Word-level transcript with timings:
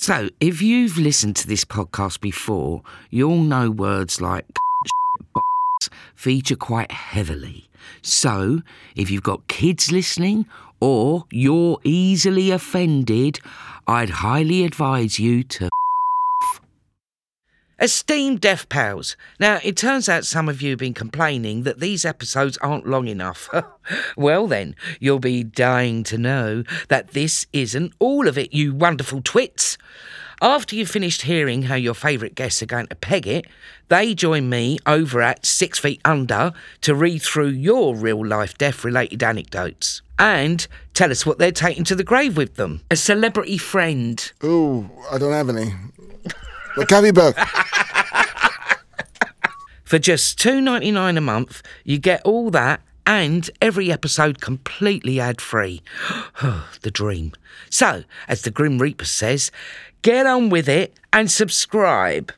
So, 0.00 0.30
if 0.38 0.62
you've 0.62 0.96
listened 0.96 1.34
to 1.36 1.48
this 1.48 1.64
podcast 1.64 2.20
before, 2.20 2.82
you'll 3.10 3.42
know 3.42 3.68
words 3.68 4.20
like 4.20 4.46
feature 6.14 6.54
quite 6.54 6.92
heavily. 6.92 7.68
So, 8.00 8.62
if 8.94 9.10
you've 9.10 9.24
got 9.24 9.48
kids 9.48 9.90
listening 9.90 10.46
or 10.78 11.24
you're 11.32 11.80
easily 11.82 12.52
offended, 12.52 13.40
I'd 13.88 14.10
highly 14.10 14.64
advise 14.64 15.18
you 15.18 15.42
to 15.42 15.68
Esteemed 17.80 18.40
Deaf 18.40 18.68
Pals, 18.68 19.16
now 19.38 19.60
it 19.62 19.76
turns 19.76 20.08
out 20.08 20.24
some 20.24 20.48
of 20.48 20.60
you 20.60 20.70
have 20.70 20.80
been 20.80 20.94
complaining 20.94 21.62
that 21.62 21.78
these 21.78 22.04
episodes 22.04 22.58
aren't 22.58 22.88
long 22.88 23.06
enough. 23.06 23.48
well, 24.16 24.48
then, 24.48 24.74
you'll 24.98 25.20
be 25.20 25.44
dying 25.44 26.02
to 26.02 26.18
know 26.18 26.64
that 26.88 27.12
this 27.12 27.46
isn't 27.52 27.92
all 28.00 28.26
of 28.26 28.36
it, 28.36 28.52
you 28.52 28.74
wonderful 28.74 29.22
twits. 29.22 29.78
After 30.42 30.74
you've 30.74 30.90
finished 30.90 31.22
hearing 31.22 31.62
how 31.62 31.76
your 31.76 31.94
favourite 31.94 32.34
guests 32.34 32.60
are 32.62 32.66
going 32.66 32.88
to 32.88 32.96
peg 32.96 33.28
it, 33.28 33.46
they 33.88 34.12
join 34.12 34.48
me 34.48 34.78
over 34.84 35.22
at 35.22 35.46
Six 35.46 35.78
Feet 35.78 36.00
Under 36.04 36.52
to 36.80 36.96
read 36.96 37.22
through 37.22 37.48
your 37.48 37.94
real 37.94 38.26
life 38.26 38.58
deaf 38.58 38.84
related 38.84 39.22
anecdotes 39.22 40.02
and 40.18 40.66
tell 40.94 41.12
us 41.12 41.24
what 41.24 41.38
they're 41.38 41.52
taking 41.52 41.84
to 41.84 41.94
the 41.94 42.04
grave 42.04 42.36
with 42.36 42.56
them. 42.56 42.82
A 42.90 42.96
celebrity 42.96 43.58
friend. 43.58 44.32
Oh, 44.42 44.90
I 45.12 45.18
don't 45.18 45.32
have 45.32 45.48
any. 45.48 45.74
For 49.84 49.98
just 49.98 50.38
two 50.38 50.60
ninety 50.60 50.90
nine 50.90 51.16
a 51.16 51.20
month, 51.20 51.62
you 51.84 51.98
get 51.98 52.22
all 52.22 52.50
that 52.50 52.82
and 53.06 53.48
every 53.62 53.90
episode 53.90 54.40
completely 54.40 55.18
ad 55.18 55.40
free. 55.40 55.82
the 56.82 56.90
dream. 56.90 57.32
So, 57.70 58.04
as 58.28 58.42
the 58.42 58.50
Grim 58.50 58.78
Reaper 58.78 59.06
says, 59.06 59.50
get 60.02 60.26
on 60.26 60.50
with 60.50 60.68
it 60.68 60.94
and 61.10 61.30
subscribe. 61.30 62.32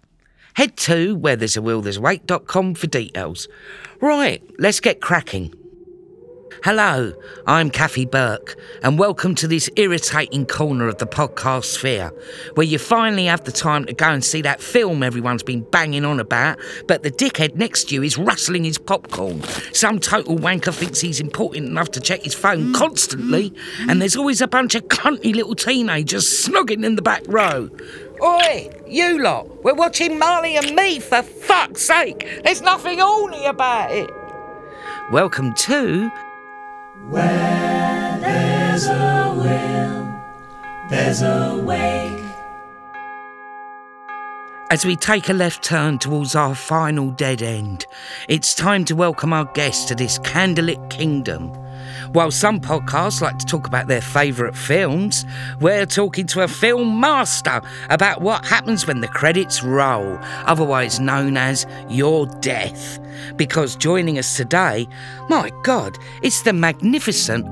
Head 0.54 0.76
to 0.78 1.16
where 1.16 1.36
there's 1.36 1.56
a 1.56 1.62
will 1.62 1.80
there's 1.80 1.96
a 1.96 2.00
wake.com 2.00 2.74
for 2.74 2.86
details. 2.86 3.48
Right, 4.00 4.42
let's 4.58 4.80
get 4.80 5.00
cracking. 5.00 5.54
Hello, 6.62 7.14
I'm 7.46 7.70
Kathy 7.70 8.04
Burke, 8.04 8.54
and 8.82 8.98
welcome 8.98 9.34
to 9.36 9.48
this 9.48 9.70
irritating 9.76 10.44
corner 10.44 10.88
of 10.88 10.98
the 10.98 11.06
podcast 11.06 11.64
sphere, 11.64 12.12
where 12.52 12.66
you 12.66 12.78
finally 12.78 13.24
have 13.24 13.44
the 13.44 13.52
time 13.52 13.86
to 13.86 13.94
go 13.94 14.10
and 14.10 14.22
see 14.22 14.42
that 14.42 14.60
film 14.60 15.02
everyone's 15.02 15.42
been 15.42 15.62
banging 15.62 16.04
on 16.04 16.20
about, 16.20 16.58
but 16.86 17.02
the 17.02 17.10
dickhead 17.10 17.54
next 17.54 17.84
to 17.84 17.94
you 17.94 18.02
is 18.02 18.18
rustling 18.18 18.64
his 18.64 18.76
popcorn. 18.76 19.42
Some 19.72 19.98
total 20.00 20.36
wanker 20.36 20.74
thinks 20.74 21.00
he's 21.00 21.18
important 21.18 21.66
enough 21.66 21.92
to 21.92 22.00
check 22.00 22.24
his 22.24 22.34
phone 22.34 22.64
mm-hmm. 22.64 22.74
constantly, 22.74 23.52
mm-hmm. 23.52 23.88
and 23.88 24.02
there's 24.02 24.16
always 24.16 24.42
a 24.42 24.48
bunch 24.48 24.74
of 24.74 24.82
cunty 24.88 25.34
little 25.34 25.54
teenagers 25.54 26.26
snogging 26.26 26.84
in 26.84 26.94
the 26.94 27.02
back 27.02 27.22
row. 27.26 27.70
Oi, 28.22 28.68
you 28.86 29.22
lot, 29.22 29.64
we're 29.64 29.72
watching 29.72 30.18
Marley 30.18 30.58
and 30.58 30.76
me, 30.76 31.00
for 31.00 31.22
fuck's 31.22 31.80
sake! 31.80 32.42
There's 32.44 32.60
nothing 32.60 32.98
horny 32.98 33.46
about 33.46 33.92
it! 33.92 34.10
Welcome 35.10 35.54
to 35.54 36.12
Where 37.10 38.18
there's 38.20 38.86
a 38.86 39.34
will, 39.36 40.14
there's 40.88 41.22
a 41.22 41.60
wake. 41.60 42.22
As 44.70 44.86
we 44.86 44.94
take 44.94 45.28
a 45.28 45.32
left 45.32 45.64
turn 45.64 45.98
towards 45.98 46.36
our 46.36 46.54
final 46.54 47.10
dead 47.10 47.42
end, 47.42 47.84
it's 48.28 48.54
time 48.54 48.84
to 48.84 48.94
welcome 48.94 49.32
our 49.32 49.44
guest 49.44 49.88
to 49.88 49.96
this 49.96 50.20
candlelit 50.20 50.88
kingdom. 50.88 51.50
While 52.12 52.32
some 52.32 52.60
podcasts 52.60 53.20
like 53.20 53.38
to 53.38 53.46
talk 53.46 53.68
about 53.68 53.86
their 53.86 54.00
favourite 54.00 54.56
films, 54.56 55.24
we're 55.60 55.86
talking 55.86 56.26
to 56.28 56.42
a 56.42 56.48
film 56.48 56.98
master 56.98 57.60
about 57.88 58.20
what 58.20 58.44
happens 58.44 58.84
when 58.84 59.00
the 59.00 59.06
credits 59.06 59.62
roll, 59.62 60.18
otherwise 60.44 60.98
known 60.98 61.36
as 61.36 61.66
your 61.88 62.26
death. 62.40 62.98
Because 63.36 63.76
joining 63.76 64.18
us 64.18 64.36
today, 64.36 64.88
my 65.28 65.52
God, 65.62 65.96
it's 66.22 66.42
the 66.42 66.52
magnificent 66.52 67.46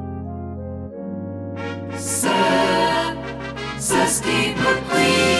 Sir 3.78 4.06
Steve 4.06 4.56
McQueen. 4.56 5.37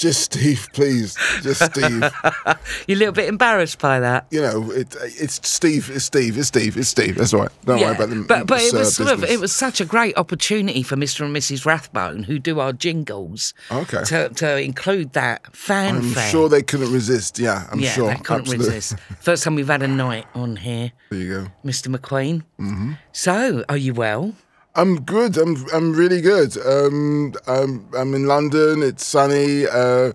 Just 0.00 0.22
Steve, 0.22 0.66
please. 0.72 1.14
Just 1.42 1.62
Steve. 1.62 2.00
You're 2.88 2.96
a 2.96 2.98
little 2.98 3.12
bit 3.12 3.28
embarrassed 3.28 3.78
by 3.78 4.00
that. 4.00 4.26
you 4.30 4.40
know, 4.40 4.70
it, 4.70 4.96
it's 5.02 5.46
Steve. 5.46 5.90
It's 5.92 6.06
Steve. 6.06 6.38
It's 6.38 6.48
Steve. 6.48 6.78
It's 6.78 6.88
Steve. 6.88 7.16
That's 7.16 7.34
all 7.34 7.40
right. 7.42 7.50
Don't 7.66 7.80
worry 7.82 7.94
about 7.94 8.08
the 8.08 8.24
but 8.26 8.46
but 8.46 8.62
it 8.62 8.72
was 8.72 8.96
sort 8.96 9.10
of 9.10 9.22
it 9.24 9.38
was 9.38 9.52
such 9.52 9.78
a 9.78 9.84
great 9.84 10.16
opportunity 10.16 10.82
for 10.82 10.96
Mr. 10.96 11.26
and 11.26 11.36
Mrs. 11.36 11.66
Rathbone, 11.66 12.22
who 12.22 12.38
do 12.38 12.60
our 12.60 12.72
jingles, 12.72 13.52
Okay. 13.70 14.02
to 14.04 14.30
to 14.30 14.58
include 14.62 15.12
that 15.12 15.54
fanfare. 15.54 16.24
I'm 16.24 16.30
sure 16.30 16.48
they 16.48 16.62
couldn't 16.62 16.92
resist. 16.92 17.38
Yeah, 17.38 17.68
I'm 17.70 17.78
yeah, 17.80 17.90
sure. 17.90 18.08
they 18.08 18.14
couldn't 18.16 18.48
Absolutely. 18.48 18.66
resist. 18.74 18.98
First 19.20 19.44
time 19.44 19.54
we've 19.54 19.66
had 19.68 19.82
a 19.82 19.88
knight 19.88 20.24
on 20.34 20.56
here, 20.56 20.92
There 21.10 21.18
you 21.20 21.28
go. 21.42 21.46
Mr. 21.62 21.94
McQueen. 21.94 22.42
Mm-hmm. 22.58 22.92
So, 23.12 23.64
are 23.68 23.76
you 23.76 23.92
well? 23.92 24.34
I'm 24.74 25.00
good. 25.02 25.36
I'm 25.36 25.56
I'm 25.72 25.92
really 25.92 26.20
good. 26.20 26.56
Um, 26.64 27.34
I'm 27.46 27.88
I'm 27.96 28.14
in 28.14 28.26
London. 28.26 28.82
It's 28.82 29.04
sunny. 29.04 29.66
Uh, 29.66 30.12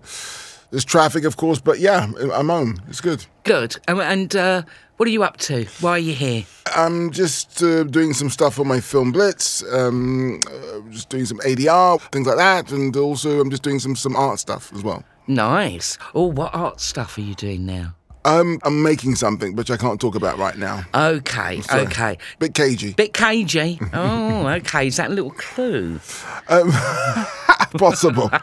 there's 0.70 0.84
traffic, 0.84 1.24
of 1.24 1.36
course, 1.36 1.60
but 1.60 1.78
yeah, 1.78 2.10
I'm 2.32 2.48
home. 2.48 2.80
It's 2.88 3.00
good. 3.00 3.24
Good. 3.44 3.76
And, 3.86 4.00
and 4.00 4.34
uh, 4.34 4.62
what 4.96 5.06
are 5.06 5.12
you 5.12 5.22
up 5.22 5.36
to? 5.38 5.66
Why 5.80 5.92
are 5.92 5.98
you 5.98 6.14
here? 6.14 6.44
I'm 6.74 7.12
just 7.12 7.62
uh, 7.62 7.84
doing 7.84 8.12
some 8.14 8.30
stuff 8.30 8.58
on 8.58 8.66
my 8.66 8.80
film 8.80 9.12
Blitz. 9.12 9.62
Um, 9.72 10.40
uh, 10.50 10.80
just 10.90 11.08
doing 11.08 11.26
some 11.26 11.38
ADR, 11.40 12.00
things 12.10 12.26
like 12.26 12.36
that, 12.38 12.72
and 12.72 12.96
also 12.96 13.40
I'm 13.40 13.50
just 13.50 13.62
doing 13.62 13.78
some 13.78 13.94
some 13.94 14.16
art 14.16 14.38
stuff 14.38 14.72
as 14.74 14.82
well. 14.82 15.04
Nice. 15.26 15.98
Oh, 16.14 16.26
what 16.26 16.54
art 16.54 16.80
stuff 16.80 17.18
are 17.18 17.22
you 17.22 17.34
doing 17.34 17.66
now? 17.66 17.94
Um, 18.26 18.58
I'm 18.64 18.82
making 18.82 19.14
something 19.14 19.54
which 19.54 19.70
I 19.70 19.76
can't 19.76 20.00
talk 20.00 20.16
about 20.16 20.36
right 20.36 20.58
now. 20.58 20.82
Okay, 20.92 21.60
Sorry. 21.60 21.82
okay. 21.82 22.18
Bit 22.40 22.54
cagey. 22.54 22.92
Bit 22.94 23.14
cagey. 23.14 23.78
Oh, 23.92 24.48
okay. 24.58 24.88
Is 24.88 24.96
that 24.96 25.10
a 25.10 25.14
little 25.14 25.30
clue? 25.30 26.00
Possible. 27.78 28.30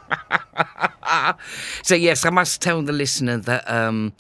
So 1.84 1.96
yes, 1.96 2.26
I 2.26 2.30
must 2.30 2.62
tell 2.62 2.82
the 2.82 2.94
listener 2.94 3.38
that. 3.38 3.70
Um, 3.70 4.14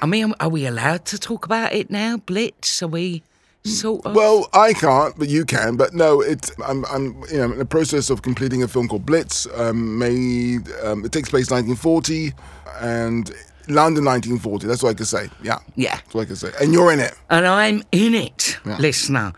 I 0.00 0.06
mean, 0.06 0.32
are 0.40 0.48
we 0.48 0.64
allowed 0.66 1.04
to 1.06 1.18
talk 1.18 1.44
about 1.44 1.72
it 1.72 1.90
now? 1.90 2.16
Blitz? 2.18 2.82
Are 2.82 2.88
we 2.88 3.22
sort 3.64 4.06
of? 4.06 4.14
Well, 4.14 4.48
I 4.54 4.72
can't, 4.72 5.18
but 5.18 5.28
you 5.28 5.44
can. 5.44 5.76
But 5.76 5.92
no, 5.92 6.20
it's 6.20 6.52
I'm, 6.64 6.84
I'm 6.86 7.22
you 7.30 7.38
know 7.38 7.52
in 7.52 7.58
the 7.58 7.64
process 7.64 8.10
of 8.10 8.22
completing 8.22 8.62
a 8.62 8.68
film 8.68 8.88
called 8.88 9.04
Blitz. 9.04 9.46
Um, 9.54 9.98
made 9.98 10.70
um, 10.84 11.04
it 11.04 11.12
takes 11.12 11.28
place 11.30 11.50
1940 11.50 12.32
and 12.80 13.32
London 13.74 14.04
1940. 14.04 14.66
That's 14.66 14.82
what 14.82 14.90
I 14.90 14.94
can 14.94 15.06
say. 15.06 15.30
Yeah, 15.42 15.58
Yeah. 15.76 15.96
that's 15.96 16.14
what 16.14 16.22
I 16.22 16.24
can 16.26 16.36
say. 16.36 16.50
And 16.60 16.72
you're 16.72 16.92
in 16.92 17.00
it. 17.00 17.14
and 17.30 17.46
I'm 17.46 17.82
in 17.92 18.14
it, 18.14 18.58
Yeah. 18.66 18.76
listener. 18.78 19.32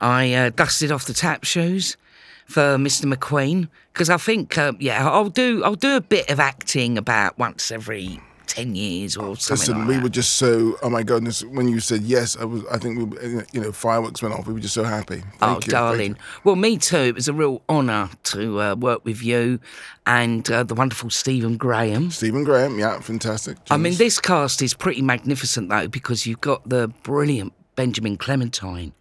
I 0.00 0.32
uh, 0.34 0.50
dusted 0.50 0.92
off 0.92 1.06
the 1.06 1.14
tap 1.14 1.44
shoes 1.44 1.96
for 2.46 2.76
Mr. 2.76 3.12
McQueen 3.12 3.68
because 3.92 4.10
I 4.10 4.18
think, 4.18 4.56
uh, 4.58 4.72
yeah, 4.78 5.08
I'll 5.08 5.30
do. 5.30 5.64
I'll 5.64 5.74
do 5.74 5.96
a 5.96 6.00
bit 6.00 6.30
of 6.30 6.38
acting 6.38 6.98
about 6.98 7.38
once 7.38 7.70
every 7.70 8.20
ten 8.46 8.74
years 8.74 9.16
or 9.16 9.36
something. 9.36 9.58
Listen, 9.58 9.78
like 9.80 9.88
we 9.88 9.94
that. 9.96 10.02
were 10.02 10.08
just 10.08 10.34
so. 10.36 10.76
Oh 10.82 10.90
my 10.90 11.02
goodness! 11.02 11.44
When 11.44 11.68
you 11.68 11.80
said 11.80 12.02
yes, 12.02 12.36
I 12.36 12.44
was. 12.44 12.64
I 12.66 12.78
think 12.78 12.98
we, 13.12 13.28
you 13.52 13.60
know, 13.60 13.72
fireworks 13.72 14.22
went 14.22 14.34
off. 14.34 14.46
We 14.46 14.54
were 14.54 14.60
just 14.60 14.74
so 14.74 14.84
happy. 14.84 15.20
Thank 15.20 15.42
Oh, 15.42 15.54
you, 15.64 15.70
darling. 15.70 16.16
Well, 16.44 16.56
me 16.56 16.78
too. 16.78 16.96
It 16.98 17.14
was 17.14 17.28
a 17.28 17.32
real 17.32 17.62
honour 17.68 18.10
to 18.24 18.60
uh, 18.60 18.74
work 18.74 19.04
with 19.04 19.22
you 19.22 19.60
and 20.06 20.48
uh, 20.50 20.62
the 20.62 20.74
wonderful 20.74 21.10
Stephen 21.10 21.56
Graham. 21.56 22.10
Stephen 22.10 22.44
Graham, 22.44 22.78
yeah, 22.78 23.00
fantastic. 23.00 23.56
I 23.70 23.76
mean, 23.76 23.94
this 23.96 24.20
cast 24.20 24.62
is 24.62 24.72
pretty 24.74 25.02
magnificent, 25.02 25.68
though, 25.68 25.88
because 25.88 26.26
you've 26.26 26.40
got 26.40 26.68
the 26.68 26.88
brilliant 27.02 27.52
Benjamin 27.74 28.16
Clementine 28.16 28.92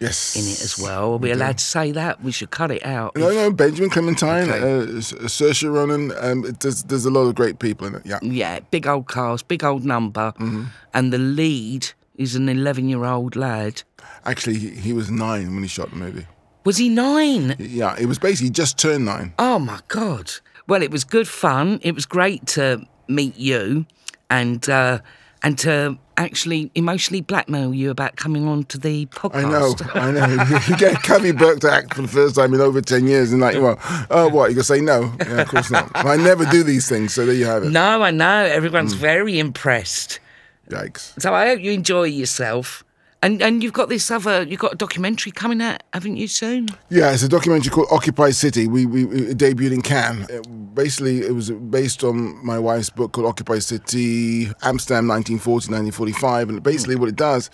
yes 0.00 0.36
in 0.36 0.42
it 0.44 0.60
as 0.62 0.78
well. 0.78 1.12
Are 1.12 1.16
we 1.16 1.30
allowed 1.30 1.58
to 1.58 1.64
say 1.64 1.92
that? 1.92 2.22
We 2.22 2.32
should 2.32 2.50
cut 2.50 2.70
it 2.70 2.84
out. 2.84 3.16
No, 3.16 3.30
no, 3.30 3.50
Benjamin 3.50 3.90
Clementine, 3.90 4.50
Okay. 4.50 4.58
uh, 4.58 4.86
Saoirse 5.00 5.72
Ronan. 5.72 6.12
Um, 6.20 6.44
it, 6.44 6.60
there's, 6.60 6.82
there's 6.84 7.04
a 7.04 7.10
lot 7.10 7.22
of 7.22 7.34
great 7.34 7.58
people 7.58 7.86
in 7.86 7.94
it. 7.94 8.02
Yeah. 8.04 8.18
Yeah, 8.22 8.60
big 8.70 8.86
old 8.86 9.08
cast, 9.08 9.48
big 9.48 9.64
old 9.64 9.84
number. 9.84 10.32
Mm-hmm. 10.38 10.64
And 10.92 11.12
the 11.12 11.18
lead 11.18 11.88
is 12.16 12.34
an 12.36 12.48
11 12.48 12.88
year 12.88 13.04
old 13.04 13.36
lad. 13.36 13.82
Actually, 14.24 14.58
he, 14.58 14.70
he 14.70 14.92
was 14.92 15.10
nine 15.10 15.52
when 15.54 15.62
he 15.62 15.68
shot 15.68 15.90
the 15.90 15.96
movie. 15.96 16.26
Was 16.64 16.78
he 16.78 16.88
nine? 16.88 17.56
Yeah, 17.58 17.94
it 17.98 18.06
was 18.06 18.18
basically 18.18 18.50
just 18.50 18.78
turned 18.78 19.04
nine. 19.04 19.34
Oh 19.38 19.58
my 19.58 19.80
god! 19.88 20.30
Well, 20.66 20.80
it 20.82 20.90
was 20.90 21.04
good 21.04 21.28
fun. 21.28 21.78
It 21.82 21.94
was 21.94 22.06
great 22.06 22.46
to 22.56 22.86
meet 23.06 23.36
you, 23.36 23.84
and 24.30 24.66
uh, 24.70 25.00
and 25.44 25.56
to 25.58 25.96
actually 26.16 26.70
emotionally 26.74 27.20
blackmail 27.20 27.72
you 27.74 27.90
about 27.90 28.16
coming 28.16 28.48
on 28.48 28.64
to 28.64 28.78
the 28.78 29.06
podcast. 29.06 29.94
I 29.94 30.10
know, 30.10 30.26
I 30.26 30.36
know. 30.36 30.60
you 30.68 30.76
get 30.76 31.02
Kathy 31.02 31.32
Burke 31.32 31.60
to 31.60 31.70
act 31.70 31.94
for 31.94 32.02
the 32.02 32.08
first 32.08 32.34
time 32.36 32.54
in 32.54 32.60
over 32.60 32.80
10 32.80 33.06
years 33.06 33.30
and 33.32 33.40
like, 33.40 33.56
well, 33.60 33.78
oh, 34.10 34.28
what, 34.28 34.48
you 34.50 34.54
going 34.54 34.56
to 34.56 34.64
say 34.64 34.80
no? 34.80 35.12
Yeah, 35.20 35.42
of 35.42 35.48
course 35.48 35.70
not. 35.70 35.90
I 35.94 36.16
never 36.16 36.44
do 36.46 36.62
these 36.62 36.88
things, 36.88 37.12
so 37.14 37.26
there 37.26 37.34
you 37.34 37.46
have 37.46 37.62
it. 37.64 37.70
No, 37.70 38.02
I 38.02 38.10
know. 38.10 38.44
Everyone's 38.44 38.94
Hmm. 38.94 39.00
very 39.00 39.38
impressed. 39.38 40.18
Yikes. 40.70 41.20
So 41.20 41.34
I 41.34 41.48
hope 41.48 41.60
you 41.60 41.72
enjoy 41.72 42.04
yourself. 42.04 42.82
And 43.24 43.40
and 43.40 43.62
you've 43.62 43.72
got 43.72 43.88
this 43.88 44.10
other, 44.10 44.42
you've 44.42 44.60
got 44.60 44.74
a 44.74 44.76
documentary 44.76 45.32
coming 45.32 45.62
out, 45.62 45.82
haven't 45.94 46.16
you? 46.18 46.28
Soon. 46.28 46.68
Yeah, 46.90 47.10
it's 47.14 47.22
a 47.22 47.28
documentary 47.28 47.70
called 47.70 47.88
Occupy 47.90 48.30
City. 48.32 48.68
We, 48.68 48.84
we 48.84 49.04
it 49.04 49.38
debuted 49.38 49.72
in 49.72 49.80
Cannes. 49.80 50.26
It- 50.28 50.74
basically, 50.74 51.20
it 51.22 51.34
was 51.34 51.50
based 51.50 52.04
on 52.04 52.44
my 52.44 52.58
wife's 52.58 52.90
book 52.90 53.12
called 53.12 53.26
Occupy 53.26 53.60
City, 53.60 54.46
Amsterdam 54.62 55.08
1940, 55.08 55.70
1945. 55.72 56.48
And 56.50 56.62
basically, 56.62 56.96
what 56.96 57.08
it 57.08 57.16
does 57.16 57.48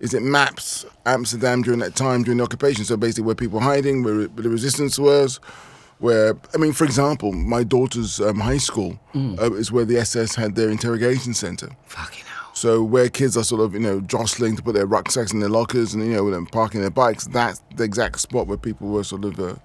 is 0.00 0.12
it 0.12 0.22
maps 0.22 0.84
Amsterdam 1.06 1.62
during 1.62 1.80
that 1.80 1.96
time, 1.96 2.22
during 2.24 2.36
the 2.38 2.44
occupation. 2.44 2.84
So 2.84 2.96
basically, 2.98 3.24
where 3.24 3.34
people 3.34 3.60
were 3.60 3.64
hiding, 3.64 4.02
where 4.02 4.26
the 4.26 4.50
resistance 4.50 4.98
was, 4.98 5.40
where, 6.00 6.36
I 6.52 6.58
mean, 6.58 6.72
for 6.74 6.84
example, 6.84 7.32
my 7.32 7.64
daughter's 7.64 8.20
um, 8.20 8.40
high 8.40 8.58
school 8.58 8.98
uh, 9.14 9.52
is 9.54 9.72
where 9.72 9.86
the 9.86 9.96
SS 9.96 10.34
had 10.34 10.54
their 10.54 10.68
interrogation 10.68 11.32
center. 11.32 11.70
Fucking. 11.86 12.23
So 12.54 12.82
where 12.82 13.08
kids 13.08 13.36
are 13.36 13.42
sort 13.42 13.60
of, 13.60 13.74
you 13.74 13.80
know, 13.80 14.00
jostling 14.00 14.56
to 14.56 14.62
put 14.62 14.74
their 14.74 14.86
rucksacks 14.86 15.32
in 15.32 15.40
their 15.40 15.48
lockers 15.48 15.92
and, 15.92 16.06
you 16.06 16.14
know, 16.14 16.32
and 16.32 16.50
parking 16.50 16.80
their 16.80 16.90
bikes, 16.90 17.26
that's 17.26 17.60
the 17.74 17.82
exact 17.82 18.20
spot 18.20 18.46
where 18.46 18.56
people 18.56 18.88
were 18.88 19.04
sort 19.04 19.24
of 19.24 19.38
uh, 19.40 19.56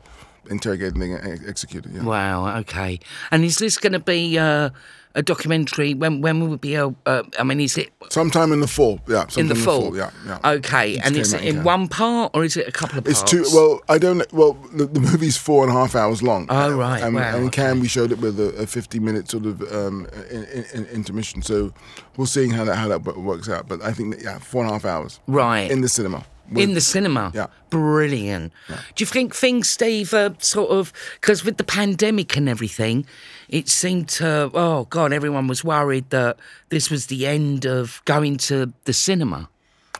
interrogated 0.49 0.95
and 0.95 1.13
ex- 1.13 1.47
executed. 1.47 1.93
Yeah. 1.93 2.03
Wow. 2.03 2.57
Okay. 2.57 2.99
And 3.29 3.45
is 3.45 3.59
this 3.59 3.77
going 3.77 3.93
to 3.93 3.99
be 3.99 4.39
uh, 4.39 4.71
a 5.15 5.21
documentary? 5.23 5.93
When 5.93 6.21
when 6.21 6.39
will 6.39 6.53
it 6.53 6.61
be? 6.61 6.77
Uh, 6.77 6.91
uh, 7.05 7.23
I 7.39 7.43
mean, 7.43 7.59
is 7.59 7.77
it 7.77 7.89
Sometime 8.09 8.51
in 8.51 8.59
the 8.61 8.67
fall, 8.67 8.99
yeah. 9.07 9.25
in 9.37 9.47
the 9.47 9.55
fall? 9.55 9.95
yeah, 9.95 10.11
yeah. 10.25 10.39
Okay. 10.43 10.95
Just 10.95 11.05
and 11.07 11.15
is 11.17 11.33
it 11.33 11.43
in 11.43 11.63
one 11.63 11.87
part 11.87 12.31
or 12.33 12.43
is 12.43 12.57
it 12.57 12.67
a 12.67 12.71
couple 12.71 12.97
of 12.97 13.05
parts? 13.05 13.21
It's 13.21 13.31
two. 13.31 13.45
Well, 13.53 13.81
I 13.89 13.97
don't. 13.97 14.31
Well, 14.33 14.53
the, 14.73 14.85
the 14.85 14.99
movie's 14.99 15.37
four 15.37 15.63
and 15.63 15.71
a 15.71 15.75
half 15.79 15.95
hours 15.95 16.21
long. 16.23 16.47
Oh, 16.49 16.75
right, 16.75 17.01
Um, 17.03 17.13
wow, 17.15 17.35
and 17.35 17.45
in. 17.45 17.49
Cannes, 17.51 17.81
we 17.81 17.87
showed 17.87 18.11
it 18.11 18.19
with 18.19 18.39
a, 18.39 18.49
a 18.63 18.65
fifty-minute 18.67 19.29
sort 19.29 19.45
of 19.45 19.61
um, 19.73 20.07
in, 20.29 20.43
in, 20.45 20.65
in- 20.73 20.85
intermission. 20.87 21.41
So 21.41 21.71
we'll 22.17 22.27
see 22.27 22.49
how 22.49 22.63
that 22.65 22.75
how 22.75 22.87
that 22.87 23.17
works 23.17 23.49
out. 23.49 23.67
But 23.67 23.81
I 23.81 23.91
think 23.93 24.15
that, 24.15 24.23
yeah, 24.23 24.39
four 24.39 24.61
and 24.63 24.69
a 24.69 24.73
half 24.73 24.85
hours. 24.85 25.19
Right. 25.27 25.69
In 25.71 25.81
the 25.81 25.89
cinema. 25.89 26.23
in 26.55 26.73
the 26.73 26.81
cinema. 26.81 27.31
Yeah. 27.35 27.47
Brilliant. 27.69 28.51
Do 28.67 29.01
you 29.03 29.05
think 29.05 29.35
things, 29.35 29.69
Steve, 29.69 30.13
are 30.13 30.35
sort 30.39 30.71
of 30.71 30.91
because 31.21 31.45
with 31.45 31.57
the 31.57 31.63
pandemic 31.63 32.35
and 32.37 32.49
everything, 32.49 33.05
it 33.49 33.67
seemed 33.67 34.07
to 34.09 34.49
oh 34.53 34.85
god, 34.89 35.11
everyone 35.13 35.47
was 35.47 35.63
worried 35.63 36.09
that 36.11 36.37
this 36.69 36.89
was 36.89 37.07
the 37.07 37.27
end 37.27 37.65
of 37.65 38.01
going 38.05 38.37
to 38.37 38.73
the 38.85 38.93
cinema. 38.93 39.49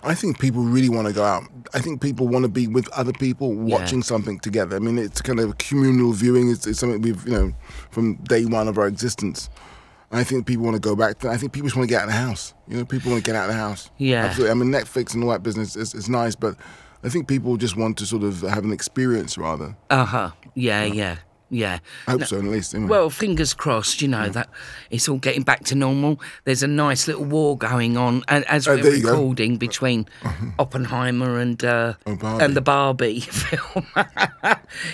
I 0.01 0.15
think 0.15 0.39
people 0.39 0.61
really 0.61 0.87
want 0.87 1.07
to 1.07 1.13
go 1.13 1.23
out. 1.23 1.43
I 1.73 1.79
think 1.79 2.01
people 2.01 2.27
want 2.27 2.43
to 2.43 2.49
be 2.49 2.67
with 2.67 2.87
other 2.93 3.11
people 3.11 3.53
watching 3.53 4.01
something 4.01 4.39
together. 4.39 4.77
I 4.77 4.79
mean, 4.79 4.97
it's 4.97 5.21
kind 5.21 5.39
of 5.41 5.49
a 5.49 5.53
communal 5.53 6.13
viewing. 6.13 6.49
It's, 6.49 6.65
it's 6.65 6.79
something 6.79 7.01
we've, 7.01 7.25
you 7.27 7.33
know, 7.33 7.53
from 7.91 8.15
day 8.15 8.45
one 8.45 8.69
of 8.69 8.77
our 8.77 8.87
existence. 8.87 9.49
I 10.11 10.23
think 10.23 10.47
people 10.47 10.63
want 10.63 10.75
to 10.75 10.79
go 10.79 10.95
back. 10.95 11.19
To, 11.19 11.29
I 11.29 11.37
think 11.37 11.51
people 11.51 11.67
just 11.67 11.75
want 11.75 11.89
to 11.89 11.93
get 11.93 12.03
out 12.03 12.07
of 12.07 12.13
the 12.13 12.19
house. 12.19 12.53
You 12.67 12.77
know, 12.77 12.85
people 12.85 13.11
want 13.11 13.23
to 13.23 13.29
get 13.29 13.35
out 13.35 13.49
of 13.49 13.55
the 13.55 13.61
house. 13.61 13.91
Yeah. 13.97 14.25
Absolutely. 14.25 14.51
I 14.51 14.53
mean, 14.53 14.71
Netflix 14.71 15.13
and 15.13 15.23
all 15.23 15.31
that 15.31 15.43
business 15.43 15.75
is, 15.75 15.93
is 15.93 16.09
nice, 16.09 16.35
but 16.35 16.55
I 17.03 17.09
think 17.09 17.27
people 17.27 17.57
just 17.57 17.75
want 17.77 17.97
to 17.97 18.05
sort 18.05 18.23
of 18.23 18.41
have 18.41 18.63
an 18.63 18.71
experience 18.71 19.37
rather. 19.37 19.75
Uh 19.89 20.05
huh. 20.05 20.31
Yeah, 20.55 20.83
yeah, 20.83 21.17
yeah. 21.49 21.79
I 22.07 22.11
hope 22.11 22.23
so, 22.25 22.37
at 22.37 22.43
least. 22.43 22.73
anyway. 22.75 22.89
Well, 22.89 23.09
fingers 23.09 23.53
crossed, 23.53 24.01
you 24.01 24.07
know, 24.07 24.29
that 24.29 24.49
it's 24.89 25.07
all 25.09 25.17
getting 25.17 25.43
back 25.43 25.63
to 25.65 25.75
normal. 25.75 26.19
There's 26.45 26.63
a 26.63 26.67
nice 26.67 27.07
little 27.07 27.25
war 27.25 27.57
going 27.57 27.97
on 27.97 28.23
and 28.27 28.45
as 28.45 28.67
Oh, 28.67 28.75
we're 28.75 28.91
recording 28.91 29.57
between 29.57 30.07
Oppenheimer 30.59 31.39
and 31.39 31.63
uh, 31.63 31.93
Oh, 32.05 32.17
and 32.39 32.55
the 32.55 32.61
Barbie 32.61 33.19
film. 33.21 33.85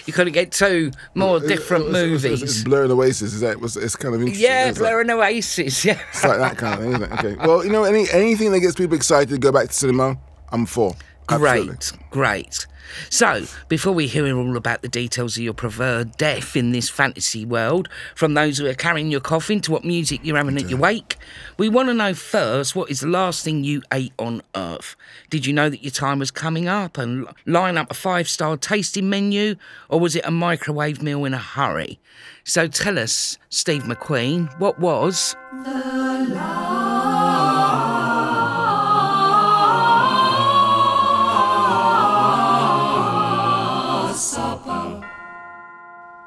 you 0.06 0.13
couldn't 0.13 0.34
get 0.34 0.52
two 0.52 0.92
more 1.13 1.40
different 1.40 1.92
movies. 1.92 2.42
It's, 2.42 2.63
Blur 2.63 2.84
and 2.84 2.92
Oasis. 2.92 3.34
Is 3.34 3.42
that? 3.42 3.58
It's, 3.62 3.75
it's 3.75 3.96
kind 3.96 4.16
of 4.16 4.22
interesting. 4.22 4.46
yeah, 4.46 4.69
It's 4.69 4.80
like- 4.80 4.90
Blur 4.92 5.01
and 5.01 5.12
Oasis, 5.12 5.86
yeah. 5.86 6.00
It's 6.10 6.24
like 6.24 6.38
that 6.40 6.58
kind 6.58 6.74
of 6.75 6.80
thing, 6.80 6.90
isn't 6.94 7.04
it? 7.04 7.12
Okay. 7.13 7.36
Well, 7.48 7.66
you 7.66 7.72
know, 7.72 7.84
any 7.84 8.06
anything 8.12 8.51
that 8.51 8.60
gets 8.62 8.75
people 8.75 8.96
excited 8.96 9.30
to 9.30 9.38
go 9.38 9.51
back 9.51 9.68
to 9.68 9.74
cinema, 9.74 10.18
I'm 10.51 10.66
for. 10.66 10.96
Absolutely. 11.30 11.66
Great, 11.68 11.92
great. 12.12 12.68
So, 13.10 13.45
before 13.68 13.94
we 13.94 14.07
hear 14.07 14.27
all 14.38 14.57
about 14.57 14.81
the 14.81 14.88
details 14.88 15.38
of 15.38 15.44
your 15.44 15.54
preferred 15.54 16.18
death 16.18 16.56
in 16.56 16.72
this 16.72 16.89
fantasy 16.89 17.45
world, 17.45 17.89
from 18.16 18.33
those 18.33 18.57
who 18.57 18.68
are 18.68 18.74
carrying 18.74 19.10
your 19.12 19.22
coffin 19.22 19.60
to 19.62 19.72
what 19.72 19.83
music 19.83 20.22
you're 20.24 20.38
having 20.38 20.57
at 20.57 20.69
your 20.69 20.80
wake, 20.80 21.18
we 21.57 21.69
want 21.69 21.89
to 21.89 21.94
know 21.94 22.13
first 22.13 22.75
what 22.75 22.89
is 22.89 23.00
the 23.01 23.07
last 23.07 23.44
thing 23.44 23.63
you 23.63 23.81
ate 23.92 24.13
on 24.19 24.42
earth? 24.56 24.95
Did 25.30 25.45
you 25.45 25.54
know 25.54 25.69
that 25.69 25.83
your 25.83 25.92
time 25.92 26.19
was 26.19 26.31
coming 26.31 26.68
up 26.68 26.98
and 26.98 27.27
line 27.45 27.77
up 27.77 27.92
a 27.92 27.95
five 27.95 28.30
star 28.30 28.57
tasting 28.57 29.10
menu, 29.10 29.56
or 29.89 30.00
was 30.00 30.16
it 30.16 30.25
a 30.25 30.31
microwave 30.31 31.01
meal 31.01 31.25
in 31.25 31.33
a 31.33 31.39
hurry? 31.39 32.00
So, 32.44 32.68
tell 32.68 33.00
us, 33.00 33.38
Steve 33.50 33.83
McQueen, 33.83 34.57
what 34.60 34.80
was 34.80 35.36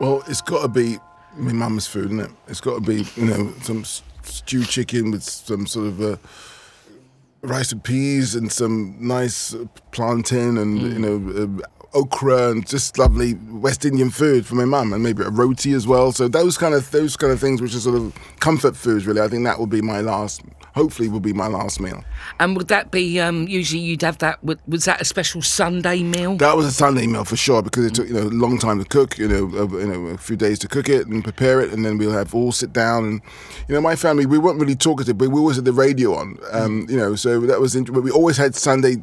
Well, 0.00 0.22
it's 0.28 0.40
got 0.40 0.62
to 0.62 0.68
be 0.68 0.98
my 1.36 1.52
mum's 1.52 1.86
food, 1.86 2.06
isn't 2.06 2.20
it? 2.20 2.30
It's 2.46 2.60
got 2.60 2.74
to 2.74 2.80
be, 2.80 3.04
you 3.16 3.26
know, 3.26 3.52
some 3.62 3.84
stew 3.84 4.64
chicken 4.64 5.10
with 5.10 5.22
some 5.24 5.66
sort 5.66 5.86
of 5.86 6.00
uh, 6.00 6.16
rice 7.42 7.72
and 7.72 7.82
peas 7.82 8.34
and 8.34 8.50
some 8.50 8.96
nice 9.00 9.54
uh, 9.54 9.64
plantain 9.90 10.56
and, 10.56 10.80
you 10.80 10.98
know, 10.98 11.60
uh, 11.62 11.98
okra 11.98 12.50
and 12.50 12.66
just 12.66 12.98
lovely 12.98 13.34
West 13.50 13.84
Indian 13.84 14.10
food 14.10 14.46
for 14.46 14.54
my 14.54 14.64
mum 14.64 14.92
and 14.92 15.02
maybe 15.02 15.22
a 15.22 15.30
roti 15.30 15.72
as 15.72 15.86
well. 15.86 16.12
So 16.12 16.28
those 16.28 16.56
kind 16.58 16.74
of 16.74 16.90
those 16.90 17.16
kind 17.16 17.32
of 17.32 17.40
things, 17.40 17.60
which 17.60 17.74
are 17.74 17.80
sort 17.80 17.96
of 17.96 18.14
comfort 18.40 18.76
foods, 18.76 19.06
really. 19.06 19.20
I 19.20 19.28
think 19.28 19.44
that 19.44 19.58
will 19.58 19.66
be 19.66 19.82
my 19.82 20.00
last. 20.00 20.42
Hopefully, 20.78 21.08
will 21.08 21.26
be 21.32 21.32
my 21.44 21.48
last 21.58 21.80
meal. 21.80 22.00
and 22.40 22.56
would 22.56 22.68
that 22.68 22.90
be 22.90 23.04
um, 23.26 23.38
usually 23.48 23.82
you'd 23.88 24.02
have 24.02 24.18
that? 24.18 24.36
Was 24.74 24.84
that 24.84 25.00
a 25.00 25.04
special 25.04 25.42
Sunday 25.42 26.02
meal? 26.02 26.36
That 26.36 26.56
was 26.56 26.66
a 26.66 26.72
Sunday 26.84 27.06
meal 27.06 27.24
for 27.24 27.36
sure 27.36 27.62
because 27.62 27.84
it 27.88 27.94
took 27.96 28.06
you 28.08 28.14
know 28.14 28.28
a 28.34 28.36
long 28.44 28.58
time 28.58 28.78
to 28.78 28.84
cook. 28.96 29.18
You 29.18 29.28
know, 29.32 29.44
uh, 29.60 29.66
you 29.82 29.86
know 29.90 30.00
a 30.14 30.18
few 30.18 30.36
days 30.36 30.58
to 30.60 30.68
cook 30.68 30.88
it 30.88 31.06
and 31.08 31.22
prepare 31.24 31.60
it, 31.64 31.72
and 31.72 31.80
then 31.84 31.98
we'll 31.98 32.12
have 32.20 32.34
all 32.34 32.52
sit 32.52 32.72
down 32.72 33.00
and 33.08 33.20
you 33.66 33.74
know 33.74 33.80
my 33.90 33.96
family 33.96 34.24
we 34.34 34.38
weren't 34.38 34.60
really 34.60 34.76
talkative, 34.76 35.18
but 35.18 35.28
we 35.30 35.38
always 35.38 35.56
had 35.56 35.64
the 35.64 35.72
radio 35.86 36.14
on. 36.14 36.38
Um, 36.52 36.86
You 36.88 36.96
know, 36.96 37.16
so 37.16 37.30
that 37.50 37.60
was 37.60 37.74
int- 37.74 37.92
but 37.92 38.02
we 38.08 38.10
always 38.10 38.36
had 38.36 38.54
Sunday 38.54 38.96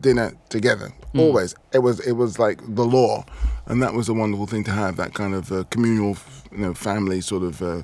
dinner 0.00 0.32
together. 0.48 0.88
Always, 1.16 1.54
it 1.72 1.80
was 1.80 2.00
it 2.10 2.12
was 2.22 2.38
like 2.38 2.58
the 2.80 2.84
law, 2.84 3.24
and 3.66 3.82
that 3.82 3.92
was 3.92 4.08
a 4.08 4.14
wonderful 4.14 4.46
thing 4.46 4.64
to 4.64 4.70
have 4.70 4.96
that 4.96 5.12
kind 5.14 5.34
of 5.34 5.50
uh, 5.50 5.64
communal, 5.74 6.16
you 6.52 6.58
know, 6.64 6.74
family 6.74 7.20
sort 7.20 7.42
of. 7.42 7.60
Uh, 7.60 7.82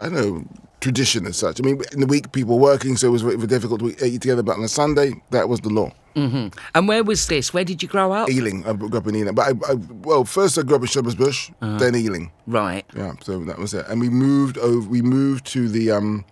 I 0.00 0.08
don't 0.08 0.14
know 0.14 0.44
tradition 0.82 1.26
as 1.26 1.36
such. 1.38 1.60
I 1.60 1.62
mean, 1.64 1.80
in 1.92 2.00
the 2.00 2.06
week 2.06 2.32
people 2.32 2.56
were 2.58 2.62
working, 2.72 2.96
so 2.96 3.06
it 3.06 3.10
was 3.10 3.22
very 3.22 3.36
difficult 3.46 3.80
to 3.80 4.04
eat 4.04 4.20
together. 4.20 4.42
But 4.42 4.58
on 4.58 4.64
a 4.64 4.68
Sunday, 4.68 5.14
that 5.30 5.48
was 5.48 5.60
the 5.60 5.70
law. 5.70 5.90
And 6.14 6.88
where 6.88 7.02
was 7.02 7.26
this? 7.28 7.54
Where 7.54 7.64
did 7.64 7.82
you 7.82 7.88
grow 7.88 8.12
up? 8.12 8.28
Ealing. 8.28 8.66
I 8.66 8.74
grew 8.74 8.90
up 8.98 9.06
in 9.06 9.16
Ealing. 9.16 9.34
But 9.34 9.46
I, 9.48 9.72
I 9.72 9.74
well, 10.02 10.24
first 10.26 10.58
I 10.58 10.62
grew 10.62 10.76
up 10.76 10.82
in 10.82 10.88
Shepherd's 10.88 11.14
Bush, 11.14 11.50
then 11.60 11.94
Ealing. 11.94 12.30
Right. 12.46 12.84
Yeah, 12.94 13.14
so 13.22 13.42
that 13.44 13.58
was 13.58 13.72
it. 13.72 13.86
And 13.88 13.98
we 14.00 14.10
moved 14.10 14.58
over. 14.58 14.86
We 14.86 15.00
moved 15.00 15.46
to 15.52 15.68
the 15.68 15.90
um, 15.92 16.24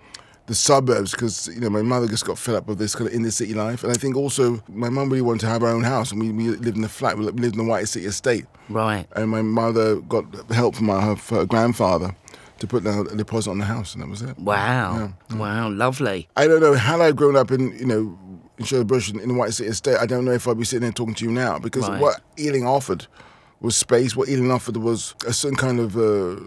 the 0.47 0.55
suburbs 0.55 1.13
because 1.13 1.49
you 1.55 1.61
know 1.61 1.71
my 1.71 1.81
mother 1.83 2.07
just 2.09 2.27
got 2.27 2.37
fed 2.37 2.57
up 2.57 2.67
with 2.67 2.79
this 2.79 2.95
kind 2.95 3.09
of 3.09 3.15
inner 3.15 3.31
city 3.31 3.55
life, 3.55 3.83
and 3.85 3.93
I 3.93 3.97
think 3.97 4.17
also 4.17 4.63
my 4.69 4.89
mum 4.91 5.09
really 5.09 5.23
wanted 5.23 5.41
to 5.43 5.47
have 5.47 5.63
her 5.63 5.69
own 5.69 5.85
house, 5.85 6.11
and 6.13 6.21
we, 6.21 6.31
we 6.33 6.49
lived 6.51 6.77
in 6.77 6.85
a 6.85 6.89
flat. 6.89 7.17
We 7.17 7.25
lived 7.25 7.55
in 7.57 7.65
the 7.65 7.71
White 7.71 7.89
City 7.89 8.05
estate, 8.07 8.47
Right. 8.69 9.07
and 9.17 9.31
my 9.31 9.43
mother 9.43 9.97
got 10.01 10.25
help 10.51 10.75
from 10.75 10.89
her, 10.89 11.15
her 11.15 11.47
grandfather 11.47 12.15
to 12.61 12.67
put 12.67 12.85
down 12.85 13.07
a 13.11 13.17
deposit 13.17 13.51
on 13.51 13.59
the 13.59 13.65
house, 13.65 13.95
and 13.95 14.03
that 14.03 14.09
was 14.09 14.23
it. 14.23 14.39
Wow. 14.39 15.13
Wow. 15.35 15.69
Lovely. 15.71 16.29
I 16.37 16.47
don't 16.47 16.61
know. 16.61 16.75
Had 16.75 17.01
I 17.01 17.13
grown 17.13 17.37
up 17.37 17.51
in, 17.51 17.77
you 17.79 17.87
know, 17.87 18.19
in 18.59 18.65
Shepherd's 18.65 18.89
Bush 18.89 19.11
in, 19.11 19.19
in 19.21 19.29
the 19.29 19.35
White 19.35 19.53
City 19.55 19.69
Estate, 19.71 19.97
I 19.99 20.07
don't 20.07 20.25
know 20.25 20.33
if 20.33 20.47
I'd 20.47 20.59
be 20.59 20.65
sitting 20.65 20.83
there 20.83 20.93
talking 20.93 21.15
to 21.15 21.25
you 21.25 21.31
now 21.33 21.59
because 21.59 21.89
Right. 21.89 22.01
what 22.01 22.21
Ealing 22.39 22.67
offered 22.67 23.07
was 23.61 23.77
space. 23.77 24.15
What 24.15 24.29
Ealing 24.29 24.51
offered 24.51 24.77
was 24.77 25.15
a 25.27 25.33
certain 25.33 25.57
kind 25.57 25.81
of 25.81 25.97
uh, 25.97 26.41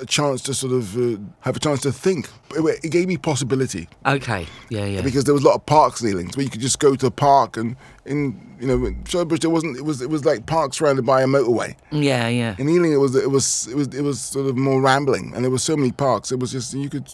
a 0.00 0.06
chance 0.06 0.40
to 0.42 0.54
sort 0.54 0.72
of 0.72 0.96
uh, 0.96 1.18
have 1.40 1.56
a 1.56 1.60
chance 1.60 1.80
to 1.82 1.92
think. 1.92 2.28
It, 2.54 2.80
it 2.84 2.88
gave 2.90 3.08
me 3.08 3.16
possibility 3.16 3.88
Okay. 4.06 4.46
Yeah. 4.68 4.84
Yeah. 4.86 5.02
because 5.02 5.24
there 5.24 5.34
was 5.34 5.42
a 5.42 5.46
lot 5.46 5.54
of 5.54 5.66
park 5.66 5.96
ceilings 5.96 6.36
where 6.36 6.44
you 6.44 6.50
could 6.50 6.60
just 6.60 6.78
go 6.78 6.94
to 6.94 7.06
a 7.06 7.10
park 7.10 7.56
and 7.56 7.76
in 8.04 8.56
you 8.60 8.66
know 8.66 9.24
Bush 9.24 9.40
there 9.40 9.50
wasn't. 9.50 9.76
It 9.76 9.84
was 9.84 10.00
it 10.00 10.10
was 10.10 10.24
like 10.24 10.46
parks 10.46 10.78
surrounded 10.78 11.04
by 11.06 11.22
a 11.22 11.26
motorway. 11.26 11.76
yeah. 11.90 12.28
Yeah. 12.28 12.54
In 12.58 12.68
Ealing, 12.68 12.92
it 12.92 12.96
was 12.96 13.14
it 13.14 13.30
was 13.30 13.66
it 13.68 13.76
was 13.76 13.88
it 13.88 14.02
was 14.02 14.20
sort 14.20 14.46
of 14.46 14.56
more 14.56 14.80
rambling, 14.80 15.32
and 15.34 15.44
there 15.44 15.50
were 15.50 15.58
so 15.58 15.76
many 15.76 15.92
parks. 15.92 16.32
It 16.32 16.38
was 16.40 16.52
just 16.52 16.74
you 16.74 16.88
could. 16.88 17.08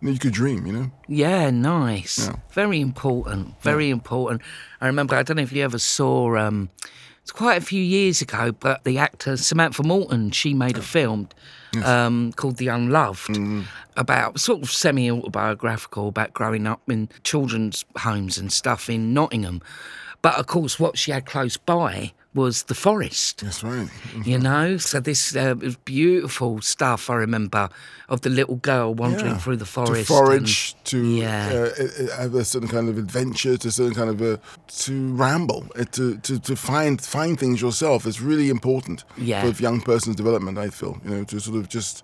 You, 0.00 0.08
know, 0.10 0.12
you 0.12 0.18
could 0.18 0.34
dream, 0.34 0.66
you 0.66 0.72
know. 0.72 0.90
Yeah, 1.08 1.48
nice. 1.50 2.26
Yeah. 2.26 2.36
Very 2.50 2.78
important. 2.80 3.58
Very 3.62 3.88
important. 3.88 4.42
I 4.82 4.86
remember. 4.86 5.14
I 5.14 5.22
don't 5.22 5.36
know 5.38 5.42
if 5.42 5.52
you 5.52 5.64
ever 5.64 5.78
saw 5.78 6.36
um, 6.36 6.68
it's 7.22 7.32
quite 7.32 7.56
a 7.56 7.64
few 7.64 7.80
years 7.82 8.20
ago, 8.20 8.52
but 8.52 8.84
the 8.84 8.98
actor 8.98 9.38
Samantha 9.38 9.82
Morton, 9.82 10.30
she 10.30 10.52
made 10.52 10.76
a 10.76 10.82
film 10.82 11.30
um, 11.82 12.32
called 12.32 12.56
The 12.56 12.68
Unloved 12.68 13.30
Mm-hmm. 13.30 13.62
about 13.96 14.40
sort 14.40 14.62
of 14.62 14.70
semi 14.70 15.10
autobiographical 15.10 16.08
about 16.08 16.32
growing 16.32 16.66
up 16.66 16.82
in 16.88 17.08
children's 17.22 17.84
homes 17.98 18.38
and 18.38 18.52
stuff 18.52 18.88
in 18.90 19.14
Nottingham. 19.14 19.60
But 20.22 20.36
of 20.38 20.46
course, 20.46 20.78
what 20.80 20.96
she 20.98 21.10
had 21.10 21.26
close 21.26 21.56
by 21.56 22.12
was 22.34 22.64
the 22.64 22.74
forest. 22.74 23.40
That's 23.42 23.62
right. 23.62 23.88
You 24.24 24.38
know, 24.38 24.76
so 24.76 25.00
this 25.00 25.36
uh, 25.36 25.54
beautiful 25.84 26.60
stuff. 26.60 27.08
I 27.08 27.14
remember 27.14 27.68
of 28.08 28.20
the 28.22 28.30
little 28.30 28.56
girl 28.56 28.92
wandering 28.94 29.32
Yeah. 29.32 29.38
through 29.38 29.56
the 29.58 29.66
forest. 29.66 30.08
To 30.08 30.14
forage, 30.14 30.74
to 30.84 30.98
Yeah. 30.98 31.68
uh, 31.78 32.16
have 32.22 32.34
a 32.34 32.44
certain 32.44 32.68
kind 32.68 32.88
of 32.88 32.98
adventure, 32.98 33.56
to 33.56 33.70
certain 33.70 33.94
kind 33.94 34.10
of 34.10 34.20
a 34.20 34.40
to 34.84 35.14
ramble, 35.14 35.66
uh, 35.78 35.84
to, 35.92 36.16
to 36.18 36.38
to 36.40 36.56
find 36.56 37.00
find 37.00 37.38
things 37.38 37.60
yourself. 37.62 38.04
It's 38.06 38.20
really 38.20 38.48
important 38.50 39.04
Yeah. 39.16 39.42
for 39.42 39.48
a 39.48 39.62
young 39.62 39.80
person's 39.80 40.16
development. 40.16 40.58
I 40.58 40.70
feel 40.70 40.98
you 41.04 41.10
know 41.10 41.24
to 41.24 41.38
sort 41.40 41.56
of 41.58 41.68
just. 41.68 42.02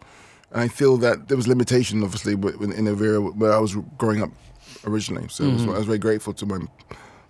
I 0.52 0.66
feel 0.66 0.96
that 0.96 1.28
there 1.28 1.36
was 1.36 1.46
limitation, 1.46 2.02
obviously, 2.02 2.32
in 2.32 2.84
the 2.84 2.96
area 3.04 3.20
where 3.20 3.52
I 3.52 3.58
was 3.60 3.76
growing 3.98 4.20
up 4.20 4.30
originally. 4.84 5.28
So 5.28 5.44
Mm-hmm. 5.44 5.70
I 5.70 5.78
was 5.78 5.86
very 5.86 5.98
grateful 5.98 6.32
to 6.34 6.44
my 6.46 6.58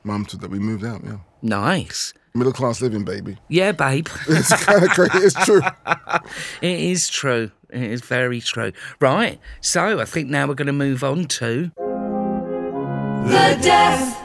mum 0.04 0.24
to, 0.26 0.36
that 0.38 0.50
we 0.50 0.58
moved 0.58 0.84
out. 0.86 1.02
Yeah, 1.04 1.18
nice. 1.42 2.14
Middle 2.34 2.52
class 2.52 2.80
living, 2.80 3.04
baby. 3.04 3.38
Yeah, 3.48 3.72
babe. 3.72 4.08
It's 4.28 4.64
kind 4.64 4.82
of 4.84 4.90
crazy. 4.90 5.18
It's 5.26 5.44
true. 5.44 5.62
it 6.62 6.80
is 6.80 7.08
true. 7.08 7.50
It 7.70 7.82
is 7.82 8.00
very 8.02 8.40
true. 8.40 8.72
Right. 9.00 9.38
So 9.60 10.00
I 10.00 10.04
think 10.04 10.28
now 10.28 10.46
we're 10.46 10.54
going 10.54 10.66
to 10.66 10.72
move 10.72 11.02
on 11.04 11.24
to. 11.26 11.70
The 11.76 13.58
death. 13.62 14.16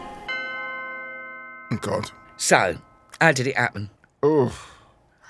Oh, 1.72 1.78
God. 1.82 2.12
So, 2.38 2.78
how 3.22 3.32
did 3.32 3.48
it 3.48 3.56
happen? 3.58 3.90
Oh, 4.24 4.54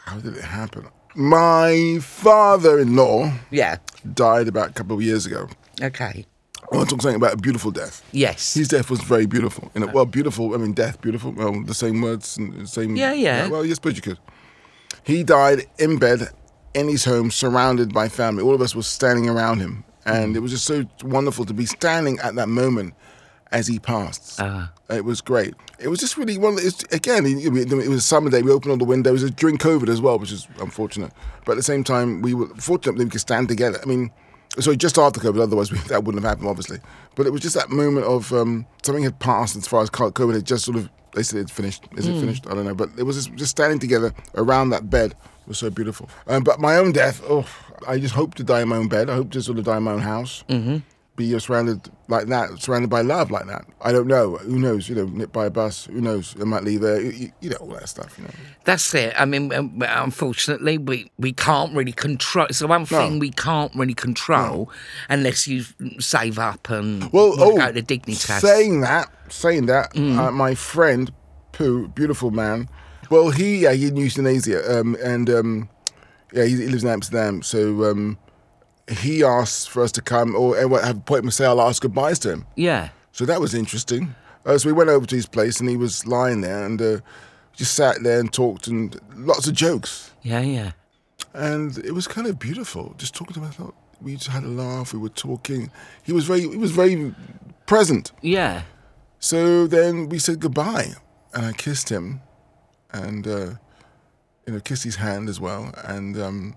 how 0.05 0.17
did 0.19 0.37
it 0.37 0.43
happen? 0.43 0.87
My 1.15 1.97
father-in-law 2.01 3.31
Yeah. 3.51 3.77
died 4.13 4.47
about 4.47 4.69
a 4.69 4.73
couple 4.73 4.95
of 4.97 5.01
years 5.01 5.25
ago. 5.25 5.47
Okay. 5.81 6.25
I 6.71 6.75
want 6.75 6.89
to 6.89 6.95
talk 6.95 7.01
something 7.01 7.15
about 7.15 7.33
a 7.33 7.37
beautiful 7.37 7.71
death. 7.71 8.03
Yes. 8.11 8.53
His 8.53 8.67
death 8.67 8.89
was 8.89 9.01
very 9.01 9.25
beautiful. 9.25 9.71
Know, 9.75 9.87
well, 9.87 10.05
beautiful. 10.05 10.53
I 10.53 10.57
mean, 10.57 10.73
death, 10.73 10.99
beautiful. 11.01 11.31
Well, 11.31 11.63
the 11.63 11.73
same 11.73 12.01
words 12.01 12.37
and 12.37 12.67
same. 12.67 12.95
Yeah, 12.95 13.13
yeah. 13.13 13.47
Well, 13.47 13.65
yes, 13.65 13.79
but 13.79 13.95
you 13.95 14.01
could. 14.01 14.17
He 15.03 15.23
died 15.23 15.67
in 15.77 15.97
bed 15.97 16.29
in 16.73 16.87
his 16.89 17.05
home, 17.05 17.31
surrounded 17.31 17.93
by 17.93 18.09
family. 18.09 18.43
All 18.43 18.55
of 18.55 18.61
us 18.61 18.75
were 18.75 18.83
standing 18.83 19.29
around 19.29 19.59
him, 19.59 19.83
and 20.05 20.35
it 20.35 20.39
was 20.39 20.51
just 20.51 20.65
so 20.65 20.85
wonderful 21.03 21.45
to 21.45 21.53
be 21.53 21.65
standing 21.65 22.19
at 22.19 22.35
that 22.35 22.49
moment 22.49 22.93
as 23.51 23.67
he 23.67 23.79
passed. 23.79 24.39
Ah. 24.39 24.71
It 24.89 25.05
was 25.05 25.21
great. 25.21 25.53
It 25.79 25.87
was 25.87 25.99
just 25.99 26.17
really 26.17 26.37
one. 26.37 26.55
It's, 26.57 26.83
again, 26.93 27.25
it, 27.25 27.45
it 27.45 27.89
was 27.89 27.97
a 27.97 28.01
summer 28.01 28.29
day. 28.29 28.41
We 28.41 28.51
opened 28.51 28.71
all 28.71 28.77
the 28.77 28.85
windows. 28.85 29.21
It 29.21 29.25
was 29.25 29.31
during 29.31 29.57
COVID 29.57 29.89
as 29.89 30.01
well, 30.01 30.19
which 30.19 30.31
is 30.31 30.47
unfortunate. 30.59 31.11
But 31.45 31.53
at 31.53 31.55
the 31.55 31.63
same 31.63 31.83
time, 31.83 32.21
we 32.21 32.33
were 32.33 32.47
fortunately 32.57 33.05
we 33.05 33.11
could 33.11 33.21
stand 33.21 33.47
together. 33.47 33.79
I 33.81 33.85
mean, 33.85 34.11
sorry, 34.61 34.77
just 34.77 34.97
after 34.97 35.19
COVID. 35.19 35.41
Otherwise, 35.41 35.71
we, 35.71 35.77
that 35.87 36.03
wouldn't 36.03 36.23
have 36.23 36.29
happened, 36.29 36.49
obviously. 36.49 36.79
But 37.15 37.25
it 37.27 37.31
was 37.31 37.41
just 37.41 37.55
that 37.55 37.69
moment 37.69 38.05
of 38.05 38.31
um, 38.33 38.65
something 38.83 39.03
had 39.03 39.19
passed 39.19 39.55
as 39.55 39.67
far 39.67 39.81
as 39.81 39.89
COVID 39.89 40.33
had 40.33 40.45
just 40.45 40.65
sort 40.65 40.77
of. 40.77 40.89
They 41.13 41.23
said 41.23 41.39
it's 41.39 41.51
finished. 41.51 41.85
Is 41.95 42.07
it 42.07 42.19
finished? 42.19 42.45
I 42.47 42.55
don't 42.55 42.65
know. 42.65 42.75
But 42.75 42.89
it 42.97 43.03
was 43.03 43.15
just, 43.15 43.33
just 43.35 43.51
standing 43.51 43.79
together 43.79 44.13
around 44.35 44.71
that 44.71 44.89
bed 44.89 45.15
was 45.47 45.57
so 45.57 45.69
beautiful. 45.69 46.09
Um, 46.27 46.43
but 46.43 46.59
my 46.59 46.75
own 46.75 46.91
death, 46.91 47.21
oh, 47.29 47.47
I 47.87 47.99
just 47.99 48.13
hope 48.13 48.35
to 48.35 48.43
die 48.43 48.61
in 48.61 48.67
my 48.67 48.75
own 48.75 48.89
bed. 48.89 49.09
I 49.09 49.15
hope 49.15 49.31
to 49.31 49.41
sort 49.41 49.57
of 49.57 49.63
die 49.63 49.77
in 49.77 49.83
my 49.83 49.91
own 49.91 50.01
house. 50.01 50.43
Mm-hmm. 50.49 50.77
Be 51.15 51.39
surrounded 51.39 51.89
like 52.09 52.27
that, 52.27 52.61
surrounded 52.61 52.89
by 52.89 52.99
love 52.99 53.31
like 53.31 53.45
that. 53.47 53.63
I 53.79 53.93
don't 53.93 54.07
know. 54.07 54.35
Who 54.35 54.59
knows? 54.59 54.89
You 54.89 54.95
know, 54.95 55.05
nipped 55.05 55.31
by 55.31 55.45
a 55.45 55.49
bus. 55.49 55.85
Who 55.85 56.01
knows? 56.01 56.35
I 56.41 56.43
might 56.43 56.63
leave 56.65 56.81
there. 56.81 56.99
You, 56.99 57.31
you- 57.39 57.49
know 57.51 57.55
all 57.61 57.67
that 57.69 57.87
stuff. 57.87 58.17
You 58.17 58.25
know. 58.25 58.31
That's 58.65 58.93
it. 58.93 59.13
I 59.17 59.23
mean, 59.23 59.53
um, 59.53 59.81
unfortunately, 59.81 60.77
we, 60.77 61.09
we 61.17 61.31
can't 61.31 61.73
really 61.73 61.93
control. 61.93 62.47
It's 62.47 62.59
the 62.59 62.67
one 62.67 62.85
thing 62.85 63.19
we 63.19 63.31
can't 63.31 63.73
really 63.75 63.93
control 63.93 64.69
unless 65.09 65.47
you 65.47 65.63
save 65.99 66.37
up 66.37 66.69
and 66.69 67.09
Well, 67.13 67.33
oh, 67.37 67.55
go 67.57 67.71
to 67.71 67.81
Dignitas. 67.81 68.41
saying 68.41 68.81
that, 68.81 69.09
saying 69.29 69.67
that, 69.67 69.93
Mm. 69.93 70.17
uh, 70.17 70.31
my 70.31 70.53
friend 70.53 71.13
Pooh, 71.53 71.87
beautiful 71.87 72.31
man. 72.31 72.67
Well, 73.09 73.29
he 73.29 73.59
yeah, 73.59 73.71
he 73.71 73.87
in 73.87 73.95
euthanasia, 73.95 74.79
um, 74.79 74.97
and 75.01 75.29
um, 75.29 75.69
yeah, 76.33 76.43
he, 76.43 76.57
he 76.57 76.67
lives 76.67 76.83
in 76.83 76.89
Amsterdam. 76.89 77.41
So 77.43 77.85
um, 77.89 78.17
he 78.89 79.23
asked 79.23 79.69
for 79.69 79.83
us 79.83 79.91
to 79.93 80.01
come 80.01 80.35
or 80.35 80.57
and 80.57 80.71
have 80.73 80.97
a 80.97 80.99
point 81.01 81.31
say 81.33 81.45
I'll 81.45 81.61
ask 81.61 81.81
goodbyes 81.81 82.19
to 82.19 82.31
him. 82.31 82.45
yeah. 82.55 82.89
So 83.11 83.25
that 83.25 83.39
was 83.39 83.53
interesting. 83.53 84.13
Uh, 84.45 84.57
so 84.57 84.67
we 84.67 84.73
went 84.73 84.89
over 84.89 85.05
to 85.05 85.15
his 85.15 85.25
place, 85.25 85.59
and 85.61 85.69
he 85.69 85.77
was 85.77 86.05
lying 86.05 86.41
there, 86.41 86.65
and 86.65 86.81
uh, 86.81 86.97
just 87.53 87.73
sat 87.73 88.03
there 88.03 88.19
and 88.19 88.31
talked, 88.31 88.67
and 88.67 88.99
lots 89.15 89.47
of 89.47 89.53
jokes, 89.53 90.11
Yeah, 90.21 90.41
yeah. 90.41 90.71
and 91.33 91.77
it 91.79 91.93
was 91.93 92.07
kind 92.07 92.27
of 92.27 92.37
beautiful. 92.37 92.93
Just 92.97 93.15
talking 93.15 93.33
to 93.35 93.39
him, 93.39 93.47
I 93.47 93.51
thought 93.51 93.73
we 94.01 94.15
just 94.15 94.27
had 94.27 94.43
a 94.43 94.47
laugh. 94.49 94.93
We 94.93 94.99
were 94.99 95.09
talking. 95.09 95.71
He 96.03 96.11
was 96.13 96.25
very, 96.25 96.41
he 96.41 96.57
was 96.57 96.71
very 96.71 97.15
present. 97.65 98.11
Yeah. 98.21 98.63
So 99.19 99.65
then 99.65 100.09
we 100.09 100.19
said 100.19 100.39
goodbye, 100.41 100.89
and 101.33 101.45
I 101.45 101.53
kissed 101.53 101.89
him, 101.89 102.21
and 102.91 103.25
uh, 103.25 103.49
you 104.45 104.53
know 104.53 104.59
kissed 104.59 104.83
his 104.83 104.97
hand 104.97 105.29
as 105.29 105.39
well, 105.39 105.73
and 105.85 106.19
um, 106.21 106.55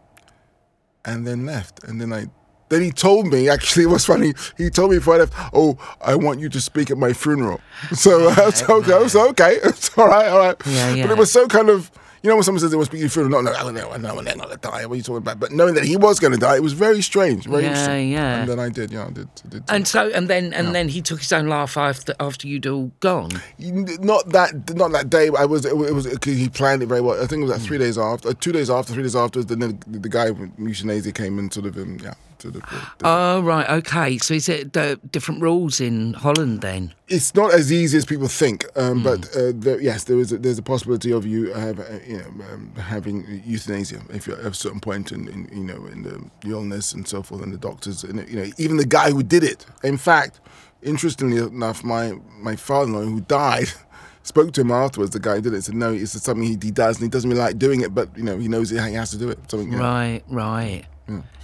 and 1.09 1.27
then 1.27 1.47
left. 1.47 1.83
And 1.85 2.01
then 2.01 2.13
I, 2.13 2.27
then 2.69 2.83
he 2.83 2.91
told 2.91 3.27
me 3.29 3.49
actually 3.49 3.85
it 3.85 3.89
was 3.89 4.05
funny. 4.05 4.35
He 4.57 4.71
told 4.71 4.91
me 4.91 4.99
before 4.99 5.15
I 5.15 5.19
left, 5.19 5.33
"Oh, 5.53 5.79
I 6.01 6.15
want 6.15 6.41
you 6.41 6.49
to 6.51 6.61
speak 6.61 6.91
at 6.91 6.99
my 6.99 7.13
funeral." 7.13 7.61
So 7.95 8.29
I 8.37 8.45
was 8.47 8.63
okay. 8.63 8.93
I 8.95 8.99
was 8.99 9.17
okay. 9.17 9.53
It's 9.65 9.97
all 9.97 10.09
right, 10.09 10.29
all 10.29 10.39
right. 10.39 10.57
Yeah, 10.67 11.03
But 11.07 11.13
it 11.13 11.19
was 11.19 11.33
so 11.33 11.47
kind 11.49 11.71
of. 11.71 11.91
You 12.23 12.31
know 12.31 12.37
when 12.37 12.43
someone 12.43 12.61
says 12.61 12.71
they 12.71 12.77
want 12.77 12.87
to 12.91 12.91
speak 12.91 12.99
at 13.01 13.03
your 13.03 13.11
funeral, 13.11 13.43
no, 13.43 13.51
no, 13.53 13.71
no, 13.71 13.97
no, 13.97 13.97
no, 14.15 14.23
they're 14.23 14.37
not 14.37 14.47
gonna 14.49 14.57
die. 14.57 14.87
What 14.87 14.95
are 14.95 14.97
you 14.97 15.03
talking 15.03 15.19
about? 15.19 15.39
But 15.39 15.53
knowing 15.53 15.75
that 15.75 15.85
he 15.85 15.97
was 15.97 16.19
going 16.19 16.33
to 16.33 16.39
die, 16.39 16.57
it 16.57 16.63
was 16.63 16.73
very 16.73 17.01
strange, 17.03 17.45
very 17.47 17.63
Yeah, 17.63 17.69
interesting. 17.71 18.11
yeah. 18.13 18.41
And 18.41 18.49
then 18.49 18.59
I 18.59 18.69
did, 18.71 18.91
yeah, 18.91 19.07
I 19.07 19.11
did. 19.11 19.29
I 19.45 19.49
did 19.49 19.65
And 19.69 19.87
so, 19.87 20.11
and 20.11 20.29
then, 20.29 20.53
and 20.53 20.75
then 20.75 20.89
he 20.89 21.01
took 21.01 21.21
his 21.21 21.33
own 21.33 21.49
laugh 21.49 21.77
after 21.77 22.15
after 22.19 22.49
you'd 22.49 22.67
all 22.67 22.91
gone. 23.01 23.31
Not 23.59 24.29
that, 24.31 24.75
not 24.75 24.93
that 24.93 25.11
day. 25.11 25.31
I 25.39 25.45
was. 25.45 25.65
It 25.65 25.77
was. 25.77 26.07
He 26.25 26.49
planned 26.49 26.83
it 26.83 26.87
very 26.87 27.01
well. 27.01 27.23
I 27.23 27.27
think 27.27 27.41
it 27.41 27.45
was 27.47 27.53
like 27.53 27.61
three 27.61 27.79
days 27.79 27.99
after, 27.99 28.29
uh, 28.31 28.35
two 28.41 28.53
days 28.53 28.69
after, 28.71 28.93
three 28.93 29.03
days 29.05 29.17
after. 29.17 29.43
Then 29.45 29.61
the, 29.61 29.99
the 29.99 30.09
guy 30.09 30.31
with 30.31 30.51
euthanasia 30.59 31.13
came 31.13 31.39
and 31.39 31.53
sort 31.53 31.67
of, 31.67 31.77
um, 31.77 31.99
yeah, 32.03 32.15
of. 32.45 32.57
uh, 32.57 32.87
Oh 33.03 33.41
right, 33.43 33.69
okay. 33.71 34.19
So 34.19 34.35
is 34.35 34.49
it 34.49 34.77
uh, 34.77 34.97
different 35.11 35.43
rules 35.43 35.81
in 35.81 36.15
Holland 36.15 36.61
then? 36.61 36.95
it's 37.09 37.35
not 37.35 37.55
as 37.55 37.73
easy 37.73 37.97
as 37.97 38.05
people 38.05 38.29
think, 38.29 38.67
um, 38.77 39.03
but 39.03 39.35
uh, 39.35 39.53
there, 39.55 39.81
yes, 39.81 40.05
there 40.05 40.19
is. 40.19 40.33
A, 40.33 40.39
there's 40.39 40.59
a 40.59 40.63
possibility 40.63 41.11
of 41.11 41.27
you 41.27 41.53
have, 41.55 41.81
uh, 41.81 41.85
you 42.07 42.19
know, 42.19 42.45
um, 42.53 42.73
having 42.77 43.43
euthanasia 43.45 44.01
if 44.11 44.27
you're 44.27 44.39
at 44.39 44.47
a 44.47 44.55
certain 44.55 44.81
point 44.81 45.11
in, 45.13 45.29
in 45.29 45.49
you 45.51 45.65
know, 45.65 45.87
in 45.87 46.03
the, 46.03 46.23
the 46.43 46.51
illness 46.51 46.93
and 46.93 47.09
so 47.09 47.23
forth, 47.23 47.43
and 47.43 47.53
the 47.53 47.59
doctors, 47.59 48.05
and 48.05 48.29
you 48.29 48.37
know, 48.37 48.51
even 48.59 48.77
the 48.77 48.87
guy 48.87 49.11
who 49.11 49.23
did 49.23 49.43
it. 49.43 49.65
In 49.83 49.97
fact, 49.97 50.41
interestingly 50.83 51.39
enough, 51.39 51.83
my 51.83 52.13
my 52.39 52.57
father-in-law 52.57 53.03
who 53.03 53.21
died. 53.21 53.69
Spoke 54.25 54.53
to 54.53 54.61
him 54.61 54.71
afterwards. 54.71 55.13
The 55.13 55.21
guy 55.21 55.37
who 55.37 55.41
did 55.41 55.55
it 55.55 55.65
said, 55.65 55.75
"No, 55.75 55.91
it's 55.91 56.13
something 56.13 56.45
he, 56.45 56.59
he 56.61 56.71
does, 56.71 56.97
and 56.97 57.05
he 57.05 57.09
doesn't 57.09 57.31
really 57.31 57.41
like 57.41 57.59
doing 57.59 57.81
it, 57.81 57.95
but 57.95 58.15
you 58.15 58.23
know 58.23 58.37
he 58.37 58.47
knows 58.47 58.69
he 58.69 58.77
has 58.77 59.11
to 59.13 59.17
do 59.17 59.31
it." 59.31 59.39
Something, 59.51 59.73
you 59.73 59.79
know. 59.79 59.83
Right, 59.83 60.23
right. 60.29 60.85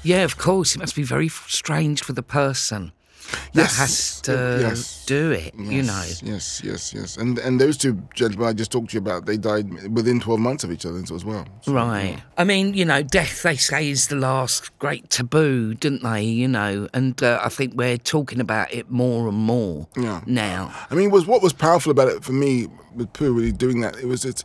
Yeah, 0.02 0.24
of 0.24 0.36
course. 0.36 0.74
It 0.74 0.78
must 0.80 0.94
be 0.96 1.02
very 1.02 1.28
strange 1.28 2.02
for 2.02 2.12
the 2.12 2.22
person 2.22 2.92
that 3.54 3.62
Yes, 3.62 3.78
has 3.78 4.20
to 4.22 4.58
yes. 4.60 5.04
do 5.06 5.30
it. 5.30 5.54
You 5.54 5.82
know. 5.82 6.02
Yes, 6.06 6.22
yes, 6.22 6.62
yes, 6.62 6.92
yes. 6.94 7.16
And 7.16 7.38
and 7.38 7.58
those 7.58 7.78
two 7.78 7.94
gentlemen 8.14 8.48
I 8.48 8.52
just 8.52 8.70
talked 8.70 8.90
to 8.90 8.94
you 8.94 8.98
about, 9.00 9.24
they 9.24 9.38
died 9.38 9.66
within 9.94 10.20
twelve 10.20 10.40
months 10.40 10.62
of 10.64 10.70
each 10.70 10.84
other 10.84 10.98
as 11.00 11.24
well. 11.24 11.46
So, 11.62 11.72
Right. 11.72 12.22
I 12.36 12.44
mean, 12.44 12.74
you 12.74 12.84
know, 12.84 13.02
death, 13.02 13.42
they 13.42 13.56
say, 13.56 13.88
is 13.88 14.08
the 14.08 14.16
last 14.16 14.78
great 14.78 15.08
taboo, 15.08 15.72
didn't 15.74 16.02
they? 16.02 16.22
You 16.22 16.48
know, 16.48 16.86
and 16.92 17.20
uh, 17.22 17.40
I 17.42 17.48
think 17.48 17.72
we're 17.74 17.96
talking 17.96 18.40
about 18.40 18.72
it 18.74 18.90
more 18.90 19.26
and 19.28 19.38
more 19.38 19.88
Yeah. 19.96 20.20
now. 20.26 20.74
I 20.90 20.94
mean, 20.94 21.10
was 21.10 21.26
what 21.26 21.40
was 21.42 21.54
powerful 21.54 21.90
about 21.90 22.08
it 22.08 22.22
for 22.24 22.32
me 22.32 22.68
with 22.94 23.10
Pooh 23.14 23.32
really 23.32 23.52
doing 23.52 23.80
that? 23.80 23.96
It 23.96 24.06
was 24.06 24.26
it's 24.26 24.44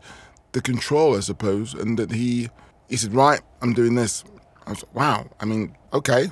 the 0.54 0.62
control, 0.62 1.18
I 1.18 1.20
suppose, 1.20 1.74
and 1.74 2.00
that 2.00 2.12
he 2.14 2.50
he 2.90 2.96
said, 2.96 3.14
"Right, 3.14 3.42
I'm 3.62 3.74
doing 3.74 3.96
this." 3.96 4.24
I 4.70 4.72
was 4.72 4.84
like, 4.84 4.96
"Wow." 4.96 5.30
I 5.42 5.46
mean, 5.46 5.76
okay. 5.94 6.30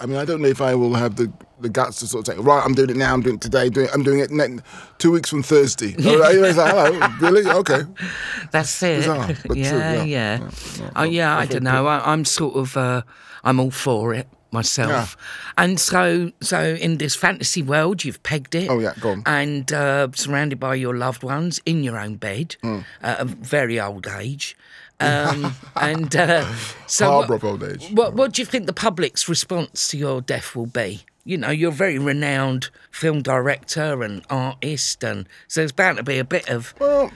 I 0.00 0.04
mean, 0.06 0.16
I 0.18 0.24
don't 0.24 0.42
know 0.42 0.48
if 0.48 0.60
I 0.60 0.74
will 0.74 0.94
have 0.94 1.16
the, 1.16 1.32
the 1.60 1.68
guts 1.68 2.00
to 2.00 2.06
sort 2.06 2.28
of 2.28 2.34
say, 2.34 2.40
"Right, 2.40 2.62
I'm 2.64 2.74
doing 2.74 2.90
it 2.90 2.96
now. 2.96 3.14
I'm 3.14 3.22
doing 3.22 3.36
it 3.36 3.40
today. 3.40 3.68
Doing 3.70 3.88
I'm 3.94 4.02
doing 4.02 4.18
it 4.20 4.30
ne- 4.30 4.58
two 4.98 5.10
weeks 5.12 5.30
from 5.30 5.42
Thursday." 5.42 5.94
All 6.06 6.18
right, 6.18 6.36
I 6.36 6.40
was 6.40 6.56
like, 6.56 6.72
"Hello, 6.74 7.08
really? 7.20 7.46
Okay." 7.50 7.82
That's 8.52 8.82
it. 8.82 8.96
bizarre, 8.98 9.26
but 9.28 9.36
true, 9.54 9.54
yeah, 9.62 9.94
yeah. 9.94 10.02
yeah. 10.04 10.38
Yeah, 10.38 10.48
yeah. 10.78 10.90
Oh, 10.96 11.02
yeah. 11.04 11.38
I 11.38 11.46
don't 11.46 11.62
know. 11.62 11.86
I, 11.86 12.12
I'm 12.12 12.24
sort 12.24 12.56
of, 12.56 12.76
uh, 12.76 13.02
I'm 13.44 13.58
all 13.60 13.70
for 13.70 14.12
it 14.12 14.28
myself. 14.52 15.16
And 15.56 15.78
so, 15.78 16.32
so 16.40 16.74
in 16.74 16.98
this 16.98 17.14
fantasy 17.14 17.62
world, 17.62 18.02
you've 18.04 18.20
pegged 18.24 18.56
it. 18.56 18.68
Oh, 18.68 18.80
yeah, 18.80 18.94
go 19.00 19.10
on. 19.10 19.22
And 19.24 19.72
uh, 19.72 20.08
surrounded 20.14 20.58
by 20.58 20.74
your 20.74 20.96
loved 20.96 21.22
ones 21.22 21.60
in 21.64 21.84
your 21.84 21.96
own 21.96 22.16
bed 22.16 22.56
Hmm. 22.62 22.80
at 23.00 23.20
a 23.20 23.24
very 23.24 23.78
old 23.80 24.08
age. 24.08 24.56
Um, 25.00 25.54
and 25.76 26.14
uh, 26.14 26.46
so, 26.86 27.18
what, 27.18 27.30
of 27.30 27.44
old 27.44 27.62
age. 27.62 27.90
What, 27.92 28.14
what 28.14 28.32
do 28.32 28.42
you 28.42 28.46
think 28.46 28.66
the 28.66 28.72
public's 28.72 29.28
response 29.28 29.88
to 29.88 29.98
your 29.98 30.20
death 30.20 30.54
will 30.54 30.66
be? 30.66 31.02
You 31.24 31.36
know, 31.36 31.50
you're 31.50 31.70
a 31.70 31.74
very 31.74 31.98
renowned 31.98 32.70
film 32.90 33.22
director 33.22 34.02
and 34.02 34.24
artist, 34.30 35.04
and 35.04 35.28
so 35.48 35.60
there's 35.60 35.72
bound 35.72 35.98
to 35.98 36.02
be 36.02 36.18
a 36.18 36.24
bit 36.24 36.48
of 36.48 36.74
Well, 36.78 37.10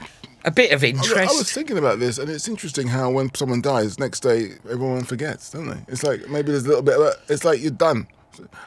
a 0.45 0.51
bit 0.51 0.73
of 0.73 0.85
interest. 0.85 1.33
I 1.33 1.37
was 1.37 1.53
thinking 1.53 1.79
about 1.79 1.99
this, 1.99 2.19
and 2.19 2.29
it's 2.31 2.49
interesting 2.49 2.89
how 2.89 3.11
when 3.11 3.35
someone 3.35 3.63
dies, 3.63 3.99
next 3.99 4.21
day 4.21 4.53
everyone 4.65 5.05
forgets, 5.05 5.51
don't 5.51 5.69
they? 5.69 5.81
It's 5.89 6.03
like 6.03 6.29
maybe 6.29 6.53
there's 6.53 6.67
a 6.67 6.69
little 6.69 6.83
bit. 6.83 6.97
Of 6.97 7.15
it's 7.29 7.45
like 7.45 7.61
you're 7.61 7.71
done. 7.71 8.07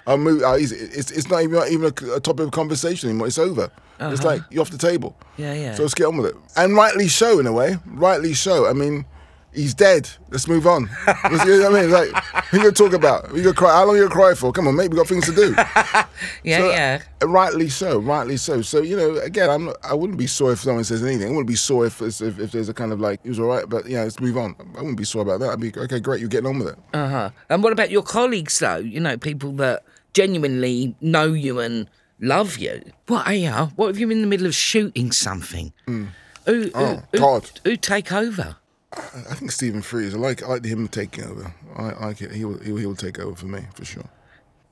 I'll 0.06 0.18
move. 0.18 0.44
uh, 0.44 0.54
It's, 0.54 0.72
it's, 0.72 1.12
it's 1.12 1.30
not 1.30 1.42
even 1.44 1.56
not 1.56 1.70
even 1.70 1.86
a, 1.86 2.16
a 2.16 2.20
topic 2.20 2.46
of 2.46 2.52
conversation 2.52 3.10
anymore. 3.10 3.28
It's 3.28 3.38
over. 3.40 3.70
It's 4.00 4.24
like 4.24 4.42
you're 4.52 4.62
off 4.62 4.70
the 4.70 4.78
table. 4.78 5.16
Uh-huh. 5.22 5.34
Yeah, 5.44 5.54
yeah. 5.54 5.76
So 5.76 5.82
let's 5.84 5.94
get 5.96 6.06
on 6.06 6.18
with 6.18 6.28
it, 6.28 6.36
and 6.56 6.76
rightly 6.76 7.08
so 7.08 7.40
in 7.40 7.48
a 7.48 7.52
way. 7.52 7.78
Rightly 7.86 8.34
so. 8.36 8.68
I 8.68 8.74
mean, 8.74 9.06
he's 9.54 9.74
dead. 9.74 10.10
Let's 10.30 10.48
move 10.48 10.68
on. 10.68 10.90
Let's- 11.08 11.46
you 11.46 11.60
know 11.60 11.72
what 11.72 11.80
I 11.80 11.82
mean? 11.82 11.92
Like, 11.92 12.24
who 12.46 12.58
you 12.58 12.64
gonna 12.64 12.72
talk 12.74 12.94
about? 12.94 13.34
You 13.36 13.42
gonna 13.44 13.56
cry? 13.56 13.72
How 13.74 13.86
long 13.86 13.96
you 13.96 14.04
gonna 14.04 14.14
cry 14.14 14.34
for? 14.34 14.52
Come 14.52 14.68
on, 14.68 14.76
mate. 14.76 14.90
We 14.92 14.98
got 14.98 15.08
things 15.08 15.26
to 15.26 15.34
do. 15.36 15.54
yeah, 16.44 16.58
So, 16.58 16.70
yeah. 16.70 17.02
uh, 17.22 17.28
Rightly 17.28 17.70
so, 17.70 18.00
rightly 18.00 18.38
so. 18.38 18.62
So 18.62 18.82
you 18.82 18.96
know, 18.96 19.16
again, 19.18 19.50
I'm 19.50 19.66
not, 19.66 19.78
I 19.84 19.94
wouldn't 19.94 20.18
be 20.20 20.28
sore 20.28 20.52
if 20.54 20.60
someone 20.60 20.84
says 20.84 21.04
anything. 21.04 21.28
I 21.28 21.32
wouldn't 21.32 21.48
be 21.48 21.56
sore 21.56 21.86
if 21.86 22.02
if, 22.02 22.22
if 22.22 22.52
there's 22.52 22.70
a 22.70 22.74
kind 22.74 22.92
of 22.92 23.00
like 23.00 23.22
he 23.24 23.30
was 23.30 23.40
all 23.40 23.48
right, 23.48 23.68
but 23.68 23.88
yeah, 23.88 24.04
let's 24.04 24.20
move 24.20 24.38
on. 24.38 24.56
I 24.76 24.80
wouldn't 24.80 24.98
be 24.98 25.04
sore 25.06 25.22
about 25.24 25.40
that. 25.42 25.50
I'd 25.52 25.60
be 25.60 25.74
okay, 25.76 26.00
great, 26.00 26.20
you're 26.20 26.30
getting 26.30 26.48
on 26.48 26.60
with 26.60 26.70
it. 26.70 26.76
Uh 26.94 27.08
huh. 27.10 27.30
And 27.50 27.64
what 27.64 27.74
about 27.74 27.90
your 27.92 28.04
colleagues, 28.04 28.60
though? 28.60 28.78
You 28.78 29.00
know, 29.00 29.18
people 29.18 29.52
that 29.54 29.84
genuinely 30.14 30.96
know 31.02 31.34
you 31.34 31.60
and 31.60 31.90
love 32.20 32.58
you. 32.58 32.82
What 33.08 33.28
are 33.28 33.34
you? 33.34 33.52
What 33.76 33.90
if 33.90 34.00
you're 34.00 34.12
in 34.12 34.22
the 34.22 34.28
middle 34.28 34.48
of 34.48 34.56
shooting 34.56 35.12
something? 35.12 35.72
Who, 35.86 36.08
who, 36.46 36.72
Oh, 36.74 37.04
who, 37.12 37.18
God. 37.20 37.50
who 37.64 37.76
take 37.76 38.12
over? 38.12 38.56
I 38.94 39.34
think 39.36 39.52
Stephen 39.52 39.82
Frears. 39.82 40.14
I 40.14 40.18
like 40.18 40.44
I 40.44 40.48
like 40.48 40.66
him 40.66 40.88
taking 40.88 41.26
over. 41.26 41.54
I 41.76 42.06
like 42.06 42.22
it. 42.22 42.32
He 42.32 42.46
will 42.46 42.58
he 42.60 42.72
will, 42.72 42.80
he 42.80 42.86
will 42.86 42.96
take 42.96 43.20
over 43.20 43.36
for 43.36 43.48
me 43.48 43.62
for 43.76 43.84
sure. 43.86 44.06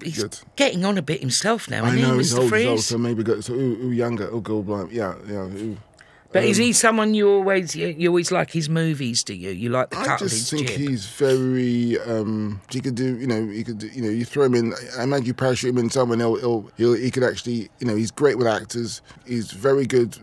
He's 0.03 0.22
Good. 0.22 0.39
getting 0.55 0.84
on 0.84 0.98
a 0.98 1.01
bit 1.01 1.22
himself 1.22 1.69
now, 1.69 1.86
I 1.86 1.88
isn't 1.89 2.01
know 2.01 2.12
he, 2.13 2.17
he's 2.17 2.34
Mr. 2.34 2.39
old, 2.39 2.53
he's 2.53 2.67
old, 2.67 2.79
so 2.81 2.98
maybe 2.98 3.24
go, 3.24 3.39
so 3.39 3.53
who, 3.53 3.75
who 3.75 3.91
younger? 3.91 4.29
Oh, 4.29 4.41
go 4.41 4.62
blind. 4.62 4.91
Yeah, 4.91 5.15
yeah. 5.25 5.48
Who, 5.48 5.77
But 6.34 6.43
is 6.43 6.57
he 6.57 6.74
someone 6.74 7.13
you 7.13 7.29
always 7.29 7.75
you, 7.77 7.88
you 7.88 8.10
always 8.10 8.29
like 8.29 8.51
his 8.51 8.67
movies? 8.67 9.24
Do 9.24 9.34
you? 9.34 9.51
You 9.51 9.69
like 9.69 9.91
the 9.91 10.00
I 10.00 10.05
cut 10.05 10.22
of 10.22 10.27
just 10.27 10.51
think 10.51 10.67
jib? 10.67 10.79
he's 10.79 11.05
very. 11.05 11.98
Um, 12.01 12.60
he 12.69 12.81
could 12.81 12.95
do, 12.95 13.17
you 13.17 13.25
know, 13.25 13.48
he 13.48 13.63
could, 13.63 13.77
do, 13.77 13.88
you 13.88 14.01
know, 14.01 14.10
you 14.10 14.25
throw 14.25 14.43
him 14.43 14.55
in. 14.55 14.74
I 14.98 15.03
imagine 15.03 15.27
you 15.27 15.34
parachute 15.34 15.69
him 15.69 15.77
in 15.77 15.89
someone, 15.89 16.19
he'll, 16.19 16.36
he'll, 16.36 16.69
he'll, 16.75 16.93
he 16.93 17.10
could 17.10 17.24
actually, 17.24 17.69
you 17.79 17.88
know, 17.88 17.95
he's 17.95 18.12
great 18.12 18.38
with 18.38 18.48
actors. 18.48 19.01
He's 19.25 19.51
very 19.51 19.86
good 19.86 20.17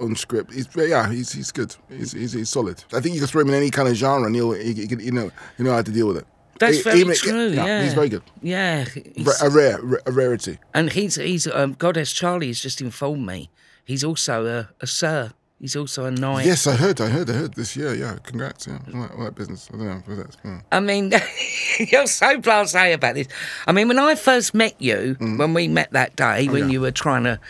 on 0.00 0.14
script. 0.16 0.52
He's, 0.52 0.68
yeah, 0.76 1.10
he's, 1.10 1.32
he's 1.32 1.50
good. 1.52 1.74
He's, 1.88 2.12
he's, 2.12 2.32
he's 2.32 2.48
solid. 2.50 2.82
I 2.92 3.00
think 3.00 3.14
you 3.14 3.20
can 3.20 3.28
throw 3.28 3.42
him 3.42 3.48
in 3.48 3.54
any 3.54 3.70
kind 3.70 3.88
of 3.88 3.94
genre, 3.94 4.26
and 4.26 4.34
he'll, 4.34 4.52
he, 4.52 4.72
he 4.74 4.86
you 5.00 5.12
know, 5.12 5.30
you 5.58 5.64
know 5.64 5.72
how 5.72 5.82
to 5.82 5.90
deal 5.90 6.06
with 6.08 6.18
it. 6.18 6.26
That's 6.58 6.78
He- 6.78 6.82
very 6.82 7.04
he- 7.04 7.14
true. 7.14 7.48
Yeah, 7.50 7.82
he's 7.84 7.94
very 7.94 8.08
good. 8.08 8.22
Yeah, 8.42 8.84
he's- 8.84 9.42
A 9.42 9.48
rare, 9.50 9.78
a 10.06 10.10
rarity. 10.12 10.58
and 10.74 10.90
he's 10.92 11.14
he's 11.14 11.46
um, 11.46 11.74
Goddess 11.74 12.12
Charlie 12.12 12.48
has 12.48 12.60
just 12.60 12.80
informed 12.80 13.24
me. 13.26 13.50
He's 13.84 14.02
also 14.02 14.44
a, 14.46 14.68
a 14.80 14.86
sir. 14.86 15.32
He's 15.60 15.74
also 15.74 16.04
a 16.04 16.10
knight. 16.12 16.46
Yes, 16.46 16.66
I 16.68 16.74
heard, 16.76 17.00
I 17.00 17.08
heard, 17.08 17.28
I 17.30 17.32
heard 17.32 17.54
this 17.54 17.74
year. 17.76 17.92
Yeah, 17.94 18.16
congrats. 18.22 18.66
Yeah, 18.68 18.78
all 18.94 19.02
that, 19.02 19.10
all 19.12 19.24
that 19.24 19.34
business. 19.34 19.68
I 19.72 19.76
don't 19.76 20.08
know. 20.08 20.24
Yeah. 20.44 20.60
I 20.70 20.78
mean, 20.80 21.10
you're 21.80 22.06
so 22.06 22.38
blasé 22.40 22.94
about 22.94 23.14
this. 23.16 23.26
I 23.66 23.72
mean, 23.72 23.88
when 23.88 23.98
I 23.98 24.14
first 24.14 24.54
met 24.54 24.80
you, 24.80 25.16
Mm. 25.20 25.38
when 25.38 25.54
we 25.54 25.66
met 25.68 25.90
that 25.92 26.14
day, 26.16 26.46
when 26.48 26.64
yeah. 26.66 26.72
you 26.72 26.80
were 26.80 26.92
trying 26.92 27.24
to 27.24 27.40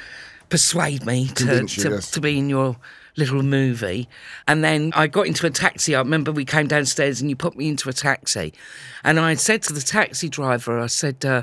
persuade 0.49 1.05
me 1.07 1.29
to, 1.29 1.67
to, 1.67 1.91
yes. 1.91 2.11
to 2.13 2.21
be 2.21 2.39
in 2.39 2.49
your 2.49 2.77
little 3.17 3.43
movie, 3.43 4.09
and 4.47 4.63
then 4.63 4.93
I 4.95 5.07
got 5.09 5.27
into 5.27 5.47
a 5.47 5.51
taxi. 5.51 5.95
I 5.95 5.99
remember 5.99 6.31
we 6.31 6.45
came 6.45 6.69
downstairs 6.69 7.21
and 7.21 7.29
you 7.29 7.37
put 7.37 7.57
me 7.57 7.69
into 7.69 7.89
a 7.89 7.93
taxi, 7.93 8.53
and 9.05 9.19
I 9.19 9.35
said 9.35 9.63
to 9.65 9.73
the 9.73 9.81
taxi 9.81 10.29
driver, 10.29 10.79
I 10.79 10.87
said, 10.87 11.25
uh, 11.25 11.43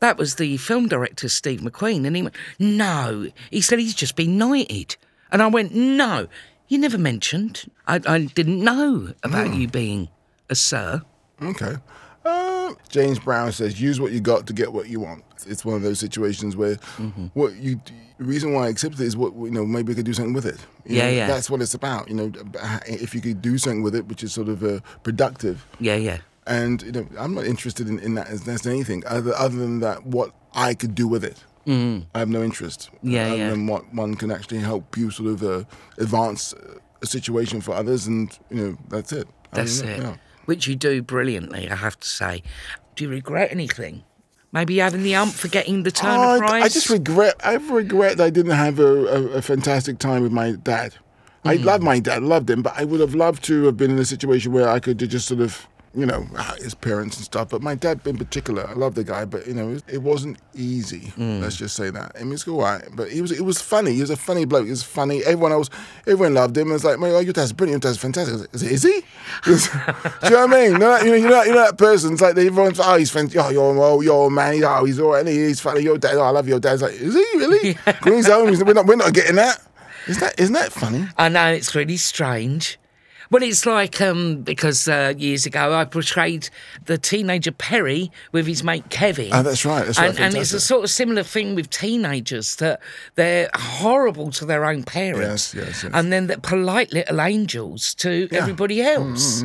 that 0.00 0.18
was 0.18 0.34
the 0.34 0.56
film 0.58 0.86
director, 0.88 1.28
Steve 1.30 1.60
McQueen. 1.60 2.06
And 2.06 2.14
he 2.16 2.22
went, 2.22 2.34
No. 2.58 3.28
He 3.50 3.60
said 3.62 3.78
he's 3.78 3.94
just 3.94 4.16
been 4.16 4.36
knighted. 4.36 4.96
And 5.32 5.40
I 5.40 5.46
went, 5.46 5.74
No. 5.74 6.28
You 6.68 6.78
never 6.78 6.98
mentioned. 6.98 7.70
I, 7.86 8.00
I 8.06 8.24
didn't 8.24 8.62
know 8.62 9.12
about 9.22 9.48
Hmm. 9.48 9.60
you 9.60 9.68
being 9.68 10.08
a 10.50 10.54
sir. 10.54 11.02
Okay. 11.40 11.76
Uh, 12.24 12.74
James 12.88 13.18
Brown 13.18 13.52
says, 13.52 13.80
"Use 13.80 14.00
what 14.00 14.12
you 14.12 14.20
got 14.20 14.46
to 14.46 14.52
get 14.54 14.72
what 14.72 14.88
you 14.88 14.98
want." 15.00 15.22
It's 15.46 15.62
one 15.64 15.76
of 15.76 15.82
those 15.82 15.98
situations 16.00 16.56
where 16.56 16.76
Mm-hmm. 16.96 17.26
what 17.34 17.54
you 17.56 17.80
the 18.18 18.24
reason 18.24 18.52
why 18.52 18.66
I 18.66 18.68
accept 18.68 18.94
it 18.94 19.00
is 19.00 19.16
what 19.16 19.34
you 19.34 19.50
know 19.50 19.64
maybe 19.66 19.92
I 19.92 19.96
could 19.96 20.04
do 20.04 20.12
something 20.14 20.34
with 20.34 20.46
it. 20.46 20.58
You 20.86 20.96
Yeah, 20.96 21.04
know, 21.06 21.10
yeah. 21.16 21.26
That's 21.26 21.48
what 21.50 21.60
it's 21.62 21.74
about. 21.74 22.08
You 22.08 22.14
know, 22.14 22.32
if 22.86 23.14
you 23.14 23.20
could 23.20 23.42
do 23.42 23.58
something 23.58 23.82
with 23.82 23.94
it, 23.94 24.06
which 24.06 24.22
is 24.22 24.32
sort 24.32 24.48
of 24.48 24.62
uh, 24.62 24.80
productive, 25.02 25.66
Yeah, 25.80 25.96
yeah. 25.96 26.18
and 26.46 26.82
you 26.82 26.92
know, 26.92 27.06
I'm 27.18 27.34
not 27.34 27.44
interested 27.46 27.88
in, 27.88 27.98
in 28.00 28.14
that 28.14 28.28
as 28.28 28.42
that's 28.44 28.66
anything 28.66 29.02
other 29.06 29.34
other 29.34 29.56
than 29.56 29.80
that 29.80 30.06
what 30.06 30.32
I 30.54 30.74
could 30.74 30.94
do 30.94 31.08
with 31.08 31.24
it. 31.24 31.42
Mm. 31.66 32.04
I 32.14 32.18
have 32.18 32.28
no 32.28 32.42
interest. 32.42 32.90
Yeah, 33.02 33.26
other 33.28 33.36
yeah. 33.36 33.50
than 33.50 33.66
what 33.66 33.82
one 33.94 34.14
can 34.16 34.30
actually 34.30 34.58
help 34.60 34.96
you 34.98 35.10
sort 35.10 35.30
of 35.30 35.42
uh, 35.42 35.64
advance 35.98 36.52
uh, 36.52 36.78
a 37.02 37.06
situation 37.06 37.60
for 37.62 37.72
others, 37.74 38.06
and 38.06 38.36
you 38.50 38.56
know 38.56 38.78
that's 38.88 39.12
it. 39.12 39.26
I 39.52 39.56
That's 39.56 39.82
mean, 39.82 39.90
it. 39.90 40.02
yeah. 40.02 40.16
Which 40.44 40.66
you 40.66 40.76
do 40.76 41.00
brilliantly, 41.02 41.70
I 41.70 41.74
have 41.76 41.98
to 42.00 42.08
say. 42.08 42.42
Do 42.96 43.04
you 43.04 43.10
regret 43.10 43.50
anything? 43.50 44.04
Maybe 44.54 44.78
having 44.78 45.02
the 45.02 45.16
ump 45.16 45.34
for 45.34 45.48
getting 45.48 45.82
the 45.82 45.90
Turner 45.90 46.38
Prize? 46.38 46.62
I 46.62 46.68
just 46.68 46.88
regret. 46.88 47.34
I 47.44 47.54
regret 47.56 48.16
that 48.18 48.24
I 48.24 48.30
didn't 48.30 48.52
have 48.52 48.78
a, 48.78 48.86
a, 48.86 49.22
a 49.38 49.42
fantastic 49.42 49.98
time 49.98 50.22
with 50.22 50.30
my 50.32 50.52
dad. 50.52 50.94
I 51.44 51.56
Mm. 51.58 51.64
love 51.64 51.82
my 51.82 51.98
dad, 51.98 52.22
loved 52.22 52.48
him, 52.48 52.62
but 52.62 52.72
I 52.76 52.84
would 52.84 53.00
have 53.00 53.14
loved 53.16 53.42
to 53.44 53.64
have 53.64 53.76
been 53.76 53.90
in 53.90 53.98
a 53.98 54.04
situation 54.04 54.52
where 54.52 54.68
I 54.68 54.78
could 54.80 54.98
just 54.98 55.26
sort 55.26 55.40
of, 55.40 55.66
you 55.96 56.06
know, 56.06 56.22
his 56.58 56.74
parents 56.74 57.16
and 57.16 57.24
stuff. 57.24 57.50
But 57.50 57.62
my 57.62 57.74
dad, 57.74 58.00
in 58.04 58.16
particular, 58.18 58.66
I 58.68 58.72
love 58.72 58.94
the 58.94 59.04
guy, 59.04 59.24
but 59.24 59.46
you 59.46 59.54
know, 59.54 59.70
it, 59.70 59.84
it 59.88 60.02
wasn't 60.02 60.38
easy. 60.54 61.12
Mm. 61.16 61.40
Let's 61.40 61.56
just 61.56 61.76
say 61.76 61.90
that. 61.90 62.12
I 62.18 62.24
mean, 62.24 62.32
it's 62.32 62.48
all 62.48 62.60
right, 62.60 62.82
but 62.94 63.10
he 63.10 63.20
was. 63.22 63.32
It 63.32 63.42
was 63.42 63.60
funny. 63.60 63.92
He 63.92 64.00
was 64.00 64.10
a 64.10 64.16
funny 64.16 64.44
bloke. 64.44 64.64
He 64.64 64.70
was 64.70 64.82
funny. 64.82 65.22
Everyone 65.24 65.52
else, 65.52 65.70
everyone 66.06 66.34
loved 66.34 66.56
him. 66.56 66.70
It 66.70 66.72
was 66.74 66.84
like, 66.84 66.98
"Man, 66.98 67.10
oh, 67.12 67.20
your 67.20 67.32
dad's 67.32 67.52
brilliant. 67.52 67.84
Your 67.84 67.90
dad's 67.92 68.00
fantastic." 68.00 68.52
Was 68.52 68.62
Is, 68.62 68.82
is 68.82 68.82
he? 68.82 69.00
Do 69.44 69.50
you 69.52 70.30
know 70.30 70.46
what 70.46 70.52
I 70.54 70.62
mean? 70.62 70.72
You 70.72 70.78
know, 70.78 70.90
that- 70.90 71.04
you 71.04 71.10
know, 71.10 71.16
you 71.16 71.28
know, 71.28 71.42
you 71.42 71.52
know 71.54 71.64
that 71.64 71.78
person. 71.78 72.12
It's 72.14 72.22
like 72.22 72.36
everyone's, 72.36 72.80
oh, 72.80 72.96
he's 72.96 73.10
fantastic. 73.10 73.40
Oh, 73.44 73.50
you're, 73.50 73.78
oh, 73.82 74.00
you're 74.00 74.26
a 74.26 74.30
man. 74.30 74.62
Oh, 74.64 74.84
he's 74.84 74.98
all 74.98 75.12
right. 75.12 75.26
He's 75.26 75.60
funny. 75.60 75.82
Your 75.82 75.98
dad. 75.98 76.14
Oh, 76.16 76.22
I 76.22 76.30
love 76.30 76.48
your 76.48 76.60
dad. 76.60 76.74
It's 76.74 76.82
like, 76.82 76.92
is 76.94 77.14
he 77.14 77.20
really? 77.38 77.74
When 78.02 78.14
he's 78.14 78.26
home, 78.26 78.46
we're 78.64 78.74
not, 78.74 78.86
we're 78.86 78.96
not 78.96 79.12
getting 79.14 79.36
that. 79.36 79.60
Is 80.06 80.20
that, 80.20 80.38
isn't 80.38 80.52
that 80.54 80.70
funny? 80.72 81.06
I 81.16 81.28
know 81.30 81.46
it's 81.52 81.74
really 81.74 81.96
strange. 81.96 82.78
Well, 83.34 83.42
it's 83.42 83.66
like 83.66 84.00
um, 84.00 84.42
because 84.42 84.86
uh, 84.86 85.12
years 85.18 85.44
ago 85.44 85.74
I 85.74 85.84
portrayed 85.86 86.50
the 86.84 86.96
teenager 86.96 87.50
Perry 87.50 88.12
with 88.30 88.46
his 88.46 88.62
mate 88.62 88.90
Kevin. 88.90 89.30
Oh, 89.32 89.42
that's 89.42 89.64
right, 89.64 89.84
that's 89.84 89.98
right, 89.98 90.10
And, 90.10 90.20
and 90.20 90.36
it's 90.36 90.52
a 90.52 90.60
sort 90.60 90.84
of 90.84 90.90
similar 90.90 91.24
thing 91.24 91.56
with 91.56 91.68
teenagers 91.68 92.54
that 92.56 92.80
they're 93.16 93.50
horrible 93.52 94.30
to 94.30 94.44
their 94.44 94.64
own 94.64 94.84
parents, 94.84 95.52
Yes, 95.52 95.66
yes, 95.66 95.82
yes. 95.82 95.90
and 95.92 96.12
then 96.12 96.28
they're 96.28 96.36
polite 96.38 96.92
little 96.92 97.20
angels 97.20 97.92
to 97.96 98.28
everybody 98.30 98.76
Mm, 98.76 98.84
else. 98.94 99.42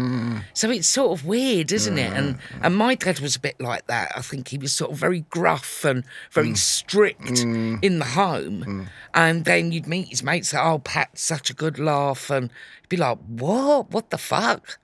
So 0.54 0.70
it's 0.70 0.88
sort 0.88 1.20
of 1.20 1.26
weird, 1.26 1.72
isn't 1.72 1.98
it? 1.98 2.14
And 2.14 2.38
and 2.62 2.76
my 2.78 2.94
dad 2.94 3.20
was 3.22 3.38
a 3.38 3.40
bit 3.40 3.60
like 3.60 3.88
that. 3.88 4.12
I 4.16 4.22
think 4.22 4.50
he 4.50 4.60
was 4.60 4.72
sort 4.72 4.92
of 4.92 4.98
very 5.00 5.22
gruff 5.32 5.84
and 5.84 6.04
very 6.30 6.50
Mm. 6.52 6.58
strict 6.58 7.40
in 7.40 7.98
the 7.98 8.06
home. 8.06 8.88
And 9.16 9.46
then 9.46 9.72
you'd 9.72 9.88
meet 9.88 10.10
his 10.10 10.22
mates, 10.22 10.54
"Oh, 10.54 10.78
Pat's 10.78 11.24
such 11.24 11.50
a 11.50 11.56
good 11.56 11.80
laugh," 11.80 12.30
and 12.30 12.52
be 12.90 12.98
like, 12.98 13.18
"What? 13.28 13.92
What 13.92 14.10
the 14.10 14.18
fuck?" 14.18 14.80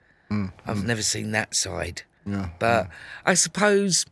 I've 0.68 0.84
never 0.86 1.02
seen 1.02 1.32
that 1.32 1.56
side. 1.56 2.02
Mm. 2.28 2.32
Yeah, 2.34 2.50
But 2.60 2.90
I 3.26 3.36
suppose 3.36 4.06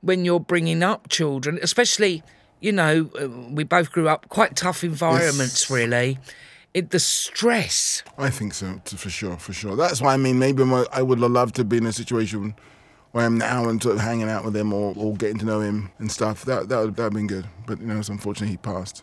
when 0.00 0.24
you're 0.24 0.38
bringing 0.38 0.82
up 0.82 1.08
children, 1.08 1.58
especially, 1.62 2.22
you 2.60 2.70
know, 2.72 3.10
uh, 3.20 3.28
we 3.28 3.64
both 3.64 3.90
grew 3.90 4.08
up 4.08 4.28
quite 4.28 4.54
tough 4.54 4.84
environments, 4.84 5.62
Yes. 5.62 5.70
really. 5.70 6.18
It, 6.74 6.90
the 6.90 7.00
stress. 7.00 8.02
I 8.18 8.28
think 8.30 8.52
so, 8.54 8.80
for 8.84 9.08
sure, 9.10 9.36
for 9.38 9.52
sure. 9.54 9.74
That's 9.76 10.00
why 10.02 10.12
I 10.14 10.18
mean, 10.18 10.38
maybe 10.38 10.62
my, 10.64 10.84
I 10.92 11.02
would 11.02 11.18
have 11.20 11.30
loved 11.30 11.54
to 11.56 11.64
be 11.64 11.78
in 11.78 11.86
a 11.86 11.92
situation 11.92 12.54
where 13.12 13.22
I 13.24 13.26
am 13.26 13.38
now 13.38 13.68
and 13.68 13.82
sort 13.82 13.94
of 13.96 14.02
hanging 14.02 14.28
out 14.28 14.44
with 14.44 14.54
him 14.54 14.72
or, 14.74 14.92
or 14.96 15.16
getting 15.16 15.38
to 15.38 15.46
know 15.46 15.60
him 15.60 15.90
and 15.98 16.12
stuff. 16.12 16.44
That 16.44 16.68
that 16.68 16.78
would 16.78 16.98
have 16.98 17.12
been 17.12 17.26
good. 17.26 17.46
But 17.66 17.80
you 17.80 17.86
know, 17.86 17.98
it's 17.98 18.10
unfortunately 18.10 18.52
he 18.52 18.58
passed 18.58 19.02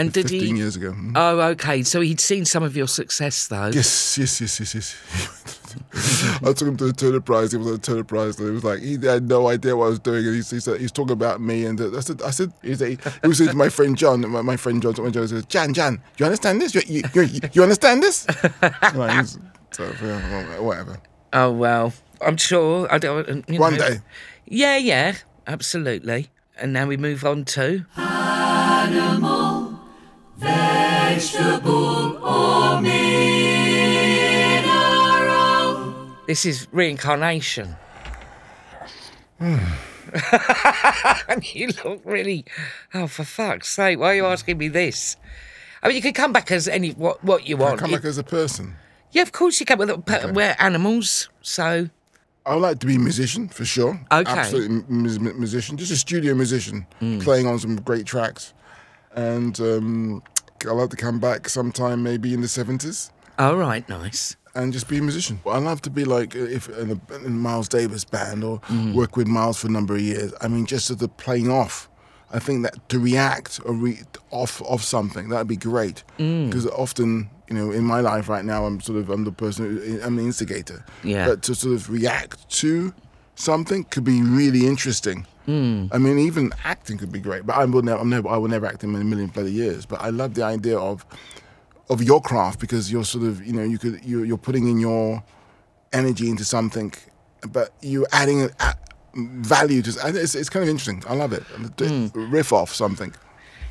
And 0.00 0.12
did 0.12 0.30
15 0.30 0.54
he? 0.54 0.60
years 0.60 0.76
ago. 0.76 0.92
Mm. 0.92 1.12
Oh, 1.14 1.40
okay. 1.50 1.82
So 1.82 2.00
he'd 2.00 2.20
seen 2.20 2.44
some 2.44 2.62
of 2.62 2.76
your 2.76 2.88
success, 2.88 3.48
though. 3.48 3.66
Yes, 3.66 4.16
yes, 4.16 4.40
yes, 4.40 4.58
yes, 4.58 4.74
yes. 4.74 6.40
I 6.42 6.52
took 6.52 6.68
him 6.68 6.76
to 6.78 6.86
the 6.86 6.92
Turner 6.92 7.20
Prize. 7.20 7.52
He 7.52 7.58
was 7.58 7.66
at 7.66 7.82
the 7.82 7.92
Turner 7.92 8.04
Prize, 8.04 8.38
and 8.38 8.48
it 8.48 8.52
was 8.52 8.64
like 8.64 8.80
he 8.80 8.96
had 8.98 9.28
no 9.28 9.48
idea 9.48 9.76
what 9.76 9.86
I 9.86 9.88
was 9.90 9.98
doing. 9.98 10.24
And 10.26 10.34
he, 10.34 10.40
he 10.40 10.60
said 10.60 10.80
he's 10.80 10.90
talking 10.90 11.12
about 11.12 11.40
me, 11.40 11.66
and 11.66 11.78
I 11.80 12.00
said, 12.00 12.22
I 12.22 12.30
said, 12.30 12.52
he 12.62 12.74
said, 12.74 12.98
he 13.22 13.28
was 13.28 13.38
to 13.38 13.54
my 13.54 13.68
friend 13.68 13.96
John, 13.96 14.28
my, 14.28 14.42
my 14.42 14.56
friend 14.56 14.80
John, 14.82 14.94
my 14.98 15.10
John 15.10 15.28
says, 15.28 15.44
Jan, 15.46 15.74
Jan, 15.74 16.02
you 16.16 16.24
understand 16.24 16.60
this? 16.60 16.74
You, 16.74 16.82
you, 16.86 17.02
you, 17.14 17.40
you 17.52 17.62
understand 17.62 18.02
this? 18.02 18.26
Like, 18.94 19.26
so 19.70 19.92
yeah, 20.02 20.58
whatever. 20.58 20.98
Oh 21.32 21.52
well, 21.52 21.92
I'm 22.20 22.36
sure. 22.36 22.92
I 22.92 22.98
don't. 22.98 23.48
You 23.48 23.60
One 23.60 23.76
day. 23.76 24.00
Yeah, 24.46 24.76
yeah, 24.76 25.16
absolutely. 25.46 26.28
And 26.58 26.72
now 26.72 26.86
we 26.86 26.96
move 26.96 27.24
on 27.24 27.44
to 27.56 27.86
Vegetable 27.96 28.10
or 28.86 28.86
mineral. 28.88 29.59
This 36.26 36.46
is 36.46 36.68
reincarnation. 36.72 37.76
and 39.40 39.60
you 41.54 41.68
look 41.84 42.00
really. 42.04 42.44
Oh, 42.94 43.06
for 43.06 43.24
fuck's 43.24 43.68
sake! 43.68 43.98
Why 43.98 44.12
are 44.12 44.14
you 44.14 44.26
asking 44.26 44.58
me 44.58 44.68
this? 44.68 45.16
I 45.82 45.88
mean, 45.88 45.96
you 45.96 46.02
can 46.02 46.12
come 46.12 46.32
back 46.32 46.50
as 46.50 46.68
any 46.68 46.90
what 46.90 47.22
what 47.24 47.46
you 47.48 47.56
I 47.56 47.60
want. 47.60 47.78
come 47.80 47.90
You- 47.90 47.96
back 47.96 48.04
as 48.04 48.18
a 48.18 48.22
person. 48.24 48.76
yeah, 49.12 49.22
of 49.22 49.32
course 49.32 49.58
you 49.60 49.66
can. 49.66 49.78
But 49.78 50.04
but 50.04 50.32
we're 50.34 50.56
animals, 50.58 51.28
so 51.42 51.88
I 52.46 52.54
would 52.54 52.62
like 52.62 52.78
to 52.80 52.86
be 52.86 52.96
a 52.96 52.98
musician 52.98 53.48
for 53.48 53.64
sure. 53.64 54.00
Okay. 54.12 54.30
Absolutely 54.30 54.84
mus- 54.88 55.18
mu- 55.18 55.34
musician. 55.34 55.76
Just 55.76 55.92
a 55.92 55.96
studio 55.96 56.34
musician 56.34 56.86
playing 57.20 57.46
on 57.46 57.58
some 57.58 57.76
great 57.80 58.06
tracks. 58.06 58.52
And 59.16 59.58
um, 59.60 60.22
I'd 60.66 60.72
like 60.72 60.90
to 60.90 60.96
come 60.96 61.18
back 61.18 61.48
sometime 61.48 62.02
maybe 62.02 62.34
in 62.34 62.40
the 62.40 62.46
70s 62.46 63.10
all 63.40 63.56
right, 63.56 63.88
nice. 63.88 64.36
and 64.54 64.70
just 64.70 64.86
be 64.86 64.98
a 64.98 65.02
musician. 65.02 65.40
I'd 65.46 65.62
love 65.62 65.80
to 65.82 65.90
be 65.90 66.04
like 66.04 66.34
if 66.34 66.68
in 66.68 66.90
a, 66.90 67.14
in 67.14 67.24
a 67.24 67.30
Miles 67.30 67.70
Davis 67.70 68.04
band 68.04 68.44
or 68.44 68.60
mm-hmm. 68.60 68.92
work 68.92 69.16
with 69.16 69.26
Miles 69.26 69.58
for 69.58 69.68
a 69.68 69.70
number 69.70 69.94
of 69.94 70.02
years. 70.02 70.34
I 70.42 70.48
mean, 70.48 70.66
just 70.66 70.86
sort 70.86 71.00
of 71.00 71.16
playing 71.16 71.50
off. 71.50 71.88
I 72.32 72.38
think 72.38 72.64
that 72.64 72.86
to 72.90 72.98
react 72.98 73.58
or 73.64 73.72
re- 73.72 74.02
off 74.30 74.60
off 74.62 74.82
something 74.82 75.30
that'd 75.30 75.48
be 75.48 75.56
great 75.56 76.04
mm. 76.18 76.46
because 76.46 76.66
often 76.66 77.28
you 77.48 77.56
know 77.56 77.72
in 77.72 77.82
my 77.82 78.00
life 78.00 78.28
right 78.28 78.44
now 78.44 78.66
I'm 78.66 78.80
sort 78.80 78.98
of 78.98 79.10
I'm 79.10 79.24
the 79.24 79.32
person 79.32 79.78
who, 79.78 80.00
I'm 80.02 80.16
the 80.16 80.22
instigator. 80.22 80.84
Yeah. 81.02 81.26
But 81.26 81.42
to 81.44 81.54
sort 81.54 81.74
of 81.74 81.90
react 81.90 82.48
to 82.60 82.92
something 83.40 83.84
could 83.84 84.04
be 84.04 84.22
really 84.22 84.66
interesting. 84.66 85.26
Hmm. 85.46 85.86
I 85.92 85.98
mean, 85.98 86.18
even 86.18 86.52
acting 86.64 86.98
could 86.98 87.10
be 87.10 87.18
great, 87.18 87.46
but 87.46 87.56
I 87.56 87.64
will 87.64 87.82
never, 87.82 87.98
I'm 87.98 88.10
never, 88.10 88.28
I 88.28 88.36
will 88.36 88.48
never 88.48 88.66
act 88.66 88.84
in 88.84 88.94
a 88.94 88.98
million 88.98 89.28
bloody 89.28 89.52
years. 89.52 89.86
But 89.86 90.00
I 90.02 90.10
love 90.10 90.34
the 90.34 90.42
idea 90.42 90.78
of 90.78 91.04
of 91.88 92.02
your 92.02 92.20
craft 92.20 92.60
because 92.60 92.92
you're 92.92 93.04
sort 93.04 93.24
of, 93.24 93.44
you 93.44 93.52
know, 93.52 93.64
you 93.64 93.78
could 93.78 94.04
you're, 94.04 94.24
you're 94.24 94.38
putting 94.38 94.68
in 94.68 94.78
your 94.78 95.22
energy 95.92 96.28
into 96.28 96.44
something, 96.44 96.92
but 97.50 97.70
you're 97.80 98.06
adding 98.12 98.42
a, 98.42 98.50
a 98.60 98.74
value 99.14 99.82
to. 99.82 99.90
It's, 100.04 100.34
it's 100.34 100.50
kind 100.50 100.62
of 100.62 100.68
interesting. 100.68 101.02
I 101.08 101.14
love 101.14 101.32
it. 101.32 101.42
Hmm. 101.42 102.08
Riff 102.14 102.52
off 102.52 102.72
something. 102.72 103.14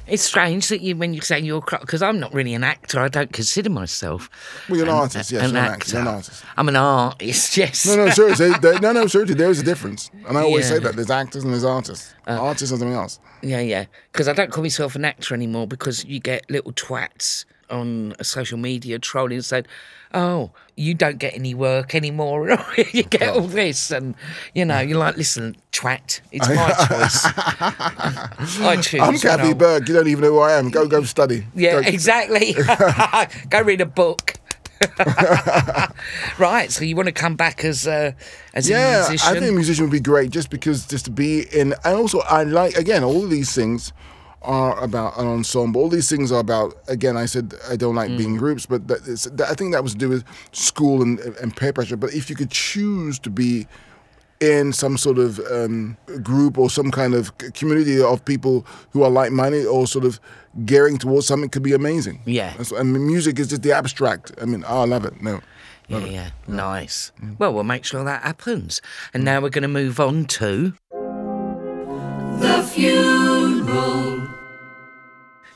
It's 0.10 0.24
strange 0.24 0.68
that 0.70 0.82
you 0.82 0.96
when 0.96 1.14
you 1.14 1.22
say 1.22 1.40
you're 1.40 1.62
because 1.62 2.02
I'm 2.02 2.20
not 2.20 2.34
really 2.34 2.54
an 2.54 2.64
actor. 2.64 3.00
I 3.00 3.08
don't 3.08 3.32
consider 3.32 3.70
myself. 3.70 4.30
Well, 4.68 4.78
you're 4.78 4.86
an 4.88 4.92
an- 4.94 4.98
artist, 5.00 5.32
uh, 5.34 5.38
yes, 5.38 5.46
an 5.50 5.56
you're 5.56 5.64
an 5.64 5.72
actor. 5.72 5.92
you're 5.92 6.02
an 6.02 6.08
artist. 6.08 6.44
I'm 6.58 6.68
an 6.70 6.76
artist. 6.76 7.58
Yes. 7.58 7.86
No, 7.86 7.96
no, 7.96 8.10
seriously, 8.10 8.52
there, 8.62 8.80
no, 8.80 8.92
no, 8.94 9.08
seriously, 9.08 9.36
there 9.36 9.50
is 9.50 9.60
a 9.60 9.64
difference, 9.64 10.10
and 10.28 10.38
I 10.38 10.42
always 10.44 10.68
say 10.68 10.80
that 10.80 10.96
there's 10.96 11.10
actors 11.10 11.44
and 11.44 11.52
there's 11.54 11.64
artists. 11.64 12.14
Uh, 12.28 12.32
artists 12.40 12.72
are 12.72 12.78
something 12.78 12.94
else. 12.94 13.20
Yeah, 13.42 13.60
yeah. 13.60 13.86
Because 14.12 14.28
I 14.28 14.34
don't 14.34 14.52
call 14.52 14.64
myself 14.64 14.96
an 14.96 15.04
actor 15.06 15.34
anymore 15.34 15.68
because 15.68 16.06
you 16.06 16.20
get 16.20 16.50
little 16.50 16.72
twats 16.74 17.46
on 17.70 18.14
social 18.22 18.58
media 18.58 19.00
trolling 19.00 19.42
saying, 19.42 19.66
"Oh, 20.14 20.52
you 20.76 20.94
don't 20.94 21.18
get 21.18 21.34
any 21.36 21.54
work 21.54 21.96
anymore." 21.96 22.50
you 22.94 23.04
get 23.04 23.30
all 23.36 23.48
this, 23.48 23.92
and 23.92 24.16
you 24.54 24.66
know, 24.66 24.80
you're 24.80 24.98
like, 24.98 25.18
"Listen, 25.18 25.56
twat, 25.72 26.22
it's 26.32 26.48
my 26.48 26.72
choice. 26.88 27.26
I 28.62 28.78
choose." 28.82 29.02
I'm 29.02 29.18
know. 29.50 29.54
Berg. 29.56 29.88
You 29.88 29.96
don't 29.96 30.08
even 30.08 30.24
know 30.24 30.32
who 30.34 30.40
I 30.40 30.54
am. 30.54 30.70
Go, 30.70 30.88
go 30.88 31.04
study. 31.04 31.46
Yeah, 31.56 31.82
Go- 31.82 31.88
exactly. 31.88 32.56
Go 33.50 33.62
read 33.62 33.82
a 33.82 33.86
book. 33.86 34.34
right, 36.40 36.68
so 36.72 36.84
you 36.86 36.96
want 36.96 37.08
to 37.08 37.12
come 37.12 37.36
back 37.36 37.64
as 37.66 37.86
a 37.88 38.16
as 38.54 38.70
a 38.70 38.72
Yeah, 38.72 38.98
musician? 39.10 39.36
I 39.36 39.40
think 39.40 39.52
a 39.52 39.54
musician 39.54 39.84
would 39.86 39.92
be 39.92 40.00
great 40.00 40.30
just 40.32 40.50
because 40.50 40.86
just 40.86 41.06
to 41.06 41.12
be 41.12 41.42
in, 41.52 41.74
and 41.84 41.96
also 41.98 42.20
I 42.22 42.44
like 42.44 42.76
again 42.76 43.04
all 43.04 43.24
of 43.24 43.30
these 43.30 43.54
things 43.54 43.92
are 44.42 44.82
about 44.82 45.18
an 45.18 45.28
ensemble. 45.28 45.82
All 45.82 45.90
these 45.90 46.10
things 46.10 46.32
are 46.32 46.40
about 46.40 46.76
again. 46.88 47.18
I 47.18 47.26
said 47.26 47.54
I 47.70 47.76
don't 47.76 47.96
like 47.96 48.16
being 48.18 48.38
groups, 48.38 48.66
but 48.66 48.88
that 48.88 49.02
is, 49.08 49.24
that, 49.26 49.50
I 49.50 49.54
think 49.54 49.74
that 49.74 49.84
was 49.84 49.94
to 49.94 49.98
do 49.98 50.10
with 50.10 50.24
school 50.54 51.02
and, 51.02 51.20
and 51.20 51.56
peer 51.56 51.74
pressure. 51.74 51.98
But 51.98 52.14
if 52.14 52.30
you 52.30 52.36
could 52.36 52.52
choose 52.52 53.20
to 53.20 53.30
be 53.30 53.68
in 54.40 54.72
some 54.72 54.98
sort 54.98 55.18
of 55.18 55.40
um, 55.52 55.98
group 56.24 56.58
or 56.58 56.70
some 56.70 56.92
kind 56.92 57.14
of 57.14 57.38
community 57.54 58.02
of 58.02 58.24
people 58.24 58.66
who 58.92 59.04
are 59.04 59.10
like-minded 59.10 59.66
or 59.66 59.86
sort 59.86 60.06
of 60.06 60.18
gearing 60.66 60.98
towards 60.98 61.28
something, 61.28 61.50
could 61.50 61.62
be 61.64 61.74
amazing. 61.74 62.22
Yeah. 62.26 62.52
That's- 62.52 62.72
and 62.72 62.94
music 62.94 63.38
is 63.40 63.50
just 63.50 63.64
the 63.64 63.74
abstract. 63.74 64.32
I 64.42 64.46
mean, 64.46 64.64
oh, 64.66 64.84
I 64.84 64.86
love 64.86 65.04
it. 65.04 65.22
No. 65.22 65.42
yeah, 65.90 66.06
yeah, 66.06 66.30
nice. 66.48 67.12
Mm. 67.22 67.38
Well, 67.38 67.54
we'll 67.54 67.66
make 67.66 67.84
sure 67.84 68.06
that 68.06 68.22
happens. 68.24 68.82
And 69.14 69.26
now 69.26 69.42
we're 69.42 69.50
going 69.50 69.64
to 69.64 69.68
move 69.68 70.00
on 70.00 70.24
to. 70.26 70.74
The 72.40 72.64
funeral. 72.74 73.09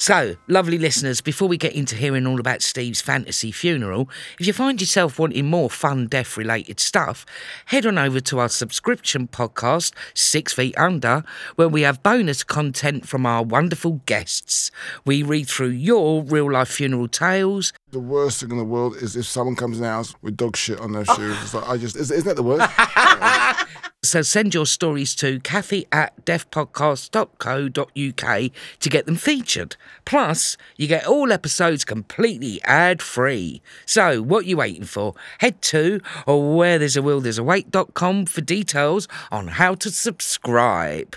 So, 0.03 0.35
lovely 0.49 0.77
listeners, 0.77 1.21
before 1.21 1.47
we 1.47 1.55
get 1.55 1.75
into 1.75 1.95
hearing 1.95 2.27
all 2.27 2.41
about 2.41 2.61
Steve's 2.61 2.99
fantasy 2.99 3.53
funeral, 3.53 4.09
if 4.37 4.45
you 4.45 4.51
find 4.51 4.81
yourself 4.81 5.17
wanting 5.17 5.45
more 5.45 5.69
fun 5.69 6.07
death 6.07 6.35
related 6.35 6.81
stuff, 6.81 7.25
head 7.67 7.85
on 7.85 7.97
over 7.97 8.19
to 8.19 8.39
our 8.39 8.49
subscription 8.49 9.29
podcast, 9.29 9.93
Six 10.13 10.51
Feet 10.51 10.77
Under, 10.77 11.23
where 11.55 11.69
we 11.69 11.83
have 11.83 12.03
bonus 12.03 12.43
content 12.43 13.07
from 13.07 13.25
our 13.25 13.43
wonderful 13.43 14.01
guests. 14.05 14.71
We 15.05 15.23
read 15.23 15.47
through 15.47 15.69
your 15.69 16.21
real 16.21 16.51
life 16.51 16.67
funeral 16.67 17.07
tales. 17.07 17.71
The 17.93 17.99
worst 17.99 18.39
thing 18.39 18.49
in 18.49 18.58
the 18.58 18.63
world 18.63 18.95
is 18.95 19.15
if 19.15 19.27
someone 19.27 19.56
comes 19.56 19.77
in 19.77 19.84
the 19.84 19.89
house 19.89 20.15
with 20.23 20.36
dog 20.36 20.58
shit 20.58 20.79
on 20.79 20.93
their 20.93 21.06
oh. 21.08 21.15
shoes. 21.15 21.38
It's 21.43 21.53
like, 21.53 21.69
I 21.69 21.77
just, 21.77 21.95
is, 21.95 22.10
isn't 22.10 22.27
that 22.27 22.36
the 22.36 22.41
worst? 22.41 22.67
So 24.03 24.21
send 24.21 24.53
your 24.53 24.65
stories 24.65 25.15
to 25.15 25.39
Kathy 25.39 25.88
at 25.89 26.25
deafpodcast.co.uk 26.25 28.51
to 28.79 28.89
get 28.89 29.06
them 29.06 29.15
featured. 29.15 29.77
Plus, 30.03 30.58
you 30.75 30.88
get 30.88 31.08
all 31.08 31.32
episodes 31.32 31.86
completely 31.86 32.62
ad 32.63 33.01
free. 33.01 33.62
So, 33.86 34.21
what 34.21 34.43
are 34.43 34.47
you 34.47 34.58
waiting 34.58 34.84
for? 34.84 35.15
Head 35.39 35.62
to 35.62 36.01
or 36.27 36.53
where 36.53 36.77
there's 36.77 36.97
a 36.97 37.01
will 37.01 37.21
there's 37.21 37.38
a 37.38 37.43
wake.com 37.43 38.25
for 38.25 38.41
details 38.41 39.08
on 39.32 39.47
how 39.47 39.75
to 39.75 39.89
subscribe. 39.89 41.15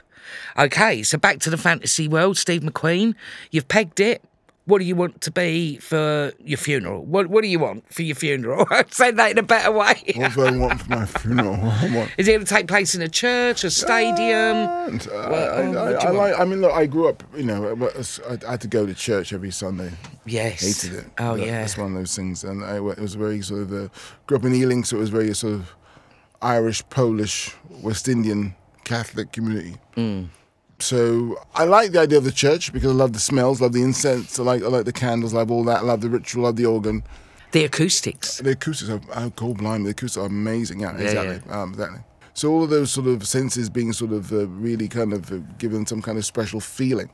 Okay, 0.57 1.03
so 1.03 1.19
back 1.19 1.41
to 1.41 1.51
the 1.51 1.59
fantasy 1.59 2.07
world, 2.07 2.39
Steve 2.39 2.63
McQueen. 2.63 3.17
You've 3.51 3.67
pegged 3.67 3.99
it. 3.99 4.23
What 4.67 4.79
do 4.81 4.85
you 4.85 4.97
want 4.97 5.21
to 5.21 5.31
be 5.31 5.79
for 5.79 6.33
your 6.41 6.59
funeral? 6.59 7.05
What 7.05 7.29
What 7.29 7.43
do 7.43 7.49
you 7.49 7.61
want 7.61 7.93
for 7.93 8.03
your 8.03 8.17
funeral? 8.17 8.67
I'd 8.71 8.93
say 8.93 9.13
that 9.13 9.31
in 9.31 9.39
a 9.39 9.43
better 9.43 9.71
way. 9.71 9.95
what 10.17 10.35
do 10.35 10.45
I 10.45 10.51
want 10.57 10.81
for 10.83 10.91
my 10.91 11.07
funeral? 11.07 11.57
Want- 11.95 12.11
Is 12.19 12.27
it 12.27 12.33
going 12.33 12.45
to 12.45 12.53
take 12.53 12.67
place 12.67 12.95
in 12.97 13.01
a 13.03 13.09
church, 13.09 13.63
a 13.63 13.71
stadium? 13.71 14.57
Uh, 14.57 14.99
Well, 15.09 15.35
I, 15.35 15.81
I, 15.81 15.93
I, 15.93 16.07
I 16.07 16.11
like. 16.11 16.41
I 16.41 16.45
mean, 16.45 16.61
look, 16.63 16.73
I 16.73 16.87
grew 16.87 17.09
up. 17.09 17.23
You 17.37 17.45
know, 17.45 17.69
I, 17.81 18.45
I 18.49 18.51
had 18.51 18.61
to 18.63 18.69
go 18.69 18.85
to 18.87 18.95
church 18.95 19.33
every 19.33 19.53
Sunday. 19.53 19.93
Yes. 20.25 20.61
Hated 20.83 20.99
it. 20.99 21.07
Oh 21.19 21.37
But 21.37 21.47
yeah. 21.47 21.61
That's 21.61 21.79
one 21.79 21.93
of 21.93 21.99
those 21.99 22.17
things, 22.17 22.43
and 22.43 22.65
I, 22.65 22.77
it 22.77 22.99
was 22.99 23.15
very 23.15 23.43
sort 23.43 23.63
of. 23.63 23.73
Uh, 23.73 23.89
grew 24.27 24.39
up 24.39 24.45
in 24.45 24.53
Ealing, 24.55 24.83
so 24.83 24.97
it 24.97 25.01
was 25.01 25.11
very 25.11 25.33
sort 25.35 25.55
of 25.55 25.75
Irish, 26.43 26.83
Polish, 26.91 27.55
West 27.83 28.09
Indian 28.09 28.57
Catholic 28.85 29.31
community. 29.31 29.77
Mm. 29.97 30.29
So 30.79 31.39
I 31.55 31.65
like 31.65 31.93
the 31.93 32.01
idea 32.01 32.19
of 32.19 32.25
the 32.25 32.33
church 32.33 32.73
because 32.73 32.91
I 32.91 32.95
love 32.95 33.13
the 33.13 33.19
smells, 33.19 33.61
love 33.61 33.73
the 33.73 33.83
incense, 33.83 34.39
I 34.39 34.43
like 34.43 34.63
I 34.63 34.67
like 34.67 34.85
the 34.85 34.93
candles, 34.93 35.33
I 35.35 35.39
love 35.39 35.51
all 35.51 35.65
that, 35.65 35.79
I 35.79 35.83
love 35.83 36.01
the 36.03 36.11
ritual, 36.11 36.45
I 36.45 36.49
love 36.49 36.57
the 36.57 36.67
organ. 36.67 37.03
The 37.53 37.65
acoustics. 37.65 38.39
The 38.39 38.51
acoustics 38.51 38.91
are 38.91 39.01
oh, 39.15 39.31
cold 39.31 39.59
blind. 39.59 39.87
The 39.87 39.91
acoustics 39.91 40.19
are 40.23 40.27
amazing. 40.27 40.81
Yeah, 40.81 40.97
Yeah, 40.99 41.05
exactly. 41.05 41.51
Um, 41.51 41.71
exactly. 41.71 42.01
So 42.35 42.51
all 42.51 42.65
of 42.65 42.69
those 42.71 42.91
sort 42.91 43.07
of 43.07 43.27
senses 43.27 43.71
being 43.71 43.95
sort 43.95 44.13
of 44.13 44.31
uh, 44.33 44.47
really 44.49 44.89
kind 44.89 45.15
of 45.15 45.33
uh, 45.33 45.37
given 45.57 45.87
some 45.87 46.03
kind 46.03 46.19
of 46.19 46.27
special 46.27 46.61
feeling. 46.61 47.09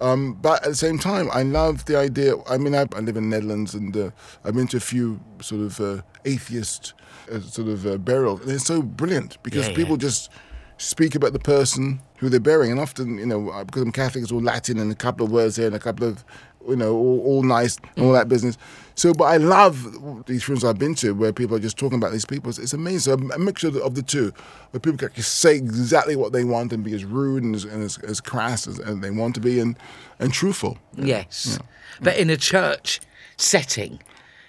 Um, 0.00 0.32
but 0.40 0.62
at 0.64 0.70
the 0.70 0.74
same 0.76 0.98
time, 0.98 1.28
I 1.32 1.42
love 1.42 1.84
the 1.84 1.96
idea. 1.98 2.34
I 2.48 2.56
mean, 2.56 2.74
I, 2.74 2.86
I 2.96 3.00
live 3.00 3.16
in 3.16 3.28
the 3.28 3.36
Netherlands, 3.36 3.74
and 3.74 3.94
uh, 3.96 4.10
I've 4.44 4.54
been 4.54 4.66
to 4.68 4.78
a 4.78 4.80
few 4.80 5.20
sort 5.42 5.60
of 5.60 5.80
uh, 5.80 6.02
atheist 6.24 6.94
uh, 7.30 7.40
sort 7.40 7.68
of 7.68 7.86
uh, 7.86 7.98
burials, 7.98 8.40
and 8.40 8.50
it's 8.50 8.64
so 8.64 8.80
brilliant 8.82 9.40
because 9.42 9.68
Yeah, 9.68 9.74
people 9.74 9.96
yeah. 9.96 10.08
just 10.08 10.30
speak 10.78 11.14
about 11.14 11.32
the 11.32 11.38
person 11.38 12.00
who 12.18 12.28
they're 12.28 12.40
burying, 12.40 12.72
and 12.72 12.80
often, 12.80 13.18
you 13.18 13.26
know, 13.26 13.50
uh, 13.50 13.64
because 13.64 13.82
I'm 13.82 13.92
Catholic, 13.92 14.22
it's 14.22 14.32
all 14.32 14.40
Latin 14.40 14.78
and 14.78 14.90
a 14.90 14.94
couple 14.94 15.26
of 15.26 15.32
words 15.32 15.56
here 15.56 15.66
and 15.66 15.74
a 15.74 15.80
couple 15.80 16.06
of, 16.06 16.24
you 16.68 16.76
know, 16.76 16.94
all, 16.94 17.20
all 17.24 17.42
nice 17.42 17.78
and 17.96 18.06
all 18.06 18.12
that 18.12 18.28
business. 18.28 18.56
So, 18.94 19.12
but 19.14 19.24
I 19.24 19.38
love 19.38 20.26
these 20.26 20.48
rooms 20.48 20.64
I've 20.64 20.78
been 20.78 20.94
to 20.96 21.12
where 21.14 21.32
people 21.32 21.56
are 21.56 21.60
just 21.60 21.78
talking 21.78 21.98
about 21.98 22.12
these 22.12 22.26
people. 22.26 22.50
It's, 22.50 22.58
it's 22.58 22.74
amazing. 22.74 23.18
So 23.18 23.34
a 23.34 23.38
mixture 23.38 23.68
of 23.68 23.74
the, 23.74 23.82
of 23.82 23.94
the 23.94 24.02
two, 24.02 24.32
where 24.70 24.80
people 24.80 25.08
can 25.08 25.22
say 25.22 25.56
exactly 25.56 26.14
what 26.14 26.32
they 26.32 26.44
want 26.44 26.72
and 26.72 26.84
be 26.84 26.94
as 26.94 27.04
rude 27.04 27.42
and 27.42 27.54
as, 27.54 27.64
and 27.64 27.82
as, 27.82 27.98
as 27.98 28.20
crass 28.20 28.68
as, 28.68 28.78
as 28.78 29.00
they 29.00 29.10
want 29.10 29.34
to 29.36 29.40
be 29.40 29.58
and, 29.58 29.76
and 30.18 30.32
truthful. 30.32 30.78
Yes. 30.94 31.58
But 32.00 32.16
in 32.18 32.30
a 32.30 32.36
church 32.36 33.00
setting, 33.36 34.00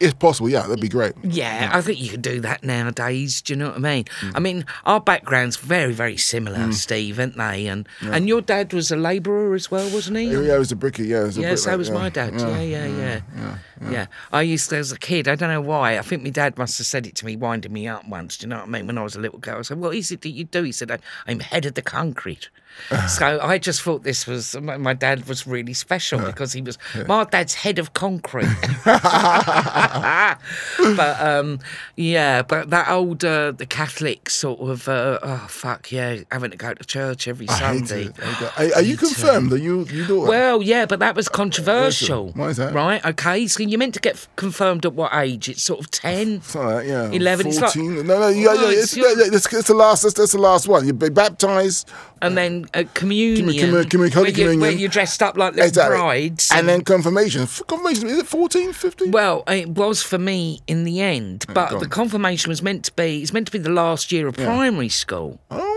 If 0.03 0.19
possible, 0.19 0.49
yeah, 0.49 0.61
that'd 0.61 0.79
be 0.81 0.89
great. 0.89 1.13
yeah, 1.23 1.69
I 1.73 1.81
think 1.81 1.99
you 2.01 2.09
could 2.09 2.21
do 2.21 2.39
that 2.41 2.63
nowadays. 2.63 3.41
Do 3.41 3.53
you 3.53 3.57
know 3.57 3.67
what 3.69 3.77
I 3.77 3.79
mean? 3.79 4.03
Mm. 4.21 4.31
I 4.35 4.39
mean, 4.39 4.65
our 4.85 4.99
backgrounds 4.99 5.55
very, 5.57 5.93
very 5.93 6.17
similar, 6.17 6.57
mm. 6.59 6.73
Steve, 6.73 7.19
aren't 7.19 7.37
they? 7.37 7.67
And 7.67 7.87
and 8.01 8.27
your 8.27 8.41
dad 8.41 8.73
was 8.73 8.91
a 8.91 8.95
labourer 8.97 9.53
as 9.55 9.71
well, 9.71 9.89
wasn't 9.93 10.17
he? 10.17 10.25
Yeah, 10.25 10.41
he 10.41 10.59
was 10.59 10.71
a 10.71 10.75
brickie, 10.75 11.07
yeah. 11.07 11.19
I 11.19 11.23
was 11.23 11.37
a 11.37 11.41
Yeah, 11.41 11.47
brick- 11.49 11.59
so 11.59 11.77
was 11.77 11.87
yeah, 11.89 11.93
my 11.95 12.09
dad. 12.09 12.33
Yeah, 12.39 12.61
yeah, 12.61 12.85
yeah. 12.87 13.57
Yeah. 13.81 14.07
I 14.31 14.41
used 14.41 14.69
to, 14.69 14.77
as 14.77 14.91
a 14.91 14.97
kid, 14.97 15.27
I 15.27 15.35
don't 15.35 15.49
know 15.49 15.61
why. 15.61 15.97
I 15.97 16.01
think 16.01 16.23
my 16.23 16.29
dad 16.29 16.57
must 16.57 16.77
have 16.77 16.87
said 16.87 17.07
it 17.07 17.15
to 17.15 17.25
me, 17.25 17.35
winding 17.35 17.73
me 17.73 17.87
up 17.87 18.07
once. 18.07 18.37
Do 18.37 18.45
you 18.45 18.49
know 18.49 18.57
what 18.57 18.67
I 18.67 18.69
mean? 18.69 18.87
When 18.87 18.97
I 18.97 19.03
was 19.03 19.15
a 19.15 19.19
little 19.19 19.39
girl, 19.39 19.59
I 19.59 19.61
said, 19.63 19.79
What 19.79 19.95
is 19.95 20.11
it 20.11 20.21
that 20.21 20.29
you 20.29 20.43
do? 20.43 20.63
He 20.63 20.71
said, 20.71 21.01
I'm 21.27 21.39
head 21.39 21.65
of 21.65 21.73
the 21.73 21.81
concrete. 21.81 22.49
so 23.07 23.39
I 23.41 23.57
just 23.57 23.81
thought 23.81 24.03
this 24.03 24.25
was, 24.25 24.55
my 24.59 24.77
my 24.77 24.93
dad 24.93 25.27
was 25.27 25.45
really 25.45 25.73
special 25.73 26.19
because 26.19 26.53
he 26.53 26.61
was, 26.61 26.77
my 27.07 27.23
dad's 27.23 27.53
head 27.53 27.77
of 27.77 27.93
concrete. 27.93 28.47
but 28.83 30.37
um, 31.21 31.59
yeah, 31.95 32.41
but 32.41 32.71
that 32.71 32.89
old, 32.89 33.23
uh, 33.23 33.51
the 33.51 33.65
Catholic 33.65 34.29
sort 34.29 34.59
of, 34.59 34.87
uh, 34.87 35.19
oh, 35.21 35.45
fuck 35.49 35.91
yeah, 35.91 36.21
having 36.31 36.51
to 36.51 36.57
go 36.57 36.73
to 36.73 36.83
church 36.83 37.27
every 37.27 37.47
I 37.49 37.59
Sunday. 37.59 38.05
it. 38.05 38.19
I 38.19 38.25
hate 38.25 38.39
that. 38.39 38.59
Are, 38.59 38.75
are 38.79 38.83
you 38.83 38.97
confirmed 38.97 39.51
that 39.51 39.61
you 39.61 39.85
you 39.85 40.05
do? 40.07 40.21
Well, 40.21 40.61
yeah, 40.61 40.85
but 40.85 40.99
that 40.99 41.15
was 41.15 41.29
controversial. 41.29 42.31
Why 42.33 42.49
is 42.49 42.57
that? 42.57 42.73
Right, 42.73 43.05
okay. 43.05 43.47
So 43.47 43.61
you're 43.73 43.79
meant 43.79 43.93
to 43.95 43.99
get 43.99 44.27
confirmed 44.35 44.85
at 44.85 44.93
what 44.93 45.13
age? 45.15 45.49
It's 45.49 45.63
sort 45.63 45.79
of 45.79 45.89
10. 45.91 46.41
Something 46.43 46.61
like 46.75 46.85
that, 46.85 46.89
yeah. 46.89 47.09
11, 47.17 47.47
it's 47.47 47.59
like- 47.59 47.73
14. 47.73 47.95
no, 48.07 48.19
no, 48.19 48.27
yeah, 48.29 48.47
Oh, 48.49 48.53
yeah, 48.53 48.69
it's 48.69 48.83
it's, 48.83 48.97
yeah, 48.97 49.03
yeah, 49.17 49.35
it's, 49.35 49.51
it's 49.53 49.67
the 49.67 49.73
last. 49.73 50.03
That's, 50.03 50.31
the 50.31 50.37
last 50.37 50.67
one. 50.67 50.85
You 50.87 50.93
be 50.93 51.09
baptized, 51.09 51.89
And 52.21 52.37
then 52.37 52.67
a 52.73 52.85
communion, 52.85 53.47
commu- 53.49 53.83
commu- 53.83 54.13
Holy 54.13 54.31
where, 54.31 54.53
You, 54.53 54.59
where 54.59 54.71
you're 54.71 54.89
dressed 54.89 55.21
up 55.21 55.35
like 55.37 55.53
little 55.55 55.67
exactly, 55.67 55.97
brides. 55.97 56.51
and 56.53 56.69
then 56.69 56.83
confirmation. 56.83 57.47
Confirmation 57.67 58.07
is 58.07 58.19
it 58.19 58.27
14, 58.27 58.71
15? 58.73 59.11
Well, 59.11 59.43
it 59.47 59.69
was 59.69 60.01
for 60.03 60.17
me 60.19 60.61
in 60.67 60.83
the 60.85 61.01
end, 61.01 61.45
but 61.53 61.79
the 61.79 61.87
confirmation 61.87 62.49
was 62.49 62.61
meant 62.61 62.85
to 62.85 62.93
be. 62.93 63.21
It's 63.21 63.33
meant 63.33 63.47
to 63.47 63.51
be 63.51 63.57
the 63.59 63.69
last 63.71 64.11
year 64.11 64.27
of 64.27 64.35
primary 64.35 64.89
school. 64.89 65.39
oh, 65.51 65.57
yeah. 65.57 65.72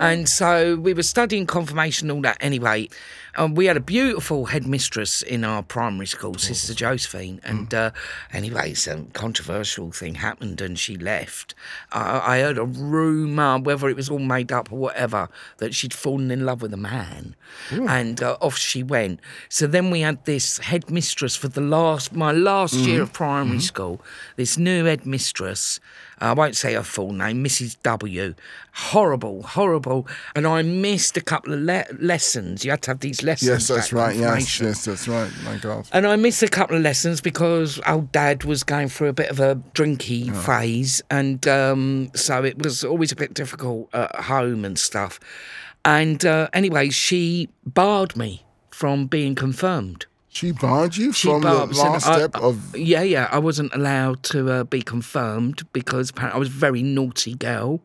And 0.00 0.28
so 0.28 0.76
we 0.76 0.94
were 0.94 1.02
studying 1.02 1.46
confirmation 1.46 2.10
and 2.10 2.16
all 2.16 2.22
that 2.22 2.38
anyway. 2.40 2.88
And 3.34 3.56
we 3.56 3.64
had 3.66 3.76
a 3.76 3.80
beautiful 3.80 4.46
headmistress 4.46 5.22
in 5.22 5.42
our 5.42 5.62
primary 5.62 6.06
school, 6.06 6.34
Sister 6.34 6.74
Josephine. 6.74 7.40
And 7.44 7.72
uh, 7.72 7.90
anyway, 8.32 8.74
some 8.74 9.06
controversial 9.06 9.90
thing 9.90 10.16
happened 10.16 10.60
and 10.60 10.78
she 10.78 10.96
left. 10.96 11.54
I 11.92 12.32
I 12.32 12.40
heard 12.40 12.58
a 12.58 12.64
rumour, 12.64 13.58
whether 13.58 13.88
it 13.88 13.96
was 13.96 14.10
all 14.10 14.18
made 14.18 14.52
up 14.52 14.72
or 14.72 14.78
whatever, 14.78 15.28
that 15.58 15.74
she'd 15.74 15.94
fallen 15.94 16.30
in 16.30 16.44
love 16.44 16.62
with 16.62 16.74
a 16.74 16.78
man. 16.78 17.34
And 17.70 18.22
uh, 18.22 18.36
off 18.40 18.56
she 18.56 18.82
went. 18.82 19.20
So 19.48 19.66
then 19.66 19.90
we 19.90 20.00
had 20.00 20.24
this 20.24 20.58
headmistress 20.58 21.36
for 21.36 21.48
the 21.48 21.60
last, 21.60 22.14
my 22.14 22.32
last 22.32 22.74
year 22.74 23.02
of 23.02 23.12
primary 23.12 23.60
school, 23.60 24.00
this 24.36 24.58
new 24.58 24.84
headmistress. 24.84 25.80
I 26.22 26.32
won't 26.32 26.56
say 26.56 26.74
her 26.74 26.82
full 26.82 27.12
name, 27.12 27.44
Mrs. 27.44 27.76
W. 27.82 28.34
Horrible, 28.74 29.42
horrible. 29.42 30.06
And 30.34 30.46
I 30.46 30.62
missed 30.62 31.16
a 31.16 31.20
couple 31.20 31.52
of 31.52 31.60
le- 31.60 31.84
lessons. 31.98 32.64
You 32.64 32.70
had 32.70 32.82
to 32.82 32.90
have 32.92 33.00
these 33.00 33.22
lessons. 33.22 33.48
Yes, 33.48 33.68
that's 33.68 33.92
right. 33.92 34.16
Yes, 34.16 34.60
yes, 34.60 34.84
that's 34.84 35.08
right. 35.08 35.30
My 35.44 35.56
God. 35.56 35.88
And 35.92 36.06
I 36.06 36.16
missed 36.16 36.42
a 36.42 36.48
couple 36.48 36.76
of 36.76 36.82
lessons 36.82 37.20
because 37.20 37.80
old 37.86 38.12
dad 38.12 38.44
was 38.44 38.62
going 38.62 38.88
through 38.88 39.08
a 39.08 39.12
bit 39.12 39.30
of 39.30 39.40
a 39.40 39.56
drinky 39.74 40.34
phase. 40.44 41.02
And 41.10 41.46
um, 41.48 42.10
so 42.14 42.44
it 42.44 42.62
was 42.62 42.84
always 42.84 43.12
a 43.12 43.16
bit 43.16 43.34
difficult 43.34 43.88
at 43.94 44.14
home 44.16 44.64
and 44.64 44.78
stuff. 44.78 45.18
And 45.84 46.24
uh, 46.24 46.48
anyway, 46.52 46.90
she 46.90 47.48
barred 47.66 48.16
me 48.16 48.44
from 48.70 49.06
being 49.06 49.34
confirmed. 49.34 50.06
She 50.34 50.50
barred 50.52 50.96
you 50.96 51.12
She 51.12 51.28
from 51.28 51.42
the 51.42 51.66
last 51.66 52.06
I- 52.06 52.16
step 52.16 52.36
I- 52.36 52.40
of. 52.40 52.74
Yeah, 52.76 53.02
yeah. 53.02 53.28
I 53.30 53.38
wasn't 53.38 53.74
allowed 53.74 54.22
to 54.24 54.50
uh, 54.50 54.64
be 54.64 54.80
confirmed 54.80 55.62
because 55.74 56.08
apparently 56.10 56.36
I 56.36 56.38
was 56.38 56.48
a 56.48 56.52
very 56.52 56.82
naughty 56.82 57.34
girl. 57.34 57.80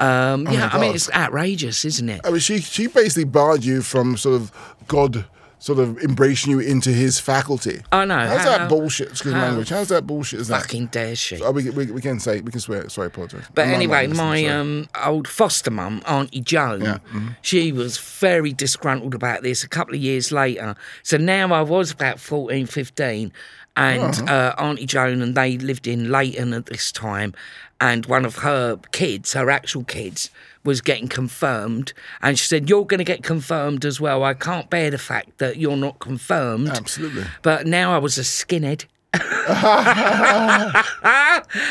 Um, 0.00 0.46
Oh 0.48 0.52
yeah, 0.52 0.70
I 0.72 0.80
mean, 0.80 0.94
it's 0.94 1.10
outrageous, 1.12 1.84
isn't 1.84 2.08
it? 2.08 2.20
I 2.24 2.30
mean, 2.30 2.40
she 2.40 2.58
she 2.60 2.86
basically 2.88 3.24
barred 3.24 3.64
you 3.64 3.82
from 3.82 4.16
sort 4.16 4.34
of 4.40 4.52
God 4.88 5.24
sort 5.60 5.78
of 5.78 5.98
embracing 5.98 6.50
you 6.52 6.60
into 6.60 6.90
His 6.90 7.18
faculty. 7.18 7.82
Oh 7.92 8.04
no, 8.04 8.16
How's 8.16 8.40
how- 8.44 8.58
that 8.58 8.68
bullshit? 8.68 9.08
Excuse 9.10 9.34
how 9.34 9.40
language. 9.42 9.68
How's 9.70 9.88
that 9.88 10.06
bullshit? 10.06 10.40
Is 10.40 10.48
that? 10.48 10.62
Fucking 10.62 10.86
dare 10.86 11.16
she? 11.16 11.42
Oh, 11.42 11.50
we, 11.50 11.68
we, 11.70 11.86
we 11.90 12.00
can 12.00 12.20
say 12.20 12.40
we 12.40 12.50
can 12.52 12.60
swear. 12.60 12.88
Sorry, 12.88 13.08
apologize. 13.08 13.44
But 13.54 13.66
I'm 13.68 13.74
anyway, 13.74 14.06
my 14.06 14.44
um, 14.46 14.88
old 15.04 15.26
foster 15.26 15.70
mum, 15.70 16.02
Auntie 16.06 16.40
Joan, 16.40 16.82
Yeah, 16.82 16.94
mm-hmm. 16.98 17.28
she 17.42 17.72
was 17.72 17.98
very 17.98 18.52
disgruntled 18.52 19.14
about 19.14 19.42
this 19.42 19.64
a 19.64 19.68
couple 19.68 19.94
of 19.94 20.00
years 20.00 20.30
later. 20.32 20.76
So 21.02 21.16
now 21.16 21.52
I 21.52 21.62
was 21.62 21.90
about 21.90 22.20
14, 22.20 22.66
15, 22.66 23.32
and 23.76 24.02
Uh-huh. 24.02 24.24
uh, 24.26 24.54
Auntie 24.62 24.86
Joan 24.86 25.22
and 25.22 25.34
they 25.34 25.58
lived 25.58 25.86
in 25.86 26.10
Leighton 26.10 26.52
at 26.52 26.66
this 26.66 26.90
time, 26.92 27.34
and 27.80 28.06
one 28.06 28.24
of 28.24 28.36
her 28.38 28.76
kids, 28.92 29.34
her 29.34 29.50
actual 29.50 29.84
kids, 29.84 30.30
was 30.64 30.80
getting 30.80 31.08
confirmed, 31.08 31.92
and 32.22 32.38
she 32.38 32.46
said, 32.46 32.68
"You're 32.68 32.84
going 32.86 32.98
to 32.98 33.04
get 33.04 33.22
confirmed 33.22 33.84
as 33.84 34.00
well. 34.00 34.22
I 34.24 34.34
can't 34.34 34.68
bear 34.70 34.90
the 34.90 34.98
fact 34.98 35.38
that 35.38 35.56
you're 35.56 35.76
not 35.76 35.98
confirmed." 35.98 36.68
Absolutely. 36.68 37.24
But 37.42 37.66
now 37.66 37.94
I 37.94 37.98
was 37.98 38.18
a 38.18 38.22
skinhead. 38.22 38.84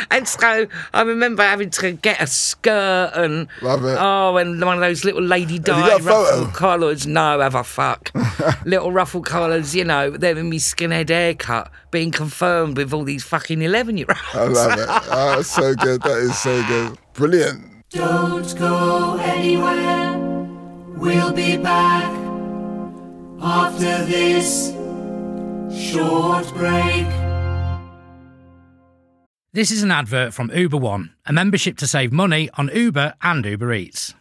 and 0.10 0.28
so 0.28 0.68
I 0.94 1.02
remember 1.04 1.44
having 1.44 1.70
to 1.70 1.92
get 1.92 2.20
a 2.20 2.26
skirt 2.26 3.12
and 3.14 3.48
Love 3.62 3.86
it. 3.86 3.96
oh, 4.00 4.38
and 4.38 4.60
one 4.64 4.76
of 4.76 4.82
those 4.82 5.06
little 5.06 5.22
lady 5.22 5.60
dye 5.60 5.88
got 5.88 6.02
a 6.02 6.04
photo? 6.04 6.40
ruffle 6.42 6.52
collars. 6.54 7.06
No, 7.06 7.40
have 7.40 7.54
a 7.56 7.64
fuck. 7.64 8.12
little 8.66 8.92
ruffle 8.92 9.22
collars, 9.22 9.76
you 9.76 9.84
know, 9.84 10.10
them 10.10 10.38
in 10.40 10.50
me 10.50 10.58
skinhead 10.58 11.10
haircut 11.10 11.72
being 11.92 12.12
confirmed 12.12 12.76
with 12.78 12.92
all 12.92 13.04
these 13.04 13.24
fucking 13.24 13.62
eleven 13.62 13.98
year 13.98 14.08
olds. 14.10 14.58
I 14.58 14.66
love 14.68 14.80
it. 14.80 14.88
Oh, 15.10 15.36
that's 15.38 15.52
so 15.52 15.76
good. 15.76 16.02
That 16.02 16.18
is 16.18 16.38
so 16.38 16.64
good. 16.68 16.98
Brilliant. 17.14 17.77
Don't 17.90 18.58
go 18.60 19.18
anywhere. 19.22 20.18
We'll 20.98 21.32
be 21.32 21.56
back 21.56 22.12
after 23.42 24.04
this 24.04 24.74
short 25.72 26.54
break. 26.54 27.08
This 29.54 29.72
is 29.72 29.84
an 29.84 29.92
advert 29.92 30.34
from 30.34 30.52
Uber 30.54 30.76
One, 30.76 31.14
a 31.26 31.32
membership 31.32 31.78
to 31.78 31.88
save 31.88 32.12
money 32.12 32.50
on 32.56 32.70
Uber 32.74 33.14
and 33.22 33.46
Uber 33.46 33.72
Eats. 33.72 34.14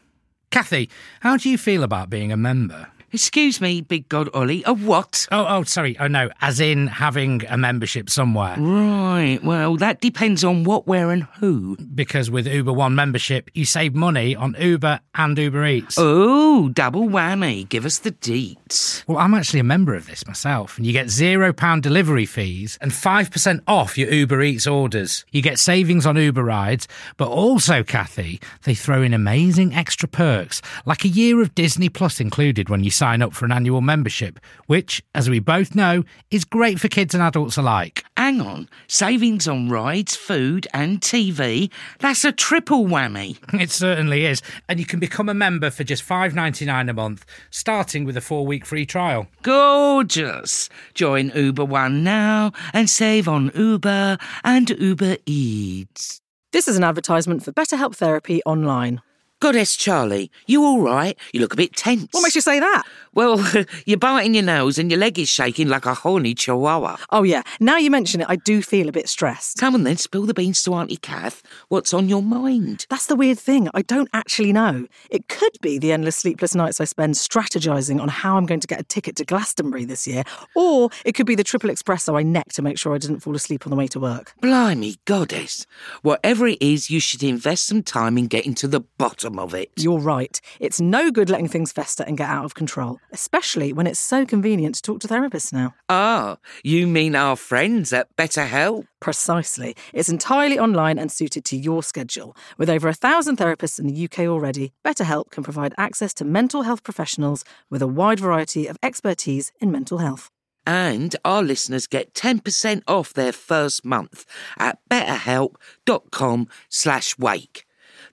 Kathy, 0.51 0.89
how 1.21 1.37
do 1.37 1.51
you 1.51 1.59
feel 1.59 1.83
about 1.83 2.09
being 2.09 2.31
a 2.31 2.37
member? 2.37 2.93
Excuse 3.17 3.63
me, 3.63 3.81
big 3.81 4.11
god 4.11 4.29
Ollie. 4.35 4.63
A 4.67 4.75
what? 4.75 5.27
Oh, 5.33 5.47
oh, 5.49 5.63
sorry. 5.63 5.97
Oh, 5.99 6.07
no, 6.07 6.29
as 6.43 6.61
in 6.61 6.87
having 6.87 7.47
a 7.49 7.57
membership 7.57 8.11
somewhere. 8.11 8.57
Right. 8.59 9.39
Well, 9.43 9.77
that 9.79 10.03
depends 10.03 10.45
on 10.45 10.65
what, 10.65 10.87
where, 10.87 11.11
and 11.11 11.23
who. 11.39 11.79
Because 11.79 12.31
with 12.31 12.47
Uber 12.47 12.75
One 12.75 12.95
membership, 12.95 13.51
you 13.55 13.65
save 13.65 13.95
money 13.95 14.37
on 14.37 14.55
Uber 14.61 15.01
and 15.15 15.39
Uber 15.39 15.65
Eats. 15.65 15.97
Oh, 15.99 16.69
double 16.69 17.07
whammy. 17.09 17.67
Give 17.67 17.87
us 17.87 18.01
the 18.01 18.13
deets. 18.13 19.03
Well, 19.07 19.17
I'm 19.17 19.33
actually 19.33 19.61
a 19.61 19.65
member 19.65 19.95
of 19.95 20.07
this 20.07 20.27
myself, 20.27 20.77
and 20.77 20.85
you 20.85 20.93
get 20.93 21.07
£0 21.07 21.81
delivery 21.81 22.27
fees 22.27 22.77
and 22.83 22.93
5% 22.93 23.63
off 23.67 23.97
your 23.97 24.11
Uber 24.11 24.43
Eats 24.43 24.67
orders. 24.67 25.25
You 25.31 25.41
get 25.41 25.59
savings 25.59 26.05
on 26.05 26.17
Uber 26.19 26.45
rides, 26.45 26.87
but 27.17 27.29
also, 27.29 27.83
Kathy, 27.83 28.43
they 28.65 28.75
throw 28.75 29.01
in 29.01 29.15
amazing 29.15 29.75
extra 29.75 30.07
perks, 30.07 30.61
like 30.85 31.07
a 31.07 31.09
year 31.09 31.41
of 31.41 31.55
Disney 31.55 31.89
Plus 31.89 32.21
included 32.21 32.69
when 32.69 32.85
you 32.85 32.91
sign 32.91 33.06
up 33.15 33.33
for 33.33 33.45
an 33.45 33.53
annual 33.53 33.81
membership, 33.81 34.39
which, 34.67 35.03
as 35.15 35.31
we 35.31 35.39
both 35.39 35.75
know, 35.75 36.05
is 36.31 36.45
great 36.45 36.81
for 36.81 36.89
kids 36.89 37.15
and 37.15 37.23
adults 37.23 37.57
alike. 37.57 38.05
Hang 38.17 38.41
on. 38.41 38.69
Savings 38.89 39.47
on 39.47 39.69
rides, 39.69 40.17
food, 40.17 40.67
and 40.75 41.01
TV. 41.01 41.71
That's 42.01 42.25
a 42.25 42.33
triple 42.33 42.85
whammy. 42.87 43.39
It 43.67 43.71
certainly 43.71 44.27
is, 44.27 44.43
and 44.69 44.79
you 44.79 44.87
can 44.87 45.01
become 45.01 45.29
a 45.29 45.35
member 45.35 45.71
for 45.71 45.83
just 45.83 46.07
$5.99 46.07 46.91
a 46.91 46.93
month, 46.93 47.25
starting 47.51 48.05
with 48.05 48.17
a 48.17 48.21
four 48.21 48.47
week 48.47 48.67
free 48.67 48.87
trial. 48.87 49.27
Gorgeous. 49.43 50.69
Join 50.95 51.31
Uber 51.35 51.65
One 51.65 52.05
now 52.05 52.53
and 52.73 52.89
save 52.89 53.29
on 53.29 53.51
Uber 53.55 54.19
and 54.45 54.71
Uber 54.71 55.17
Eats. 55.27 56.21
This 56.53 56.69
is 56.69 56.77
an 56.77 56.85
advertisement 56.85 57.43
for 57.43 57.53
BetterHelp 57.53 57.97
Therapy 57.97 58.43
online. 58.45 59.03
Goddess 59.39 59.77
Charlie, 59.77 60.31
you 60.47 60.65
all 60.65 60.81
right? 60.81 61.15
You 61.35 61.41
look 61.41 61.53
a 61.53 61.57
bit 61.57 61.77
tense. 61.77 62.09
What 62.13 62.23
makes 62.23 62.35
you 62.35 62.41
say 62.41 62.59
that? 62.59 62.85
Well, 63.13 63.47
you're 63.85 63.99
biting 63.99 64.33
your 64.33 64.43
nails 64.43 64.79
and 64.79 64.91
your 64.91 64.99
leg 64.99 65.19
is 65.19 65.29
shaking 65.29 65.69
like 65.69 65.85
a 65.85 65.93
horny 65.93 66.35
chihuahua. 66.35 66.97
Oh, 67.11 67.23
yeah. 67.23 67.43
Now 67.61 67.77
you 67.77 67.91
mention 67.91 68.23
it, 68.23 68.29
I 68.31 68.37
do 68.37 68.63
feel 68.63 68.89
a 68.89 68.93
bit 68.93 69.11
stressed. 69.11 69.59
Come 69.59 69.75
on 69.75 69.83
then, 69.83 69.99
spill 69.99 70.25
the 70.25 70.33
beans 70.33 70.63
to 70.63 70.73
Auntie 70.73 70.97
Kath. 70.97 71.43
What's 71.69 71.93
on 71.93 72.09
your 72.09 72.23
mind? 72.23 72.87
That's 72.89 73.07
the 73.07 73.17
weird 73.17 73.39
thing. 73.39 73.69
I 73.75 73.83
don't 73.83 74.09
actually 74.15 74.55
know. 74.55 74.87
It 75.11 75.29
could 75.29 75.53
be 75.61 75.79
the 75.79 75.93
endless 75.93 76.17
sleepless 76.17 76.55
nights 76.55 76.81
I 76.81 76.85
spend 76.85 77.15
strategising 77.15 78.01
on 78.01 78.09
how 78.09 78.39
I'm 78.39 78.47
going 78.47 78.61
to 78.61 78.67
get 78.67 78.81
a 78.81 78.85
ticket 78.85 79.17
to 79.17 79.27
Glastonbury 79.27 79.85
this 79.85 80.07
year, 80.07 80.25
or 80.55 80.89
it 81.05 81.13
could 81.13 81.27
be 81.27 81.35
the 81.35 81.45
triple 81.45 81.69
espresso 81.69 82.19
I 82.19 82.23
necked 82.23 82.55
to 82.55 82.63
make 82.63 82.79
sure 82.79 82.95
I 82.95 82.99
didn't 82.99 83.21
fall 83.21 83.37
asleep 83.37 83.67
on 83.67 83.71
the 83.71 83.77
way 83.77 83.87
to 83.89 84.01
work. 84.01 84.33
Blimey, 84.41 84.97
Goddess. 85.05 85.67
Whatever 86.01 86.47
it 86.47 86.63
is, 86.63 86.89
you 86.89 87.01
should 87.01 87.23
invest 87.23 87.67
some 87.67 87.83
time 87.83 88.17
in 88.17 88.29
getting 88.29 88.55
to 88.55 88.67
the 88.67 88.81
bottom 88.81 89.26
of 89.39 89.55
it. 89.55 89.71
You're 89.77 89.99
right. 89.99 90.41
It's 90.61 90.81
no 90.81 91.11
good 91.11 91.29
letting 91.29 91.49
things 91.49 91.73
fester 91.73 92.05
and 92.07 92.17
get 92.17 92.29
out 92.29 92.45
of 92.45 92.55
control, 92.55 93.01
especially 93.13 93.73
when 93.73 93.87
it's 93.87 93.99
so 93.99 94.25
convenient 94.25 94.77
to 94.77 94.83
talk 94.83 95.01
to 95.01 95.09
therapists 95.09 95.53
now. 95.53 95.75
Ah, 95.89 96.37
you 96.63 96.87
mean 96.87 97.15
our 97.17 97.37
friends 97.37 97.93
at 97.93 98.15
BetterHelp? 98.17 98.87
Precisely. 99.01 99.77
It's 99.93 100.09
entirely 100.09 100.59
online 100.59 100.99
and 100.99 101.11
suited 101.11 101.45
to 101.47 101.57
your 101.57 101.83
schedule. 101.83 102.37
With 102.59 102.71
over 102.71 102.89
a 102.89 102.95
thousand 102.95 103.39
therapists 103.39 103.79
in 103.79 103.87
the 103.87 104.05
UK 104.05 104.21
already, 104.21 104.73
BetterHelp 104.85 105.31
can 105.31 105.45
provide 105.45 105.75
access 105.77 106.15
to 106.15 106.25
mental 106.25 106.63
health 106.63 106.83
professionals 106.83 107.45
with 107.71 107.83
a 107.83 107.87
wide 107.87 108.21
variety 108.21 108.67
of 108.67 108.79
expertise 108.83 109.53
in 109.61 109.71
mental 109.73 109.99
health. 109.99 110.31
And 110.67 111.15
our 111.25 111.43
listeners 111.43 111.87
get 111.87 112.13
10% 112.15 112.83
off 112.89 113.15
their 113.15 113.33
first 113.33 113.85
month 113.85 114.27
at 114.59 114.79
betterhelp.com 114.91 116.49
slash 116.69 117.17
wake. 117.19 117.65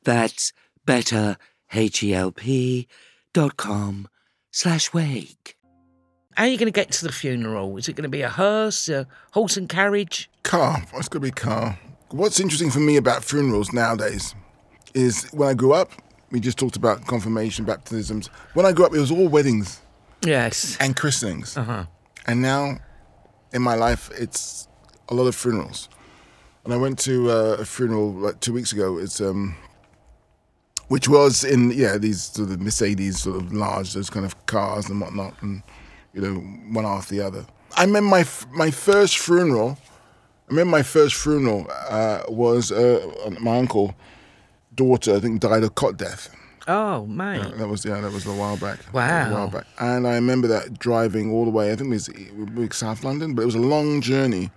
That's 0.03 0.53
better, 0.85 1.37
H-E-L-P 1.73 2.87
dot 3.33 3.57
com 3.57 4.07
slash 4.51 4.93
wake. 4.93 5.57
How 6.35 6.43
are 6.45 6.47
you 6.47 6.57
going 6.57 6.71
to 6.71 6.71
get 6.71 6.91
to 6.93 7.05
the 7.05 7.11
funeral? 7.11 7.77
Is 7.77 7.87
it 7.87 7.93
going 7.93 8.03
to 8.03 8.09
be 8.09 8.21
a 8.21 8.29
hearse, 8.29 8.89
a 8.89 9.07
horse 9.31 9.55
and 9.57 9.69
carriage? 9.69 10.29
Car. 10.43 10.81
It's 10.95 11.07
going 11.07 11.21
to 11.21 11.27
be 11.27 11.31
car. 11.31 11.77
What's 12.09 12.39
interesting 12.39 12.71
for 12.71 12.79
me 12.79 12.97
about 12.97 13.23
funerals 13.23 13.71
nowadays 13.71 14.33
is 14.93 15.29
when 15.31 15.49
I 15.49 15.53
grew 15.53 15.73
up, 15.73 15.91
we 16.31 16.39
just 16.39 16.57
talked 16.57 16.75
about 16.75 17.05
confirmation, 17.05 17.65
baptisms. 17.65 18.27
When 18.55 18.65
I 18.65 18.71
grew 18.71 18.85
up, 18.85 18.93
it 18.95 18.99
was 18.99 19.11
all 19.11 19.27
weddings 19.27 19.81
Yes. 20.23 20.77
and 20.79 20.95
christenings. 20.95 21.55
Uh-huh. 21.57 21.85
And 22.25 22.41
now, 22.41 22.79
in 23.51 23.61
my 23.61 23.75
life, 23.75 24.09
it's 24.17 24.67
a 25.09 25.13
lot 25.13 25.27
of 25.27 25.35
funerals. 25.35 25.89
And 26.65 26.73
I 26.73 26.77
went 26.77 26.97
to 26.99 27.29
uh, 27.29 27.57
a 27.59 27.65
funeral 27.65 28.11
like 28.13 28.39
two 28.39 28.53
weeks 28.53 28.71
ago. 28.73 28.97
It's 28.97 29.19
um, 29.21 29.55
which 30.87 31.07
was 31.07 31.43
in 31.43 31.71
yeah 31.71 31.97
these 31.97 32.23
sort 32.23 32.51
of 32.51 32.61
Mercedes, 32.61 33.21
sort 33.21 33.37
of 33.37 33.53
large, 33.53 33.93
those 33.93 34.09
kind 34.09 34.25
of 34.25 34.45
cars 34.45 34.89
and 34.89 34.99
whatnot, 35.01 35.41
and 35.41 35.63
you 36.13 36.21
know 36.21 36.35
one 36.71 36.85
after 36.85 37.15
the 37.15 37.21
other. 37.21 37.45
I 37.75 37.83
remember 37.85 38.09
my 38.09 38.25
my 38.51 38.71
first 38.71 39.17
funeral. 39.17 39.77
I 40.47 40.49
remember 40.49 40.71
my 40.71 40.83
first 40.83 41.15
funeral 41.15 41.67
uh, 41.89 42.23
was 42.27 42.71
uh, 42.71 43.29
my 43.39 43.57
uncle 43.57 43.95
daughter. 44.75 45.15
I 45.15 45.19
think 45.19 45.41
died 45.41 45.63
of 45.63 45.75
cot 45.75 45.97
death. 45.97 46.29
Oh, 46.67 47.05
mate. 47.07 47.57
That 47.57 47.67
was 47.67 47.83
yeah, 47.83 47.99
that 47.99 48.11
was 48.11 48.25
a 48.25 48.33
while 48.33 48.57
back. 48.57 48.79
Wow. 48.93 49.29
a 49.29 49.33
while 49.33 49.47
back. 49.49 49.65
And 49.79 50.07
I 50.07 50.15
remember 50.15 50.47
that 50.47 50.79
driving 50.79 51.31
all 51.31 51.43
the 51.43 51.51
way. 51.51 51.71
I 51.71 51.75
think 51.75 51.89
it 51.89 51.93
was, 51.93 52.07
it 52.09 52.53
was 52.53 52.75
South 52.75 53.03
London, 53.03 53.35
but 53.35 53.41
it 53.41 53.45
was 53.45 53.55
a 53.55 53.59
long 53.59 53.99
journey 54.01 54.49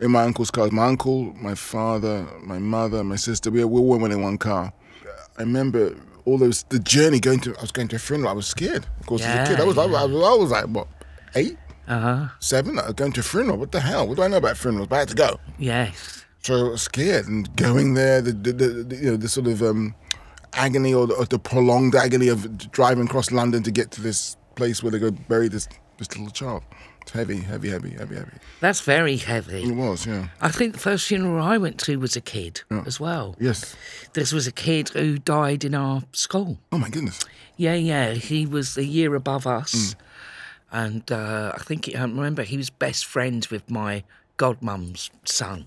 in 0.00 0.10
my 0.10 0.24
uncle's 0.24 0.50
car. 0.50 0.68
My 0.70 0.86
uncle, 0.86 1.32
my 1.34 1.54
father, 1.54 2.26
my 2.42 2.58
mother, 2.58 3.02
my 3.02 3.16
sister. 3.16 3.50
We, 3.50 3.64
we 3.64 3.80
all 3.80 3.98
went 3.98 4.12
in 4.12 4.22
one 4.22 4.38
car. 4.38 4.72
I 5.38 5.42
remember 5.42 5.94
all 6.24 6.38
those 6.38 6.64
the 6.64 6.78
journey 6.78 7.20
going 7.20 7.40
to. 7.40 7.56
I 7.56 7.60
was 7.62 7.72
going 7.72 7.88
to 7.88 7.96
a 7.96 7.98
funeral. 7.98 8.28
I 8.30 8.32
was 8.34 8.46
scared. 8.46 8.86
Of 9.00 9.06
course, 9.06 9.22
as 9.22 9.48
a 9.48 9.50
kid, 9.52 9.60
I 9.60 9.64
was, 9.64 9.78
I 9.78 9.86
was 9.86 9.94
I 9.96 10.04
was 10.04 10.24
I 10.24 10.34
was 10.34 10.50
like 10.50 10.64
what 10.66 10.88
eight, 11.34 11.56
Uh 11.86 12.00
huh. 12.00 12.28
seven. 12.40 12.78
I 12.78 12.86
was 12.86 12.94
going 12.94 13.12
to 13.12 13.20
a 13.20 13.22
funeral. 13.22 13.56
What 13.58 13.72
the 13.72 13.80
hell? 13.80 14.06
What 14.06 14.16
do 14.16 14.22
I 14.22 14.28
know 14.28 14.36
about 14.38 14.56
funerals? 14.56 14.88
But 14.88 14.96
I 14.96 14.98
had 15.00 15.08
to 15.08 15.14
go. 15.14 15.40
Yes. 15.58 16.24
So 16.42 16.66
I 16.66 16.70
was 16.70 16.82
scared 16.82 17.26
and 17.26 17.54
going 17.56 17.94
there, 17.94 18.20
the, 18.22 18.32
the, 18.32 18.52
the, 18.52 18.68
the 18.84 18.96
you 18.96 19.10
know 19.10 19.16
the 19.16 19.28
sort 19.28 19.46
of 19.48 19.62
um, 19.62 19.94
agony 20.54 20.94
or 20.94 21.06
the, 21.06 21.14
or 21.14 21.24
the 21.24 21.38
prolonged 21.38 21.94
agony 21.94 22.28
of 22.28 22.70
driving 22.70 23.06
across 23.06 23.30
London 23.32 23.62
to 23.64 23.70
get 23.70 23.90
to 23.92 24.00
this 24.02 24.36
place 24.54 24.82
where 24.82 24.90
going 24.98 25.16
to 25.16 25.22
bury 25.22 25.48
this 25.48 25.68
this 25.98 26.08
little 26.16 26.30
child. 26.32 26.62
It's 27.08 27.14
heavy, 27.14 27.38
heavy, 27.38 27.70
heavy, 27.70 27.92
heavy, 27.92 28.16
heavy. 28.16 28.32
That's 28.60 28.82
very 28.82 29.16
heavy. 29.16 29.62
It 29.62 29.74
was, 29.74 30.06
yeah. 30.06 30.28
I 30.42 30.50
think 30.50 30.74
the 30.74 30.78
first 30.78 31.06
funeral 31.06 31.42
I 31.42 31.56
went 31.56 31.80
to 31.80 31.98
was 31.98 32.16
a 32.16 32.20
kid 32.20 32.60
as 32.84 33.00
well. 33.00 33.34
Yes. 33.40 33.74
This 34.12 34.30
was 34.30 34.46
a 34.46 34.52
kid 34.52 34.90
who 34.90 35.16
died 35.16 35.64
in 35.64 35.74
our 35.74 36.02
school. 36.12 36.58
Oh 36.70 36.76
my 36.76 36.90
goodness. 36.90 37.18
Yeah, 37.56 37.76
yeah. 37.76 38.12
He 38.12 38.44
was 38.44 38.76
a 38.76 38.84
year 38.84 39.14
above 39.14 39.46
us. 39.46 39.96
And 40.70 41.10
uh, 41.10 41.52
I 41.54 41.62
think, 41.62 41.88
I 41.96 42.02
remember 42.02 42.42
he 42.42 42.58
was 42.58 42.68
best 42.68 43.06
friends 43.06 43.50
with 43.50 43.70
my 43.70 44.04
godmum's 44.36 45.10
son. 45.24 45.66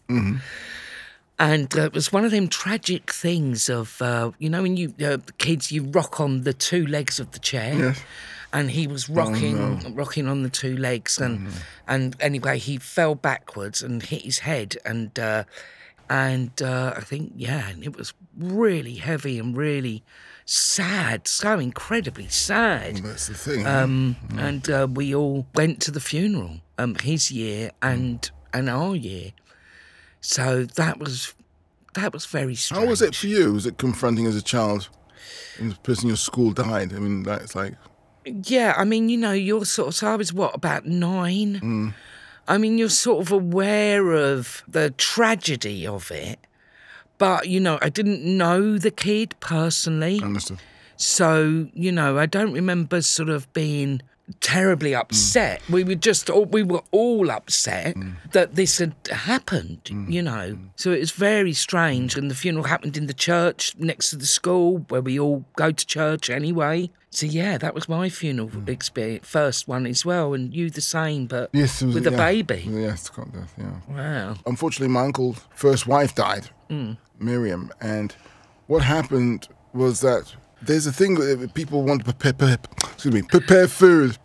And 1.40 1.76
uh, 1.76 1.86
it 1.86 1.94
was 1.94 2.14
one 2.14 2.24
of 2.24 2.30
them 2.30 2.50
tragic 2.50 3.12
things 3.12 3.68
of, 3.68 4.00
uh, 4.00 4.30
you 4.38 4.48
know, 4.48 4.62
when 4.62 4.78
you, 4.78 4.94
uh, 5.04 5.18
kids, 5.40 5.72
you 5.72 5.86
rock 5.86 6.20
on 6.20 6.42
the 6.44 6.54
two 6.54 6.86
legs 6.86 7.20
of 7.20 7.32
the 7.32 7.40
chair. 7.40 7.74
Yes. 7.74 8.00
And 8.54 8.72
he 8.72 8.86
was 8.86 9.10
rocking, 9.10 9.96
rocking 9.96 10.28
on 10.28 10.44
the 10.44 10.50
two 10.50 10.76
legs, 10.76 11.20
and 11.20 11.48
and 11.88 12.16
anyway, 12.20 12.58
he 12.60 12.78
fell 12.78 13.16
backwards 13.16 13.82
and 13.82 14.04
hit 14.04 14.24
his 14.24 14.40
head, 14.40 14.78
and 14.86 15.18
uh, 15.18 15.46
and 16.10 16.62
uh, 16.62 16.94
I 16.98 17.02
think 17.02 17.32
yeah, 17.38 17.70
and 17.70 17.84
it 17.84 17.96
was 17.96 18.14
really 18.38 18.96
heavy 18.96 19.40
and 19.40 19.56
really 19.56 20.04
sad, 20.46 21.28
so 21.28 21.60
incredibly 21.60 22.28
sad. 22.28 22.98
That's 22.98 23.28
the 23.28 23.34
thing. 23.36 23.66
Um, 23.66 24.18
and 24.38 24.70
uh, 24.70 24.88
we 24.92 25.16
all 25.16 25.48
went 25.56 25.82
to 25.84 25.92
the 25.92 26.02
funeral, 26.02 26.60
um, 26.78 26.96
his 26.96 27.32
year 27.32 27.72
and 27.82 28.30
and 28.54 28.70
our 28.70 28.96
year. 28.96 29.32
So 30.20 30.66
that 30.66 31.00
was 31.00 31.34
that 31.94 32.14
was 32.14 32.26
very 32.26 32.56
strange. 32.56 32.84
How 32.84 32.90
was 32.90 33.02
it 33.02 33.16
for 33.16 33.28
you? 33.28 33.54
Was 33.54 33.66
it 33.66 33.78
confronting 33.78 34.26
as 34.26 34.36
a 34.36 34.42
child? 34.42 34.90
And 35.60 35.72
the 35.72 35.76
person 35.78 36.06
in 36.06 36.10
your 36.10 36.18
school 36.18 36.52
died. 36.52 36.94
I 36.94 37.00
mean, 37.00 37.24
that's 37.24 37.56
like 37.56 37.76
Yeah, 38.26 38.74
I 38.78 38.84
mean, 38.84 39.10
you 39.10 39.18
know, 39.18 39.32
you're 39.32 39.66
sort 39.66 39.90
of. 39.90 39.96
So 39.96 40.08
I 40.08 40.16
was 40.16 40.34
what 40.34 40.56
about 40.56 40.86
nine? 40.86 41.56
Hmm. 41.56 41.90
I 42.48 42.58
mean, 42.58 42.78
you're 42.78 42.90
sort 42.90 43.22
of 43.22 43.32
aware 43.32 44.12
of 44.12 44.64
the 44.68 44.92
tragedy 44.92 45.88
of 45.88 46.12
it, 46.12 46.40
but 47.18 47.48
you 47.48 47.60
know, 47.60 47.80
I 47.82 47.90
didn't 47.90 48.24
know 48.24 48.78
the 48.78 48.92
kid 48.92 49.36
personally. 49.40 50.22
understood. 50.22 50.60
So, 50.98 51.68
you 51.74 51.92
know, 51.92 52.20
I 52.20 52.28
don't 52.28 52.54
remember 52.54 53.02
sort 53.02 53.30
of 53.30 53.52
being 53.54 54.02
terribly 54.40 54.92
mm. 54.92 55.00
upset. 55.00 55.62
We 55.70 55.84
were 55.84 55.96
just 55.96 56.30
all, 56.30 56.46
we 56.46 56.64
were 56.64 56.84
all 56.92 57.30
upset 57.32 57.96
mm. 57.96 58.16
that 58.32 58.56
this 58.56 58.78
had 58.80 58.96
happened, 59.12 59.84
mm. 59.86 60.12
you 60.12 60.22
know. 60.22 60.58
So 60.76 60.92
it 60.92 61.00
was 61.00 61.12
very 61.12 61.54
strange 61.54 62.16
and 62.16 62.30
the 62.30 62.36
funeral 62.36 62.66
happened 62.66 62.98
in 62.98 63.08
the 63.08 63.14
church 63.14 63.76
next 63.78 64.10
to 64.12 64.16
the 64.16 64.26
school 64.26 64.86
where 64.90 65.02
we 65.02 65.20
all 65.20 65.46
go 65.56 65.72
to 65.72 65.86
church 65.86 66.30
anyway. 66.30 66.90
So 67.14 67.26
yeah, 67.26 67.58
that 67.58 67.76
was 67.76 67.90
my 67.90 68.08
funeral 68.08 68.50
experience, 68.68 69.28
first 69.28 69.68
one 69.68 69.86
as 69.86 70.06
well, 70.06 70.34
and 70.34 70.54
you 70.54 70.70
the 70.70 70.80
same, 70.80 71.26
but 71.26 71.50
Yes, 71.52 71.82
was, 71.82 71.96
with 71.96 72.08
a 72.08 72.12
yeah. 72.12 72.18
baby. 72.18 72.66
Yes, 72.70 73.10
cot 73.10 73.32
death. 73.34 73.54
Yeah. 73.58 73.74
Wow. 73.90 74.36
unfortunately, 74.46 74.94
my 74.94 75.02
uncle's 75.02 75.42
first 75.54 75.88
wife 75.88 76.16
died, 76.16 76.50
Mm. 76.70 76.98
Miriam, 77.20 77.70
and 77.82 78.16
what 78.68 78.82
happened 78.82 79.50
was 79.74 80.00
that 80.00 80.34
there's 80.62 80.86
a 80.88 80.92
thing 80.92 81.16
that 81.16 81.54
people 81.54 81.84
want 81.84 82.00
to 82.02 82.06
prepare, 82.06 82.34
prepare, 82.34 82.58
excuse 82.94 83.14
me, 83.14 83.22
prepare 83.24 83.68
food, 83.68 84.18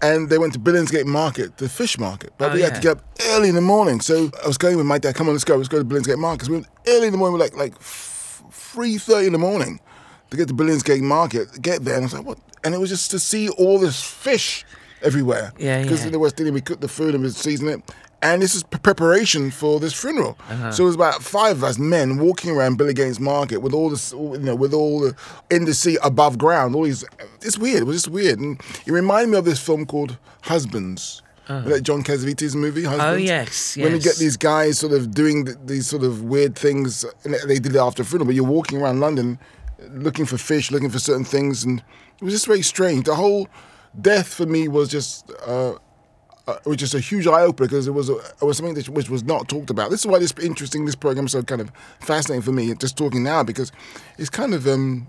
and 0.00 0.28
they 0.30 0.38
went 0.38 0.52
to 0.54 0.58
Billingsgate 0.58 1.06
Market, 1.06 1.58
the 1.58 1.68
fish 1.68 1.98
market, 1.98 2.32
but 2.38 2.50
Oh, 2.50 2.54
we 2.54 2.62
had 2.62 2.74
to 2.74 2.80
get 2.80 2.92
up 2.98 3.04
early 3.30 3.48
in 3.48 3.54
the 3.54 3.60
morning. 3.60 4.00
So 4.00 4.30
I 4.42 4.46
was 4.46 4.58
going 4.58 4.76
with 4.76 4.86
my 4.86 4.98
dad. 4.98 5.14
Come 5.14 5.28
on, 5.28 5.34
let's 5.34 5.44
go. 5.44 5.56
Let's 5.56 5.68
go 5.68 5.78
to 5.78 5.84
Billingsgate 5.84 6.18
Market. 6.18 6.46
So 6.46 6.50
we 6.52 6.56
went 6.58 6.68
early 6.88 7.06
in 7.06 7.12
the 7.12 7.18
morning, 7.18 7.34
we 7.34 7.40
like 7.40 7.56
like 7.56 7.78
three 7.80 8.98
thirty 8.98 9.26
in 9.26 9.32
the 9.32 9.38
morning, 9.38 9.80
to 10.30 10.36
get 10.36 10.48
to 10.48 10.54
Billingsgate 10.54 11.02
Market. 11.02 11.60
Get 11.62 11.84
there, 11.84 11.94
and 11.94 12.02
I 12.02 12.06
was 12.06 12.14
like, 12.14 12.24
what? 12.26 12.38
And 12.64 12.74
it 12.74 12.78
was 12.78 12.90
just 12.90 13.10
to 13.10 13.18
see 13.18 13.48
all 13.50 13.78
this 13.78 14.02
fish 14.02 14.64
everywhere. 15.02 15.52
Yeah, 15.58 15.82
Because 15.82 16.00
yeah. 16.00 16.06
in 16.06 16.12
the 16.12 16.18
West 16.18 16.38
Indian, 16.38 16.54
we 16.54 16.60
cook 16.60 16.80
the 16.80 16.88
food 16.88 17.14
and 17.14 17.22
we 17.24 17.30
season 17.30 17.68
it. 17.68 17.82
And 18.22 18.40
this 18.40 18.54
is 18.54 18.62
preparation 18.62 19.50
for 19.50 19.80
this 19.80 19.92
funeral. 19.92 20.38
Uh-huh. 20.48 20.70
So 20.70 20.84
it 20.84 20.86
was 20.86 20.94
about 20.94 21.22
five 21.22 21.56
of 21.56 21.64
us 21.64 21.76
men 21.76 22.18
walking 22.18 22.52
around 22.52 22.78
Billingsgate 22.78 23.18
Market 23.18 23.58
with 23.58 23.74
all 23.74 23.90
this, 23.90 24.12
you 24.12 24.38
know, 24.38 24.54
with 24.54 24.72
all 24.72 25.00
the 25.00 25.16
in 25.50 25.64
the 25.64 25.74
sea 25.74 25.98
above 26.04 26.38
ground. 26.38 26.76
All 26.76 26.84
these, 26.84 27.04
it's 27.40 27.58
weird. 27.58 27.82
It 27.82 27.84
was 27.84 27.96
just 27.96 28.08
weird, 28.08 28.38
and 28.38 28.60
it 28.86 28.92
reminded 28.92 29.32
me 29.32 29.38
of 29.38 29.44
this 29.44 29.60
film 29.60 29.86
called 29.86 30.18
Husbands. 30.42 31.22
Like 31.48 31.82
John 31.82 32.02
Cassavetes 32.02 32.54
movie, 32.54 32.84
Husbands. 32.84 33.02
Uh-huh. 33.04 33.12
Oh, 33.12 33.16
yes, 33.16 33.76
yes. 33.76 33.84
When 33.84 33.92
you 33.92 34.00
get 34.00 34.16
these 34.16 34.38
guys 34.38 34.78
sort 34.78 34.94
of 34.94 35.12
doing 35.12 35.44
th- 35.44 35.58
these 35.66 35.86
sort 35.86 36.02
of 36.02 36.22
weird 36.22 36.56
things, 36.56 37.04
and 37.24 37.34
they 37.46 37.58
did 37.58 37.74
it 37.74 37.78
after 37.78 38.02
a 38.02 38.06
funeral. 38.06 38.26
But 38.26 38.36
you're 38.36 38.44
walking 38.44 38.80
around 38.80 39.00
London, 39.00 39.38
looking 39.90 40.24
for 40.24 40.38
fish, 40.38 40.70
looking 40.70 40.88
for 40.88 40.98
certain 40.98 41.24
things, 41.24 41.62
and 41.62 41.82
it 42.20 42.24
was 42.24 42.32
just 42.32 42.46
very 42.46 42.62
strange. 42.62 43.04
The 43.04 43.16
whole 43.16 43.48
death 44.00 44.32
for 44.32 44.46
me 44.46 44.68
was 44.68 44.88
just. 44.88 45.30
Uh, 45.44 45.74
uh, 46.46 46.56
was 46.64 46.76
just 46.76 46.94
a 46.94 47.00
huge 47.00 47.26
eye 47.26 47.42
opener 47.42 47.68
because 47.68 47.86
it 47.86 47.92
was 47.92 48.08
a, 48.08 48.16
it 48.16 48.42
was 48.42 48.56
something 48.56 48.74
that, 48.74 48.88
which 48.88 49.08
was 49.08 49.24
not 49.24 49.48
talked 49.48 49.70
about. 49.70 49.90
This 49.90 50.00
is 50.00 50.06
why 50.06 50.18
this 50.18 50.34
interesting. 50.42 50.84
This 50.84 50.96
program 50.96 51.26
is 51.26 51.32
so 51.32 51.42
kind 51.42 51.60
of 51.60 51.70
fascinating 52.00 52.42
for 52.42 52.52
me. 52.52 52.74
Just 52.74 52.96
talking 52.96 53.22
now 53.22 53.42
because 53.42 53.70
it's 54.18 54.30
kind 54.30 54.54
of 54.54 54.66
um, 54.66 55.06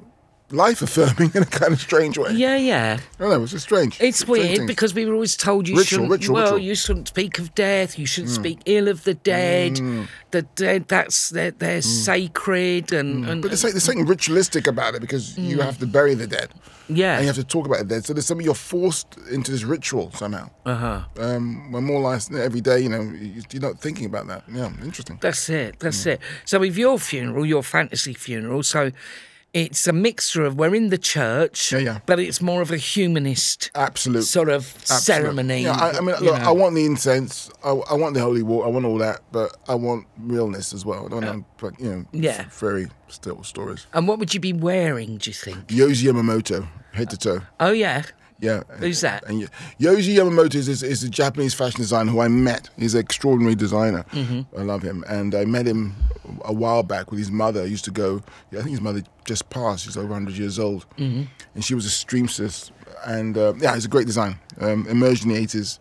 life 0.51 0.81
affirming 0.81 1.31
in 1.33 1.43
a 1.43 1.47
kind 1.47 1.73
of 1.73 1.81
strange 1.81 2.17
way. 2.17 2.31
Yeah, 2.33 2.55
yeah. 2.57 2.99
I 2.99 3.21
don't 3.21 3.31
know. 3.31 3.41
It's 3.43 3.51
just 3.53 3.65
strange. 3.65 3.99
It's 3.99 4.19
Strange 4.19 4.39
weird 4.43 4.57
things. 4.57 4.67
because 4.67 4.93
we 4.93 5.05
were 5.05 5.13
always 5.13 5.35
told 5.35 5.67
you 5.67 5.75
Ritual, 5.75 5.85
shouldn't. 5.85 6.11
ritual, 6.11 6.35
well, 6.35 6.43
ritual. 6.45 6.59
you 6.59 6.75
shouldn't 6.75 7.07
speak 7.07 7.39
of 7.39 7.55
death. 7.55 7.97
You 7.97 8.05
shouldn't 8.05 8.35
hmm. 8.35 8.41
speak 8.41 8.59
ill 8.65 8.87
of 8.87 9.03
the 9.03 9.13
dead. 9.15 9.79
Hmm. 9.79 10.03
The 10.31 10.43
dead, 10.43 10.87
that's 10.87 11.29
they're, 11.29 11.51
they're 11.51 11.77
hmm. 11.77 11.81
sacred, 11.81 12.91
and, 12.93 13.25
and 13.25 13.41
But 13.41 13.49
there's, 13.49 13.63
like- 13.63 13.73
there's 13.73 13.83
something 13.83 14.05
ritualistic 14.05 14.67
about 14.67 14.95
it 14.95 15.01
because 15.01 15.37
you 15.37 15.59
have 15.61 15.77
to 15.79 15.87
bury 15.87 16.13
the 16.13 16.27
dead. 16.27 16.49
yeah, 16.87 17.13
And 17.13 17.21
you 17.21 17.27
have 17.27 17.35
to 17.35 17.43
talk 17.43 17.65
about 17.65 17.79
the 17.79 17.85
dead. 17.85 18.05
So 18.05 18.13
there's 18.13 18.25
something 18.25 18.45
you're 18.45 18.53
forced 18.55 19.17
into 19.31 19.51
this 19.51 19.63
ritual 19.63 20.11
somehow. 20.11 20.49
Uh 20.65 20.75
huh. 20.75 21.01
Um, 21.17 21.71
when 21.71 21.83
more 21.83 22.01
life 22.01 22.31
every 22.31 22.61
day, 22.61 22.79
you 22.79 22.89
know, 22.89 23.01
you- 23.01 23.41
you're 23.51 23.61
not 23.61 23.79
thinking 23.79 24.05
about 24.05 24.27
that. 24.27 24.43
Yeah, 24.51 24.71
interesting. 24.83 25.17
That's 25.21 25.49
it. 25.49 25.79
That's 25.79 26.05
it. 26.05 26.19
So 26.45 26.59
with 26.59 26.77
your 26.77 26.99
funeral, 26.99 27.45
your 27.45 27.63
fantasy 27.63 28.13
funeral, 28.13 28.61
so 28.63 28.91
it's 29.53 29.87
a 29.87 29.93
mixture 29.93 30.43
of 30.43 30.57
we're 30.57 30.73
in 30.73 30.89
the 30.89 30.97
church, 30.97 31.71
Yeah, 31.71 31.79
yeah. 31.79 31.99
but 32.05 32.19
it's 32.19 32.41
more 32.41 32.61
of 32.61 32.71
a 32.71 32.77
humanist 32.77 33.69
Absolute. 33.75 34.23
sort 34.23 34.49
of 34.49 34.73
Absolute. 34.81 35.01
ceremony. 35.01 35.61
Yeah, 35.63 35.73
I, 35.75 35.89
I 35.97 35.99
mean, 35.99 36.15
look, 36.21 36.23
know. 36.39 36.49
I 36.49 36.51
want 36.51 36.73
the 36.75 36.85
incense. 36.85 37.49
I, 37.63 37.69
I 37.69 37.93
want 37.93 38.15
the 38.15 38.19
holy 38.21 38.41
water. 38.43 38.67
I 38.67 38.71
want 38.71 38.85
all 38.85 38.97
that, 38.97 39.21
but 39.31 39.55
I 39.67 39.75
want 39.75 40.07
realness 40.17 40.73
as 40.73 40.85
well. 40.85 41.05
I 41.05 41.09
don't 41.09 41.25
want, 41.25 41.45
like, 41.61 41.79
you 41.79 41.89
know, 41.89 42.05
Yeah. 42.11 42.45
fairy 42.49 42.87
still 43.09 43.43
stories. 43.43 43.85
And 43.93 44.07
what 44.07 44.17
would 44.19 44.33
you 44.33 44.39
be 44.39 44.53
wearing? 44.53 45.17
Do 45.17 45.29
you 45.29 45.33
think? 45.35 45.67
Yohji 45.67 46.11
Yamamoto, 46.11 46.67
head 46.93 47.09
to 47.11 47.17
toe. 47.17 47.41
Oh 47.59 47.71
yeah, 47.71 48.03
Yeah. 48.43 48.63
Who's 48.79 48.99
that? 49.01 49.23
And 49.25 49.49
Yohji 49.79 50.15
Yamamoto 50.15 50.55
is, 50.55 50.67
is, 50.67 50.83
is 50.83 51.01
a 51.01 51.09
Japanese 51.09 51.53
fashion 51.53 51.79
designer 51.79 52.11
who 52.11 52.19
I 52.19 52.27
met. 52.27 52.69
He's 52.77 52.93
an 52.93 52.99
extraordinary 52.99 53.55
designer. 53.55 54.03
Mm-hmm. 54.11 54.59
I 54.59 54.63
love 54.63 54.81
him. 54.81 55.05
And 55.07 55.33
I 55.33 55.45
met 55.45 55.65
him 55.65 55.95
a 56.43 56.51
while 56.51 56.83
back 56.83 57.09
with 57.09 57.19
his 57.19 57.31
mother. 57.31 57.61
I 57.61 57.65
used 57.65 57.85
to 57.85 57.91
go, 57.91 58.21
yeah, 58.51 58.59
I 58.59 58.63
think 58.63 58.71
his 58.71 58.81
mother 58.81 59.01
just 59.23 59.49
passed. 59.49 59.85
She's 59.85 59.95
over 59.95 60.09
100 60.09 60.37
years 60.37 60.59
old. 60.59 60.85
Mm-hmm. 60.97 61.23
And 61.55 61.63
she 61.63 61.73
was 61.73 61.85
a 61.85 61.89
streamstress. 61.89 62.71
And 63.05 63.37
uh, 63.37 63.53
yeah, 63.59 63.75
he's 63.75 63.85
a 63.85 63.89
great 63.89 64.07
design. 64.07 64.37
Um, 64.59 64.87
emerged 64.87 65.23
in 65.23 65.29
the 65.29 65.39
80s 65.41 65.79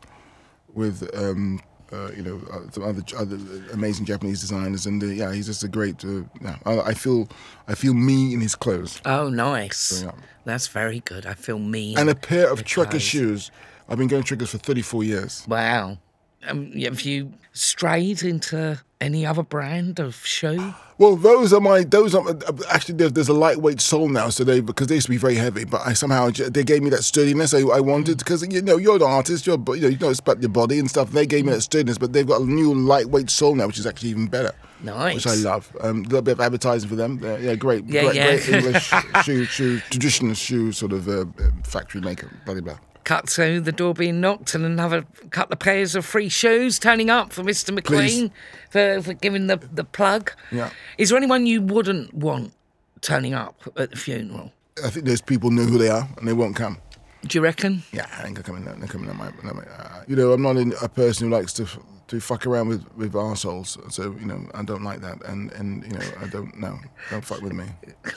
with, 0.73 1.11
um, 1.19 1.61
uh, 1.93 2.11
you 2.13 2.23
know, 2.23 2.41
uh, 2.51 2.71
some 2.71 2.83
other, 2.83 3.03
other 3.17 3.37
amazing 3.73 4.07
Japanese 4.07 4.41
designers. 4.41 4.87
And 4.87 5.03
uh, 5.03 5.07
yeah, 5.07 5.33
he's 5.33 5.47
just 5.47 5.63
a 5.63 5.69
great, 5.69 6.05
uh, 6.05 6.23
yeah, 6.41 6.57
I, 6.65 6.81
I 6.81 6.95
feel 6.95 7.29
I 7.69 7.75
feel 7.75 7.95
me 7.95 8.35
in 8.35 8.41
his 8.41 8.55
clothes. 8.55 9.01
Oh, 9.05 9.29
nice. 9.29 10.03
Yeah. 10.03 10.13
That's 10.45 10.67
very 10.69 11.01
good. 11.01 11.27
I 11.27 11.35
feel 11.35 11.59
me. 11.59 11.95
And 11.97 12.09
a 12.11 12.15
pair 12.15 12.51
of 12.51 12.65
Tricker 12.65 13.01
shoes. 13.01 13.51
I've 13.89 13.99
been 13.99 14.09
going 14.09 14.23
Trickers 14.23 14.51
for 14.51 14.59
34 14.59 15.05
years. 15.05 15.45
Wow. 15.47 15.99
Um, 16.47 16.73
have 16.73 17.03
you 17.03 17.33
strayed 17.53 18.23
into 18.23 18.81
any 19.01 19.25
other 19.27 19.43
brand 19.43 19.99
of 20.01 20.15
shoe? 20.27 20.75
Well, 20.99 21.17
those 21.17 21.53
are 21.53 21.61
my 21.61 21.83
those 21.83 22.15
are 22.15 22.25
actually 22.71 22.97
there's, 22.97 23.13
there's 23.13 23.29
a 23.29 23.33
lightweight 23.35 23.81
sole 23.81 24.09
now, 24.09 24.29
so 24.29 24.45
they 24.45 24.61
because 24.61 24.87
they 24.87 24.95
used 24.97 25.07
to 25.07 25.11
be 25.11 25.17
very 25.17 25.35
heavy, 25.35 25.65
but 25.65 25.81
I 25.85 25.93
somehow 25.93 26.31
they 26.31 26.63
gave 26.65 26.83
me 26.83 26.91
that 26.91 27.03
sturdiness 27.03 27.55
I, 27.55 27.61
I 27.61 27.81
wanted 27.81 28.19
because 28.19 28.47
you 28.47 28.63
know 28.63 28.77
you're 28.77 28.97
an 28.97 29.03
artist, 29.03 29.47
you're 29.47 29.59
you 29.75 29.81
know 29.81 29.89
you 29.89 29.99
know 29.99 30.11
it's 30.11 30.21
about 30.21 30.41
your 30.41 30.51
body 30.51 30.79
and 30.79 30.89
stuff. 30.89 31.11
They 31.11 31.27
gave 31.27 31.45
me 31.45 31.53
that 31.53 31.63
sturdiness, 31.63 31.99
but 31.99 32.13
they've 32.13 32.27
got 32.27 32.43
a 32.43 32.45
new 32.45 32.75
lightweight 32.75 33.31
sole 33.31 33.55
now, 33.55 33.67
which 33.67 33.79
is 33.79 33.87
actually 33.87 34.11
even 34.11 34.27
better. 34.27 34.53
Nice. 34.83 35.15
Which 35.15 35.27
I 35.29 35.35
love. 35.35 35.75
Um, 35.81 36.01
a 36.01 36.03
little 36.03 36.23
bit 36.23 36.33
of 36.33 36.41
advertising 36.41 36.89
for 36.89 36.97
them. 36.97 37.21
Yeah, 37.23 37.55
great, 37.55 37.85
Yeah, 37.87 38.03
great, 38.03 38.15
yeah. 38.17 38.37
great 38.37 38.49
English 38.49 38.93
shoe, 39.25 39.45
shoe, 39.45 39.79
traditional 39.91 40.35
shoe 40.35 40.73
sort 40.73 40.93
of 40.93 41.09
uh, 41.09 41.25
factory 41.65 42.01
maker. 42.01 42.31
Blah 42.45 42.55
blah. 42.55 42.63
blah. 42.63 42.79
Cut 43.05 43.27
to 43.29 43.61
the 43.61 43.73
door 43.73 43.95
being 43.95 44.21
knocked 44.21 44.55
and 44.55 44.65
another 44.65 45.05
couple 45.31 45.55
of 45.55 45.59
pairs 45.59 45.95
of 45.95 46.05
free 46.05 46.29
shoes 46.29 46.79
turning 46.79 47.11
up 47.11 47.33
for 47.33 47.43
Mr. 47.43 47.77
McQueen 47.77 48.31
for, 48.71 49.03
for 49.03 49.15
giving 49.15 49.49
the, 49.49 49.57
the 49.57 49.85
plug. 49.85 50.33
Yeah. 50.51 50.71
Is 50.99 51.09
there 51.09 51.19
anyone 51.19 51.47
you 51.47 51.61
wouldn't 51.63 52.15
want 52.15 52.53
turning 53.01 53.35
up 53.35 53.61
at 53.77 53.91
the 53.91 53.97
funeral? 53.97 54.53
I 54.85 54.91
think 54.91 55.07
those 55.07 55.21
people 55.21 55.51
know 55.51 55.65
who 55.65 55.79
they 55.79 55.89
are 55.89 56.09
and 56.17 56.27
they 56.27 56.33
won't 56.33 56.57
come. 56.57 56.79
Do 57.27 57.39
you 57.39 57.43
reckon? 57.43 57.83
Yeah, 57.93 58.07
I 58.19 58.27
ain't 58.27 58.35
gonna 58.35 58.43
come 58.43 58.57
in. 58.57 58.65
They're 58.81 58.89
coming 58.89 59.09
in 59.09 59.17
my. 59.17 59.31
my 59.43 59.63
uh, 59.63 60.03
you 60.09 60.17
know, 60.17 60.33
I'm 60.33 60.43
not 60.43 60.57
a 60.83 60.89
person 60.89 61.29
who 61.29 61.35
likes 61.35 61.53
to 61.55 61.67
to 62.09 62.21
fuck 62.21 62.47
around 62.47 62.69
with 62.69 62.85
with 62.97 63.13
arseholes. 63.13 63.79
So 63.93 64.15
you 64.19 64.27
know, 64.27 64.47
I 64.55 64.63
don't 64.65 64.83
like 64.83 65.01
that. 65.03 65.25
And 65.25 65.53
and 65.53 65.85
you 65.85 65.93
know, 65.93 66.05
I 66.21 66.27
don't 66.27 66.59
know. 66.59 66.79
Don't 67.11 67.25
fuck 67.25 67.41
with 67.41 67.53
me. 67.53 67.67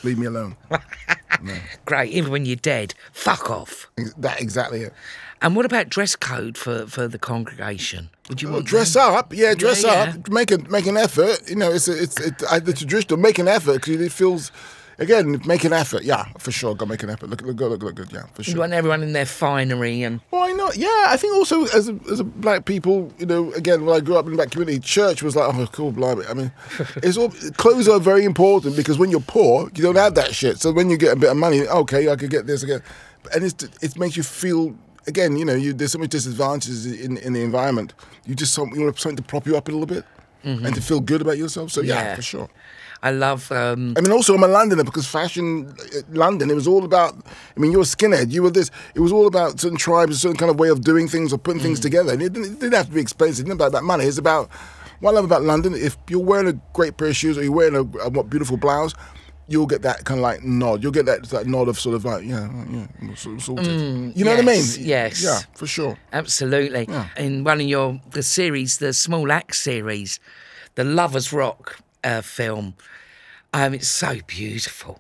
Leave 0.04 0.18
me 0.18 0.26
alone. 0.26 0.58
Great, 1.86 2.12
even 2.12 2.32
when 2.32 2.46
you're 2.46 2.56
dead. 2.56 2.94
Fuck 3.12 3.50
off. 3.50 3.88
Ex- 3.98 4.14
That 4.18 4.42
exactly 4.42 4.82
it. 4.82 4.94
And 5.42 5.56
what 5.56 5.66
about 5.66 5.90
dress 5.90 6.16
code 6.16 6.58
for, 6.58 6.88
for 6.88 7.08
the 7.08 7.20
congregation? 7.20 8.10
Would 8.30 8.42
you 8.42 8.50
Well, 8.50 8.62
dress 8.62 8.94
them? 8.94 9.14
up, 9.14 9.34
yeah, 9.34 9.54
dress 9.54 9.84
Yeah, 9.84 10.14
up. 10.18 10.30
Make 10.30 10.50
a 10.52 10.58
make 10.70 10.88
an 10.88 10.98
effort. 10.98 11.48
You 11.48 11.56
know, 11.58 11.72
it's 11.72 11.88
a, 11.88 12.02
it's 12.02 12.20
it, 12.20 12.42
I, 12.50 12.56
uh, 12.56 12.60
the 12.60 12.74
traditional. 12.74 13.20
Make 13.20 13.38
an 13.38 13.48
effort 13.48 13.74
because 13.84 14.02
it 14.02 14.12
feels. 14.12 14.52
Again, 14.98 15.42
make 15.46 15.64
an 15.66 15.74
effort. 15.74 16.04
Yeah, 16.04 16.26
for 16.38 16.52
sure. 16.52 16.74
Go 16.74 16.86
make 16.86 17.04
an 17.04 17.10
effort. 17.10 17.30
Look, 17.30 17.42
look, 17.42 17.60
look, 17.60 17.84
look 17.84 17.96
good. 17.96 18.12
Yeah, 18.12 18.26
for 18.34 18.44
sure. 18.44 18.54
You 18.54 18.60
want 18.62 18.74
everyone 18.74 19.04
in 19.04 19.14
their 19.14 19.26
finery 19.26 20.04
and 20.04 20.22
Why 20.30 20.52
not? 20.54 20.78
Yeah, 20.78 21.06
I 21.08 21.18
think 21.18 21.36
also 21.36 21.66
as 21.66 21.90
a, 21.90 22.00
as 22.10 22.20
a 22.22 22.24
black 22.24 22.66
people, 22.66 23.12
you 23.18 23.26
know, 23.26 23.52
again, 23.54 23.86
when 23.86 23.96
I 23.96 24.00
grew 24.00 24.16
up 24.16 24.26
in 24.26 24.32
the 24.32 24.38
black 24.38 24.52
community, 24.52 24.80
church 24.80 25.22
was 25.22 25.36
like, 25.36 25.54
oh, 25.54 25.68
cool, 25.68 25.92
blimey. 25.92 26.26
I 26.30 26.34
mean, 26.34 26.52
it's 26.98 27.18
all 27.18 27.30
clothes 27.58 27.88
are 27.90 28.00
very 28.00 28.24
important 28.24 28.76
because 28.78 28.98
when 28.98 29.12
you're 29.12 29.20
poor, 29.20 29.70
you 29.76 29.84
don't 29.84 29.98
have 29.98 30.16
that 30.16 30.34
shit. 30.34 30.60
So 30.60 30.72
when 30.72 30.90
you 30.90 30.98
get 30.98 31.14
a 31.14 31.20
bit 31.20 31.30
of 31.30 31.38
money, 31.38 31.68
okay, 31.68 32.10
I 32.10 32.16
could 32.16 32.30
get 32.30 32.48
this 32.48 32.64
again, 32.64 32.82
and 33.34 33.44
it's 33.44 33.64
it 33.82 33.98
makes 33.98 34.16
you 34.18 34.24
feel. 34.24 34.76
Again, 35.08 35.38
you 35.38 35.46
know, 35.46 35.54
you, 35.54 35.72
there's 35.72 35.92
so 35.92 36.00
many 36.00 36.08
disadvantages 36.08 36.88
in 36.88 37.18
in 37.18 37.34
the 37.34 37.44
environment. 37.44 37.94
You 38.26 38.34
just 38.34 38.54
some- 38.54 38.74
you 38.74 38.82
want 38.82 38.98
something 38.98 39.18
to 39.18 39.22
prop 39.24 39.46
you 39.46 39.56
up 39.56 39.68
a 39.68 39.72
little 39.72 39.86
bit 39.86 40.04
mm-hmm. 40.44 40.66
and 40.66 40.74
to 40.76 40.82
feel 40.82 41.00
good 41.00 41.22
about 41.22 41.38
yourself. 41.38 41.72
So 41.72 41.82
yeah, 41.82 41.96
Yeah. 41.96 42.16
for 42.16 42.22
sure. 42.22 42.50
I 43.06 43.12
love 43.12 43.52
um, 43.52 43.94
I 43.98 44.02
mean, 44.02 44.12
also 44.12 44.34
I'm 44.36 44.44
a 44.44 44.48
Londoner 44.48 44.84
because 44.84 45.06
fashion, 45.08 45.48
uh, 45.70 46.00
London, 46.12 46.50
it 46.50 46.56
was 46.56 46.68
all 46.68 46.84
about. 46.84 47.14
I 47.56 47.60
mean, 47.60 47.72
you're 47.72 47.82
a 47.82 47.86
skinhead. 47.96 48.32
You 48.32 48.42
were 48.44 48.50
this. 48.50 48.72
It 48.96 49.00
was 49.00 49.12
all 49.12 49.28
about 49.28 49.60
certain 49.60 49.78
tribes, 49.78 50.16
a 50.16 50.20
certain 50.20 50.38
kind 50.38 50.50
of 50.50 50.58
way 50.60 50.70
of 50.70 50.82
doing 50.82 51.08
things 51.08 51.32
or 51.32 51.38
putting 51.38 51.60
Mm. 51.62 51.66
things 51.66 51.80
together. 51.80 52.14
And 52.14 52.22
it 52.22 52.34
didn't, 52.34 52.54
it 52.54 52.60
didn't 52.62 52.74
have 52.74 52.88
to 52.88 52.94
be 52.94 53.02
expensive. 53.02 53.46
It 53.46 53.50
didn't 53.50 53.60
about, 53.62 53.68
about 53.70 53.84
money. 53.84 54.06
It's 54.06 54.18
about 54.18 54.50
what 55.02 55.12
I 55.12 55.14
love 55.16 55.26
about 55.26 55.44
London. 55.44 55.74
If 55.76 55.98
you're 56.10 56.20
wearing 56.32 56.48
a 56.48 56.60
great 56.74 56.98
pair 56.98 57.10
of 57.10 57.16
shoes 57.16 57.38
or 57.38 57.44
you're 57.44 57.52
wearing 57.62 57.76
a, 57.76 57.82
a 58.06 58.10
what 58.10 58.30
beautiful 58.30 58.58
blouse, 58.58 58.96
you'll 59.48 59.68
get 59.68 59.84
that 59.84 60.04
kind 60.06 60.20
of 60.20 60.24
like 60.24 60.42
nod. 60.44 60.82
You'll 60.82 60.92
get 61.00 61.06
that, 61.06 61.24
that 61.30 61.46
nod 61.46 61.68
of 61.68 61.80
sort 61.80 61.94
of 61.96 62.06
like 62.06 62.24
yeah, 62.26 62.50
yeah, 62.72 63.16
sort 63.16 63.36
of 63.36 63.44
sorted. 63.44 63.68
you 64.18 64.26
know 64.26 64.32
what 64.32 64.40
I 64.40 64.52
mean? 64.54 64.64
Mm, 64.64 64.78
yes, 64.80 65.22
yes. 65.22 65.24
Yeah, 65.24 65.40
for 65.54 65.68
sure. 65.68 65.96
Absolutely. 66.12 66.88
Yeah. 66.90 67.08
In 67.18 67.44
one 67.44 67.62
of 67.62 67.68
your 67.68 68.00
the 68.12 68.24
series, 68.24 68.80
the 68.80 68.94
Small 68.94 69.32
Axe 69.32 69.60
series, 69.62 70.20
the 70.74 70.84
Lovers 70.84 71.32
Rock 71.32 71.78
uh, 72.04 72.22
film, 72.22 72.74
um, 73.56 73.74
it's 73.74 73.88
so 73.88 74.18
beautiful, 74.28 75.00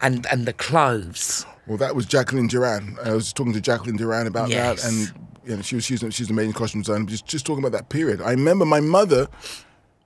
and 0.00 0.26
and 0.32 0.46
the 0.46 0.52
clothes. 0.52 1.46
Well, 1.66 1.78
that 1.78 1.94
was 1.94 2.06
Jacqueline 2.06 2.48
Durran. 2.48 2.98
I 3.06 3.12
was 3.14 3.32
talking 3.32 3.52
to 3.52 3.60
Jacqueline 3.60 3.96
Durran 3.96 4.26
about 4.26 4.48
Yes. 4.50 4.82
that, 4.82 4.88
and 4.92 5.12
you 5.48 5.56
know, 5.56 5.62
she 5.62 5.76
was 5.76 5.84
she's, 5.84 6.00
she's 6.10 6.28
an 6.28 6.34
amazing 6.34 6.52
costume 6.54 6.82
designer. 6.82 7.04
Just 7.06 7.26
just 7.26 7.46
talking 7.46 7.62
about 7.64 7.72
that 7.78 7.88
period. 7.88 8.20
I 8.20 8.30
remember 8.32 8.64
my 8.64 8.80
mother 8.80 9.28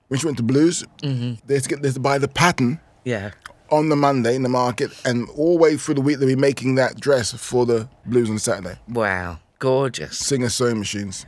when 0.09 0.19
she 0.19 0.25
went 0.27 0.37
to 0.37 0.43
Blues. 0.43 0.83
Mm-hmm. 1.01 1.45
They 1.47 1.55
had 1.55 1.63
to 1.63 1.69
get 1.69 1.81
they 1.81 1.87
had 1.89 1.95
to 1.95 1.99
buy 1.99 2.17
the 2.19 2.27
pattern 2.27 2.79
Yeah. 3.03 3.31
on 3.71 3.89
the 3.89 3.95
Monday 3.95 4.35
in 4.35 4.43
the 4.43 4.49
market, 4.49 4.91
and 5.03 5.27
all 5.31 5.57
the 5.57 5.63
way 5.63 5.77
through 5.77 5.95
the 5.95 6.01
week 6.01 6.19
they'd 6.19 6.27
be 6.27 6.35
making 6.35 6.75
that 6.75 6.99
dress 6.99 7.33
for 7.33 7.65
the 7.65 7.89
Blues 8.05 8.29
on 8.29 8.37
Saturday. 8.39 8.77
Wow. 8.87 9.39
Gorgeous. 9.59 10.17
Singer 10.19 10.49
sewing 10.49 10.77
machines. 10.77 11.25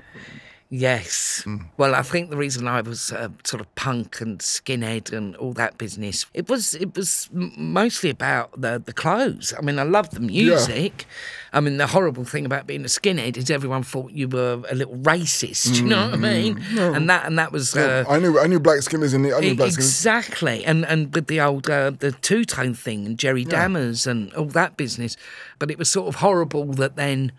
Yes. 0.72 1.44
Well, 1.78 1.96
I 1.96 2.04
think 2.04 2.30
the 2.30 2.38
reason 2.38 2.68
I 2.68 2.82
was 2.82 3.12
uh, 3.12 3.30
sort 3.44 3.60
of 3.60 3.74
punk 3.74 4.22
and 4.22 4.38
skinhead 4.38 5.12
and 5.12 5.36
all 5.38 5.52
that 5.54 5.80
business, 5.80 6.28
it 6.36 6.48
was 6.48 6.76
it 6.76 6.96
was 6.96 7.28
mostly 7.34 8.12
about 8.12 8.60
the 8.60 8.80
the 8.84 8.94
clothes. 8.94 9.52
I 9.58 9.62
mean, 9.62 9.80
I 9.80 9.84
love 9.84 10.12
the 10.12 10.20
music. 10.20 11.08
I 11.52 11.60
mean, 11.60 11.78
the 11.78 11.88
horrible 11.88 12.24
thing 12.24 12.46
about 12.46 12.68
being 12.68 12.82
a 12.84 12.88
skinhead 12.88 13.36
is 13.36 13.50
everyone 13.50 13.82
thought 13.82 14.12
you 14.12 14.28
were 14.28 14.62
a 14.70 14.76
little 14.76 14.98
racist. 14.98 15.74
Do 15.74 15.82
you 15.82 15.90
know 15.90 16.06
what 16.06 16.14
I 16.14 16.18
mean? 16.18 16.62
And 16.78 17.10
that 17.10 17.26
and 17.26 17.40
that 17.40 17.52
was. 17.52 17.76
Uh, 17.76 18.06
I 18.08 18.20
knew 18.20 18.38
I 18.40 18.46
knew 18.46 18.60
black 18.60 18.84
skinners 18.84 19.16
in 19.16 19.24
the 19.24 19.34
I 19.34 19.40
knew 19.40 19.56
black. 19.56 19.70
Exactly, 19.70 20.64
and 20.66 20.86
and 20.86 21.12
with 21.16 21.26
the 21.26 21.42
old 21.42 21.68
uh, 21.68 21.90
the 21.98 22.12
two 22.12 22.46
tone 22.46 22.76
thing 22.76 23.08
and 23.08 23.18
Jerry 23.18 23.44
Dammers 23.44 24.06
and 24.06 24.32
all 24.36 24.46
that 24.46 24.78
business, 24.78 25.18
but 25.58 25.72
it 25.72 25.80
was 25.80 25.90
sort 25.90 26.10
of 26.10 26.16
horrible 26.16 26.66
that 26.74 26.96
then 26.96 27.32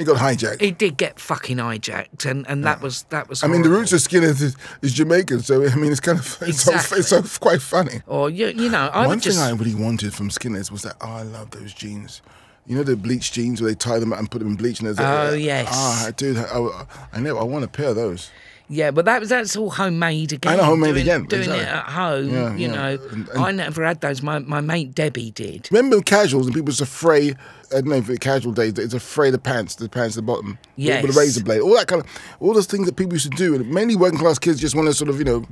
It 0.00 0.04
got 0.06 0.16
hijacked. 0.16 0.62
it 0.62 0.78
did 0.78 0.96
get 0.96 1.20
fucking 1.20 1.58
hijacked, 1.58 2.24
and, 2.24 2.46
and 2.48 2.64
that 2.64 2.80
was 2.80 3.02
that 3.10 3.28
was. 3.28 3.44
I 3.44 3.46
mean, 3.48 3.62
the 3.62 3.68
roots 3.68 3.92
of 3.92 4.00
skinheads 4.00 4.40
is, 4.40 4.56
is 4.82 4.94
Jamaican, 4.94 5.40
so 5.40 5.62
I 5.64 5.74
mean, 5.76 5.92
it's 5.92 6.00
kind 6.00 6.18
of 6.18 6.38
it's, 6.48 6.62
so, 6.62 6.72
it's 6.96 7.08
so 7.08 7.22
quite 7.38 7.60
funny. 7.60 8.00
Or 8.06 8.30
you 8.30 8.46
you 8.48 8.70
know, 8.70 8.88
I 8.92 9.06
One 9.06 9.20
thing 9.20 9.32
just 9.32 9.38
I 9.40 9.50
really 9.50 9.74
wanted 9.74 10.14
from 10.14 10.30
Skinner's 10.30 10.72
was 10.72 10.82
that 10.82 10.96
oh, 11.00 11.08
I 11.08 11.22
love 11.22 11.50
those 11.50 11.72
jeans. 11.74 12.22
You 12.66 12.76
know 12.76 12.82
the 12.82 12.96
bleach 12.96 13.32
jeans 13.32 13.60
where 13.60 13.70
they 13.70 13.74
tie 13.74 13.98
them 13.98 14.12
up 14.12 14.18
and 14.18 14.30
put 14.30 14.38
them 14.38 14.48
in 14.48 14.54
bleach 14.56 14.78
and 14.80 14.86
there's 14.86 14.98
a- 14.98 15.30
Oh, 15.30 15.34
yes. 15.34 15.66
Ah, 15.70 16.10
dude, 16.16 16.36
I, 16.36 16.84
I 17.12 17.18
know 17.20 17.36
I 17.38 17.42
want 17.42 17.64
a 17.64 17.68
pair 17.68 17.88
of 17.88 17.96
those. 17.96 18.30
yeah, 18.68 18.92
but 18.92 19.06
that 19.06 19.18
was 19.18 19.30
that's 19.30 19.56
all 19.56 19.70
homemade 19.70 20.32
again. 20.32 20.52
I 20.52 20.56
know, 20.56 20.64
homemade 20.64 20.94
doing, 20.94 21.02
again, 21.02 21.24
doing 21.24 21.42
exactly. 21.42 21.64
it 21.64 21.68
at 21.68 21.84
home. 21.86 22.28
Yeah, 22.30 22.54
you 22.54 22.68
yeah. 22.68 22.74
know, 22.74 23.02
And- 23.10 23.28
and- 23.30 23.38
I 23.44 23.50
never 23.50 23.84
had 23.84 24.00
those. 24.02 24.22
My 24.22 24.38
my 24.38 24.60
mate 24.60 24.94
Debbie 24.94 25.32
did. 25.32 25.68
Remember 25.72 26.00
casuals 26.02 26.46
and 26.46 26.54
people 26.54 26.66
was 26.66 26.80
afraid. 26.80 27.36
Don't 27.76 27.86
know 27.86 27.96
if 27.96 28.08
it's 28.10 28.18
casual 28.18 28.52
days. 28.52 28.72
It's 28.78 28.94
afraid 28.94 29.34
of 29.34 29.42
pants, 29.42 29.76
the 29.76 29.88
pants 29.88 30.16
at 30.16 30.22
the 30.22 30.22
bottom, 30.22 30.58
with- 30.76 31.02
with 31.02 31.16
a 31.16 31.18
razor 31.18 31.42
blade, 31.44 31.60
all 31.60 31.74
that 31.74 31.86
kind 31.86 32.02
of, 32.02 32.08
all 32.40 32.52
those 32.54 32.66
things 32.66 32.86
that 32.86 32.96
people 32.96 33.12
used 33.14 33.30
to 33.30 33.36
do. 33.36 33.54
And 33.54 33.70
mainly 33.70 33.96
working 33.96 34.18
class 34.18 34.38
kids 34.38 34.60
just 34.60 34.74
want 34.74 34.88
to 34.88 34.94
sort 34.94 35.08
of 35.10 35.18
you 35.18 35.24
know 35.24 35.44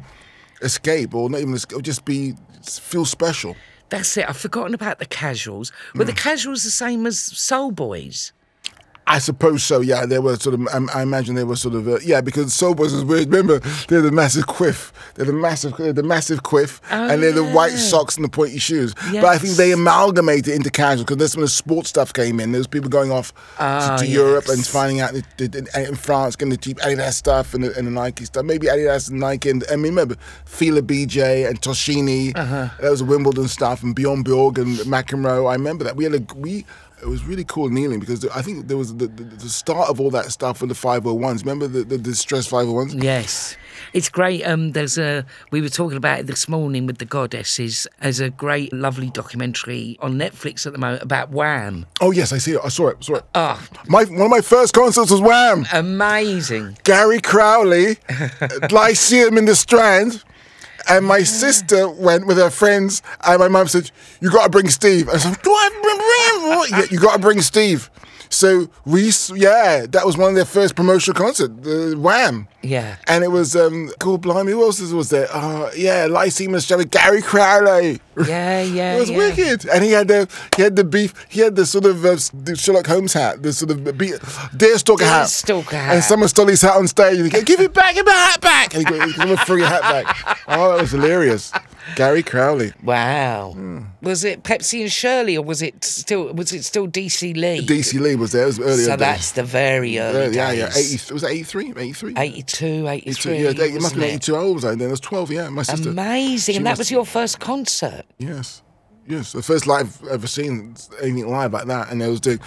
escape 0.62 1.14
or 1.14 1.30
not 1.30 1.40
even 1.40 1.54
escape, 1.54 1.82
just 1.82 2.04
be 2.04 2.34
feel 2.62 3.04
special. 3.04 3.56
That's 3.90 4.16
it. 4.16 4.28
I've 4.28 4.36
forgotten 4.36 4.74
about 4.74 4.98
the 4.98 5.06
casuals. 5.06 5.72
Were 5.94 6.04
Mm. 6.04 6.08
the 6.08 6.12
casuals 6.12 6.62
the 6.64 6.70
same 6.70 7.06
as 7.06 7.18
Soul 7.18 7.70
Boys? 7.70 8.32
I 9.10 9.18
suppose 9.20 9.62
so. 9.62 9.80
Yeah, 9.80 10.04
they 10.06 10.18
were 10.18 10.36
sort 10.36 10.54
of. 10.54 10.68
I, 10.68 11.00
I 11.00 11.02
imagine 11.02 11.34
they 11.34 11.44
were 11.44 11.56
sort 11.56 11.74
of. 11.74 11.88
Uh, 11.88 11.98
yeah, 12.04 12.20
because 12.20 12.52
Soul 12.52 12.74
Boys 12.74 12.92
is 12.92 13.04
weird. 13.04 13.28
Remember, 13.28 13.58
they're 13.88 14.02
the 14.02 14.12
massive 14.12 14.46
quiff. 14.46 14.92
They're 15.14 15.24
the 15.26 15.32
massive. 15.32 15.76
They're 15.76 15.92
the 15.94 16.02
massive 16.02 16.42
quiff, 16.42 16.80
and 16.90 17.22
they're 17.22 17.32
the 17.32 17.44
white 17.44 17.72
Oh, 17.72 17.76
socks 17.76 18.16
and 18.16 18.24
the 18.24 18.28
pointy 18.28 18.58
shoes. 18.58 18.94
But 18.94 19.24
I 19.24 19.38
think 19.38 19.54
they 19.56 19.72
amalgamated 19.72 20.54
into 20.54 20.70
casual 20.70 21.04
because 21.04 21.16
that's 21.16 21.34
when 21.36 21.42
the 21.42 21.48
sports 21.48 21.88
stuff 21.88 22.12
came 22.12 22.38
in. 22.38 22.52
There 22.52 22.58
was 22.60 22.66
people 22.66 22.90
going 22.90 23.10
off 23.10 23.32
to, 23.32 23.40
Ah, 23.60 23.96
to 23.98 24.06
Europe 24.06 24.48
and 24.48 24.64
finding 24.66 25.00
out 25.00 25.12
that, 25.14 25.24
that, 25.38 25.52
that 25.52 25.88
in 25.88 25.94
France 25.96 26.36
getting 26.36 26.50
the 26.50 26.56
cheap 26.58 26.78
Adidas 26.78 27.14
stuff 27.14 27.54
and 27.54 27.64
the, 27.64 27.74
and 27.76 27.86
the 27.86 27.90
Nike 27.90 28.24
stuff. 28.26 28.44
Maybe 28.44 28.66
Adidas 28.66 29.10
and 29.10 29.20
Nike. 29.20 29.48
And 29.50 29.64
I 29.70 29.76
mean, 29.76 29.92
remember 29.94 30.16
Fila 30.44 30.82
BJ 30.82 31.48
and 31.48 31.60
Tacchini. 31.60 32.36
Uh-huh. 32.36 32.68
That 32.80 32.90
was 32.90 33.02
Wimbledon 33.02 33.48
stuff 33.48 33.82
and 33.82 33.94
Bjorn 33.94 34.22
Borg 34.22 34.58
and 34.58 34.76
McEnroe. 34.80 35.48
I 35.48 35.54
remember 35.54 35.84
that 35.84 35.96
we 35.96 36.04
had 36.04 36.14
a 36.14 36.34
we. 36.34 36.66
It 37.02 37.06
was 37.06 37.24
really 37.24 37.44
cool 37.44 37.68
kneeling 37.70 38.00
because 38.00 38.26
I 38.28 38.42
think 38.42 38.68
there 38.68 38.76
was 38.76 38.96
the, 38.96 39.06
the, 39.06 39.22
the 39.24 39.48
start 39.48 39.88
of 39.88 40.00
all 40.00 40.10
that 40.10 40.26
stuff 40.32 40.60
with 40.60 40.68
the 40.70 40.74
501s. 40.76 41.40
Remember 41.40 41.66
the, 41.66 41.84
the 41.84 41.98
distress 41.98 42.48
501s? 42.48 43.02
Yes. 43.02 43.56
It's 43.92 44.08
great. 44.08 44.44
Um, 44.44 44.72
there's 44.72 44.98
a 44.98 45.24
we 45.52 45.60
were 45.60 45.68
talking 45.68 45.96
about 45.96 46.18
it 46.20 46.26
this 46.26 46.48
morning 46.48 46.86
with 46.86 46.98
the 46.98 47.04
goddesses. 47.04 47.86
There's 48.02 48.20
a 48.20 48.28
great, 48.30 48.72
lovely 48.72 49.08
documentary 49.10 49.96
on 50.00 50.14
Netflix 50.14 50.66
at 50.66 50.72
the 50.72 50.78
moment 50.78 51.02
about 51.02 51.30
Wham. 51.30 51.86
Oh 52.00 52.10
yes, 52.10 52.32
I 52.32 52.38
see 52.38 52.52
it. 52.52 52.60
I 52.64 52.68
saw 52.68 52.88
it. 52.88 53.02
Saw 53.04 53.14
it. 53.16 53.24
Oh, 53.34 53.64
My 53.86 54.04
one 54.04 54.22
of 54.22 54.30
my 54.30 54.40
first 54.40 54.74
concerts 54.74 55.10
was 55.10 55.20
Wham. 55.20 55.64
amazing! 55.72 56.76
Gary 56.84 57.20
Crowley, 57.20 57.98
Lyceum 58.70 59.38
in 59.38 59.44
the 59.44 59.54
Strand. 59.56 60.24
And 60.88 61.04
my 61.06 61.22
sister 61.22 61.88
went 61.88 62.26
with 62.26 62.38
her 62.38 62.50
friends, 62.50 63.02
and 63.24 63.38
my 63.38 63.48
mum 63.48 63.68
said, 63.68 63.90
"You 64.20 64.30
got 64.30 64.44
to 64.44 64.50
bring 64.50 64.68
Steve." 64.68 65.08
And 65.08 65.16
I 65.16 65.20
said, 65.20 65.42
"Do 65.42 65.50
I 65.50 65.68
bring? 65.82 65.88
Yeah, 66.70 66.86
you 66.90 66.98
got 66.98 67.14
to 67.14 67.18
bring 67.18 67.40
Steve." 67.40 67.90
So 68.30 68.68
we, 68.84 69.10
yeah, 69.34 69.86
that 69.86 70.04
was 70.04 70.16
one 70.16 70.30
of 70.30 70.34
their 70.34 70.44
first 70.44 70.74
promotional 70.76 71.14
concert, 71.18 71.62
the 71.62 71.94
Wham. 71.98 72.48
Yeah. 72.68 72.96
And 73.06 73.24
it 73.24 73.28
was 73.28 73.56
um, 73.56 73.90
cool. 73.98 74.18
Blimey, 74.18 74.52
who 74.52 74.62
else 74.62 74.80
was 74.80 75.10
there? 75.10 75.28
Uh, 75.32 75.70
yeah, 75.76 76.06
Lyceum 76.06 76.54
in 76.54 76.60
Gary 76.88 77.22
Crowley. 77.22 78.00
Yeah, 78.26 78.62
yeah, 78.62 78.94
It 78.96 79.00
was 79.00 79.10
yeah. 79.10 79.16
wicked, 79.18 79.66
and 79.68 79.84
he 79.84 79.92
had 79.92 80.08
the 80.08 80.28
he 80.56 80.62
had 80.62 80.76
the 80.76 80.84
beef. 80.84 81.14
He 81.28 81.40
had 81.40 81.56
the 81.56 81.64
sort 81.66 81.84
of 81.86 82.04
uh, 82.04 82.16
the 82.44 82.56
Sherlock 82.56 82.86
Holmes 82.86 83.12
hat, 83.12 83.42
the 83.42 83.52
sort 83.52 83.70
of 83.70 83.84
be- 83.96 84.12
deerstalker 84.56 85.00
hat. 85.06 85.26
Deerstalker 85.28 85.70
hat. 85.72 85.94
And 85.94 86.04
someone 86.04 86.28
stole 86.28 86.48
his 86.48 86.62
hat 86.62 86.76
on 86.76 86.86
stage. 86.88 87.18
And 87.18 87.32
he 87.32 87.42
"Give 87.42 87.60
it 87.60 87.72
back, 87.72 87.94
give 87.94 88.04
my 88.06 88.12
hat 88.12 88.40
back!" 88.40 88.74
And 88.74 88.86
he 88.86 88.98
got, 88.98 89.16
got 89.16 89.28
him 89.28 89.34
a 89.34 89.36
free 89.38 89.62
hat 89.62 89.82
back. 89.82 90.38
Oh, 90.50 90.70
that 90.72 90.80
was 90.80 90.92
hilarious. 90.92 91.52
Gary 91.94 92.22
Crowley, 92.22 92.72
Wow. 92.82 93.52
Hmm. 93.54 93.80
Was 94.02 94.24
it 94.24 94.42
Pepsi 94.42 94.80
and 94.82 94.92
Shirley, 94.92 95.36
or 95.36 95.44
was 95.44 95.60
it 95.62 95.84
still 95.84 96.32
was 96.32 96.52
it 96.52 96.64
still 96.64 96.86
Dee 96.86 97.08
C. 97.10 97.34
Lee? 97.34 97.60
Dee 97.60 97.82
C. 97.82 97.98
Lee 97.98 98.14
was 98.16 98.32
there. 98.32 98.44
It 98.44 98.46
was 98.46 98.60
earlier. 98.60 98.84
so 98.84 98.90
days. 98.92 98.98
that's 98.98 99.32
the 99.32 99.42
very 99.42 99.98
early 99.98 100.26
Uh, 100.26 100.30
yeah, 100.30 100.50
yeah. 100.52 100.66
days. 100.70 100.94
80, 101.10 101.14
was 101.14 101.22
it 101.22 101.30
83? 101.30 101.70
83? 101.76 102.14
82, 102.16 102.57
83. 102.62 103.42
Yeah, 103.42 103.50
it 103.50 103.74
must 103.80 103.94
have 103.94 104.00
been 104.00 104.10
it? 104.10 104.14
82. 104.14 104.34
How 104.34 104.40
old 104.42 104.54
was 104.56 104.64
I 104.64 104.74
then? 104.74 104.88
I 104.88 104.90
was 104.90 105.00
12, 105.00 105.30
yeah. 105.32 105.48
My 105.48 105.62
sister. 105.62 105.90
Amazing. 105.90 106.52
she 106.52 106.56
And 106.56 106.66
that 106.66 106.70
must- 106.72 106.78
was 106.80 106.90
your 106.90 107.06
first 107.06 107.38
concert. 107.40 108.04
Yes. 108.18 108.62
Yes, 109.06 109.32
the 109.32 109.40
first 109.42 109.66
live 109.66 109.98
I've 110.02 110.08
ever 110.10 110.26
seen 110.26 110.76
anything 111.02 111.28
live 111.30 111.54
like 111.54 111.64
that, 111.64 111.90
and 111.90 111.98
they 111.98 112.10
was 112.10 112.20
doing 112.20 112.40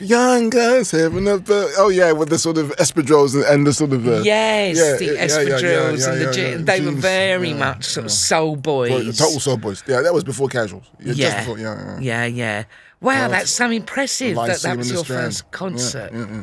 "Young 0.00 0.50
Guys 0.50 0.90
Having 0.90 1.28
a 1.28 1.38
Birth-" 1.38 1.74
Oh 1.78 1.90
yeah, 1.90 2.10
with 2.10 2.28
the 2.28 2.38
sort 2.40 2.58
of 2.58 2.74
espadrilles 2.76 3.36
and, 3.36 3.44
and 3.44 3.64
the 3.64 3.72
sort 3.72 3.92
of 3.92 4.04
uh, 4.08 4.22
Yes, 4.24 4.76
yeah, 4.76 4.96
the 4.96 5.04
yeah, 5.04 5.12
yeah, 5.12 5.26
espadrilles 5.28 6.00
yeah, 6.00 6.10
and 6.12 6.20
the 6.20 6.24
yeah, 6.24 6.30
gi- 6.32 6.40
yeah, 6.42 6.56
they 6.58 6.80
were 6.80 6.90
jeans, 6.90 7.00
very 7.02 7.50
yeah, 7.50 7.54
much 7.58 7.84
sort 7.84 8.06
of 8.06 8.10
soul 8.10 8.56
boys. 8.56 8.90
Well, 8.90 9.04
Total 9.12 9.38
Soul 9.38 9.56
Boys. 9.58 9.84
Yeah, 9.86 10.00
that 10.00 10.12
was 10.12 10.24
before 10.24 10.48
Casuals. 10.48 10.90
Yeah, 10.98 11.06
just 11.06 11.18
yeah. 11.20 11.38
before. 11.38 11.58
Yeah, 11.60 11.98
yeah. 12.00 12.00
yeah, 12.00 12.24
yeah. 12.26 12.64
Wow, 13.00 13.28
that's 13.28 13.50
so 13.52 13.70
impressive 13.70 14.34
that 14.34 14.60
that 14.62 14.76
was 14.76 14.90
your 14.90 15.04
Strand. 15.04 15.22
first 15.26 15.48
concert. 15.52 16.10
Yeah, 16.12 16.18
yeah, 16.28 16.42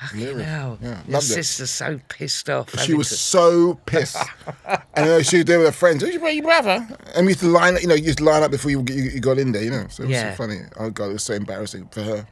yeah. 0.00 0.08
Hilarious. 0.08 0.46
Wow, 0.46 0.78
Yeah, 0.82 0.88
your 0.88 0.96
loved 1.08 1.24
it. 1.26 1.28
sister's 1.28 1.70
so 1.70 2.00
pissed 2.08 2.50
off. 2.50 2.78
She 2.80 2.94
was 2.94 3.08
to- 3.08 3.14
so 3.16 3.74
pissed, 3.86 4.16
and 4.94 5.08
uh, 5.08 5.22
she 5.22 5.36
was 5.38 5.44
there 5.46 5.58
with 5.58 5.68
her 5.68 5.72
friends. 5.72 6.02
Who's 6.02 6.14
your 6.14 6.28
your 6.28 6.42
brother? 6.44 6.86
And 7.14 7.26
we 7.26 7.30
used 7.32 7.40
to 7.40 7.46
line, 7.48 7.74
up, 7.76 7.82
you 7.82 7.88
know, 7.88 7.94
you 7.94 8.04
used 8.04 8.18
to 8.18 8.24
line 8.24 8.42
up 8.42 8.50
before 8.50 8.70
you, 8.70 8.84
you, 8.88 9.02
you 9.04 9.20
got 9.20 9.38
in 9.38 9.52
there, 9.52 9.62
you 9.62 9.70
know. 9.70 9.86
So 9.88 10.02
it 10.02 10.06
was 10.06 10.14
Yeah. 10.14 10.30
so 10.32 10.36
funny. 10.36 10.60
Oh 10.78 10.90
god, 10.90 11.10
it 11.10 11.12
was 11.14 11.22
so 11.24 11.34
embarrassing 11.34 11.88
for 11.90 12.02
her, 12.02 12.26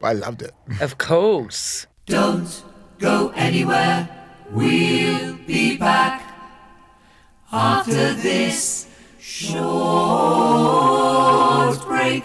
but 0.00 0.06
I 0.08 0.12
loved 0.12 0.42
it. 0.42 0.52
Of 0.80 0.98
course. 0.98 1.86
Don't 2.06 2.62
go 2.98 3.30
anywhere. 3.36 4.08
We'll 4.50 5.34
be 5.46 5.76
back 5.76 6.22
after 7.52 8.14
this 8.14 8.86
short 10.88 11.78
break. 11.86 12.24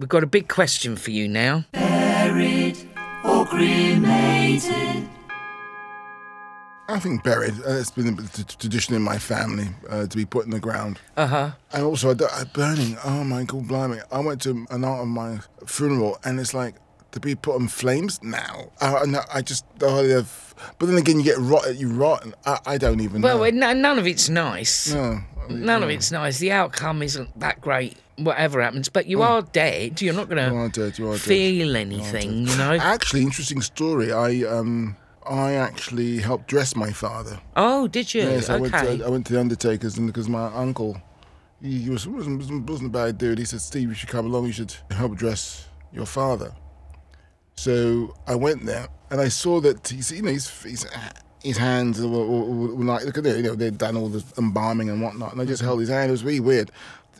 We've 0.00 0.08
got 0.08 0.22
a 0.22 0.26
big 0.26 0.48
question 0.48 0.96
for 0.96 1.10
you 1.10 1.28
now. 1.28 1.64
Buried 1.72 2.78
or 3.22 3.44
cremated. 3.44 5.06
I 6.88 6.98
think 6.98 7.22
buried. 7.22 7.52
Uh, 7.60 7.72
it's 7.74 7.90
been 7.90 8.08
a 8.08 8.12
bit 8.12 8.24
of 8.24 8.40
a 8.40 8.44
tradition 8.44 8.94
in 8.94 9.02
my 9.02 9.18
family 9.18 9.68
uh, 9.90 10.06
to 10.06 10.16
be 10.16 10.24
put 10.24 10.46
in 10.46 10.52
the 10.52 10.58
ground. 10.58 10.98
Uh 11.18 11.26
huh. 11.26 11.50
And 11.74 11.84
also, 11.84 12.12
I 12.12 12.14
don't- 12.14 12.32
I- 12.32 12.44
burning. 12.44 12.96
Oh 13.04 13.22
my 13.24 13.44
god, 13.44 13.68
blimey! 13.68 13.98
I 14.10 14.20
went 14.20 14.40
to 14.42 14.66
an 14.70 14.84
aunt 14.84 15.02
of 15.02 15.06
my 15.08 15.40
funeral, 15.66 16.18
and 16.24 16.40
it's 16.40 16.54
like 16.54 16.76
to 17.12 17.20
be 17.20 17.34
put 17.34 17.56
on 17.56 17.68
flames 17.68 18.22
now. 18.22 18.70
I, 18.80 19.04
no, 19.04 19.20
I 19.34 19.42
just, 19.42 19.66
oh, 19.82 20.02
they've- 20.02 20.54
but 20.78 20.86
then 20.86 20.96
again, 20.96 21.18
you 21.18 21.24
get 21.24 21.36
rot. 21.38 21.76
You 21.76 21.90
rot. 21.92 22.24
And 22.24 22.34
I, 22.46 22.58
I 22.64 22.78
don't 22.78 23.00
even 23.02 23.20
Well, 23.20 23.36
know. 23.38 23.44
n- 23.44 23.82
none 23.82 23.98
of 23.98 24.06
it's 24.06 24.30
nice. 24.30 24.92
no, 24.94 25.20
None 25.50 25.82
of 25.82 25.90
it's 25.90 26.10
nice. 26.10 26.38
The 26.38 26.52
outcome 26.52 27.02
isn't 27.02 27.38
that 27.40 27.60
great, 27.60 27.96
whatever 28.24 28.62
happens. 28.62 28.88
But 28.88 29.06
you 29.06 29.22
are 29.22 29.42
dead. 29.42 30.00
You're 30.00 30.14
not 30.14 30.28
going. 30.28 30.52
You 30.52 30.68
dead, 30.68 30.98
you 30.98 31.06
to 31.06 31.12
dead. 31.12 31.20
feel 31.20 31.76
anything, 31.76 32.46
you 32.46 32.56
know. 32.56 32.72
Actually, 32.80 33.22
interesting 33.22 33.60
story. 33.60 34.12
I 34.12 34.42
um, 34.42 34.96
I 35.28 35.52
actually 35.52 36.18
helped 36.18 36.48
dress 36.48 36.74
my 36.74 36.90
father. 36.90 37.40
Oh, 37.56 37.88
did 37.88 38.12
you? 38.14 38.22
Yes, 38.22 38.48
I 38.48 38.56
went. 38.56 38.74
okay. 38.74 38.98
To, 38.98 39.06
I 39.06 39.08
went 39.08 39.26
to 39.26 39.34
the 39.34 39.40
undertakers, 39.40 39.98
and 39.98 40.06
because 40.06 40.28
my 40.28 40.46
uncle, 40.46 41.00
he, 41.62 41.88
was 41.90 42.06
wasn't, 42.06 42.68
wasn't 42.68 42.88
a 42.88 42.92
bad 42.92 43.18
dude. 43.18 43.38
He 43.38 43.44
said, 43.44 43.60
"Steve, 43.60 43.88
you 43.88 43.94
should 43.94 44.08
come 44.08 44.26
along. 44.26 44.46
You 44.46 44.52
should 44.52 44.74
help 44.90 45.16
dress 45.16 45.68
your 45.92 46.06
father." 46.06 46.52
So 47.54 48.14
I 48.26 48.34
went 48.34 48.64
there, 48.64 48.88
and 49.10 49.20
I 49.20 49.28
saw 49.28 49.60
that 49.60 49.86
he's, 49.88 50.10
you 50.10 50.22
know, 50.22 50.32
his 50.32 50.48
his, 50.62 50.86
his 51.42 51.56
hands 51.58 52.00
were, 52.00 52.08
were, 52.08 52.74
were 52.74 52.84
like 52.84 53.04
look 53.04 53.18
at 53.18 53.26
it, 53.26 53.36
you 53.36 53.42
know, 53.42 53.54
they'd 53.54 53.76
done 53.76 53.96
all 53.96 54.08
the 54.08 54.24
embalming 54.38 54.88
and 54.88 55.02
whatnot, 55.02 55.32
and 55.32 55.40
I 55.40 55.44
just 55.44 55.62
held 55.62 55.80
his 55.80 55.88
hand. 55.88 56.08
It 56.08 56.12
was 56.12 56.24
really 56.24 56.40
weird. 56.40 56.70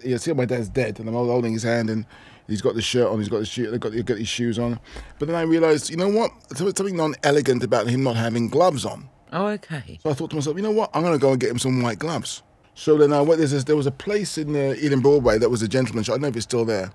You 0.04 0.18
see 0.18 0.32
my 0.32 0.44
dad's 0.44 0.68
dead, 0.68 0.98
and 0.98 1.08
I'm 1.08 1.14
holding 1.14 1.52
his 1.52 1.62
hand, 1.62 1.90
and 1.90 2.06
he's 2.48 2.62
got 2.62 2.74
the 2.74 2.82
shirt 2.82 3.08
on, 3.08 3.18
he's 3.18 3.28
got 3.28 3.38
the 3.38 3.46
shoe, 3.46 3.70
they've 3.70 3.80
got, 3.80 3.92
got 4.04 4.18
his 4.18 4.28
shoes 4.28 4.58
on. 4.58 4.80
But 5.18 5.28
then 5.28 5.36
I 5.36 5.42
realised, 5.42 5.90
you 5.90 5.96
know 5.96 6.08
what? 6.08 6.30
There 6.50 6.64
was 6.64 6.74
something 6.76 6.96
non-elegant 6.96 7.62
about 7.62 7.86
him 7.86 8.02
not 8.02 8.16
having 8.16 8.48
gloves 8.48 8.84
on. 8.84 9.08
Oh, 9.32 9.46
okay. 9.46 9.98
So 10.02 10.10
I 10.10 10.14
thought 10.14 10.30
to 10.30 10.36
myself, 10.36 10.56
you 10.56 10.62
know 10.62 10.72
what? 10.72 10.90
I'm 10.92 11.02
going 11.02 11.14
to 11.14 11.20
go 11.20 11.30
and 11.30 11.40
get 11.40 11.50
him 11.50 11.58
some 11.58 11.80
white 11.82 11.98
gloves. 12.00 12.42
So 12.74 12.96
then 12.96 13.12
I 13.12 13.20
went. 13.20 13.38
There's 13.38 13.50
this, 13.52 13.64
there 13.64 13.76
was 13.76 13.86
a 13.86 13.92
place 13.92 14.38
in 14.38 14.56
uh, 14.56 14.74
Ealing 14.82 15.00
Broadway 15.00 15.38
that 15.38 15.50
was 15.50 15.62
a 15.62 15.68
gentleman's 15.68 16.06
shop. 16.06 16.14
I 16.14 16.16
don't 16.16 16.22
know 16.22 16.28
if 16.28 16.36
it's 16.36 16.44
still 16.44 16.64
there, 16.64 16.90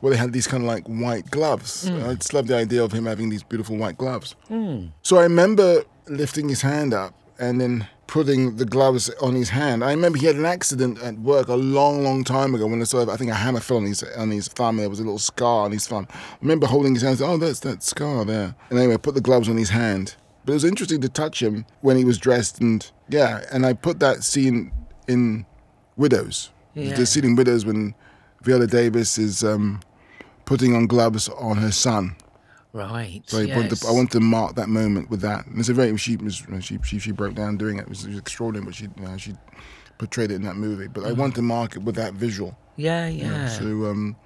where 0.00 0.12
they 0.12 0.16
had 0.18 0.32
these 0.32 0.46
kind 0.46 0.62
of 0.62 0.68
like 0.68 0.86
white 0.86 1.30
gloves. 1.30 1.86
And 1.86 2.02
I 2.04 2.14
just 2.14 2.32
love 2.32 2.46
the 2.46 2.56
idea 2.56 2.82
of 2.82 2.92
him 2.92 3.06
having 3.06 3.28
these 3.28 3.42
beautiful 3.42 3.76
white 3.76 3.98
gloves. 3.98 4.36
So 5.02 5.18
I 5.18 5.22
remember 5.24 5.82
lifting 6.08 6.48
his 6.48 6.62
hand 6.62 6.94
up 6.94 7.14
and 7.38 7.60
then 7.60 7.88
putting 8.06 8.56
the 8.56 8.64
gloves 8.64 9.10
on 9.20 9.34
his 9.34 9.50
hand. 9.50 9.82
I 9.82 9.90
remember 9.90 10.18
he 10.18 10.26
had 10.26 10.36
an 10.36 10.44
accident 10.44 10.98
at 11.02 11.18
work 11.18 11.48
a 11.48 11.54
long, 11.56 12.02
long 12.04 12.24
time 12.24 12.54
ago 12.54 12.66
when 12.66 12.80
I 12.80 12.84
saw. 12.84 13.10
I 13.10 13.16
think 13.16 13.30
a 13.30 13.34
hammer 13.34 13.60
fell 13.60 13.78
on 13.78 13.84
his 13.84 14.02
on 14.02 14.30
his 14.30 14.48
thumb. 14.48 14.76
There 14.76 14.88
was 14.88 15.00
a 15.00 15.04
little 15.04 15.18
scar 15.18 15.64
on 15.64 15.72
his 15.72 15.86
thumb. 15.86 16.06
I 16.10 16.36
remember 16.40 16.66
holding 16.66 16.94
his 16.94 17.02
hand. 17.02 17.18
saying, 17.18 17.30
Oh, 17.30 17.36
that's 17.36 17.60
that 17.60 17.82
scar 17.82 18.24
there. 18.24 18.54
And 18.70 18.78
anyway, 18.78 18.94
I 18.94 18.98
put 18.98 19.14
the 19.14 19.20
gloves 19.20 19.48
on 19.48 19.56
his 19.56 19.70
hand. 19.70 20.16
But 20.44 20.52
it 20.52 20.54
was 20.54 20.64
interesting 20.64 21.00
to 21.00 21.08
touch 21.08 21.42
him 21.42 21.66
when 21.80 21.96
he 21.96 22.04
was 22.04 22.18
dressed, 22.18 22.60
and 22.60 22.88
yeah. 23.08 23.44
And 23.52 23.66
I 23.66 23.72
put 23.72 23.98
that 24.00 24.22
scene 24.22 24.72
in 25.08 25.44
Widows. 25.96 26.50
Yeah. 26.74 26.94
The 26.94 27.06
scene 27.06 27.24
in 27.24 27.34
Widows 27.36 27.66
when 27.66 27.94
Viola 28.42 28.66
Davis 28.66 29.18
is 29.18 29.42
um, 29.42 29.80
putting 30.44 30.76
on 30.76 30.86
gloves 30.86 31.28
on 31.30 31.56
her 31.56 31.72
son. 31.72 32.14
Right. 32.76 33.22
So 33.26 33.38
I, 33.38 33.56
want 33.56 33.70
to, 33.74 33.88
I 33.88 33.90
want 33.90 34.10
to 34.10 34.20
mark 34.20 34.54
that 34.56 34.68
moment 34.68 35.08
with 35.08 35.22
that. 35.22 35.46
And 35.46 35.58
it's 35.58 35.70
a 35.70 35.74
very 35.74 35.96
she 35.96 36.16
was 36.18 36.42
she 36.60 36.78
she, 36.84 36.98
she 36.98 37.10
broke 37.10 37.34
down 37.34 37.56
doing 37.56 37.78
it. 37.78 37.82
It 37.82 37.88
was, 37.88 38.04
it 38.04 38.10
was 38.10 38.18
extraordinary, 38.18 38.66
but 38.66 38.74
she 38.74 38.84
you 38.84 39.02
know, 39.02 39.16
she 39.16 39.32
portrayed 39.96 40.30
it 40.30 40.34
in 40.34 40.42
that 40.42 40.56
movie. 40.56 40.86
But 40.86 41.04
I 41.04 41.12
want 41.12 41.34
to 41.36 41.42
mark 41.42 41.76
it 41.76 41.82
with 41.82 41.94
that 41.94 42.12
visual. 42.12 42.56
Yeah, 42.76 43.08
you 43.08 43.24
know. 43.24 43.30
yeah. 43.30 43.48
So 43.48 43.64
um, 43.86 44.16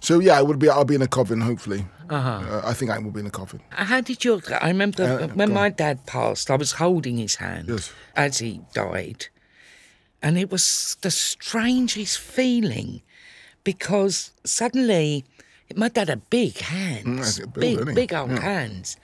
so 0.00 0.20
yeah, 0.20 0.38
I 0.38 0.42
would 0.42 0.58
be. 0.58 0.70
I'll 0.70 0.86
be 0.86 0.94
in 0.94 1.02
a 1.02 1.08
coffin. 1.08 1.40
Hopefully, 1.42 1.84
uh-huh. 2.08 2.62
I 2.64 2.72
think 2.72 2.90
I 2.90 2.98
will 2.98 3.10
be 3.10 3.20
in 3.20 3.26
a 3.26 3.30
coffin. 3.30 3.60
How 3.70 4.00
did 4.00 4.24
your? 4.24 4.40
I 4.62 4.68
remember 4.68 5.02
Uh, 5.04 5.28
when 5.34 5.52
my 5.52 5.68
dad 5.68 6.06
passed. 6.06 6.50
I 6.50 6.56
was 6.56 6.72
holding 6.72 7.18
his 7.18 7.36
hand 7.36 7.68
Yes. 7.68 7.92
as 8.16 8.38
he 8.38 8.62
died, 8.72 9.26
and 10.22 10.38
it 10.38 10.50
was 10.50 10.96
the 11.02 11.10
strangest 11.10 12.18
feeling 12.18 13.02
because 13.64 14.30
suddenly 14.44 15.24
my 15.76 15.88
dad 15.88 16.08
had 16.08 16.28
big 16.30 16.58
hands, 16.58 17.38
Mm, 17.38 17.52
build, 17.54 17.86
big, 17.86 17.94
big 17.94 18.14
old 18.14 18.30
Yeah. 18.30 18.40
hands, 18.40 18.96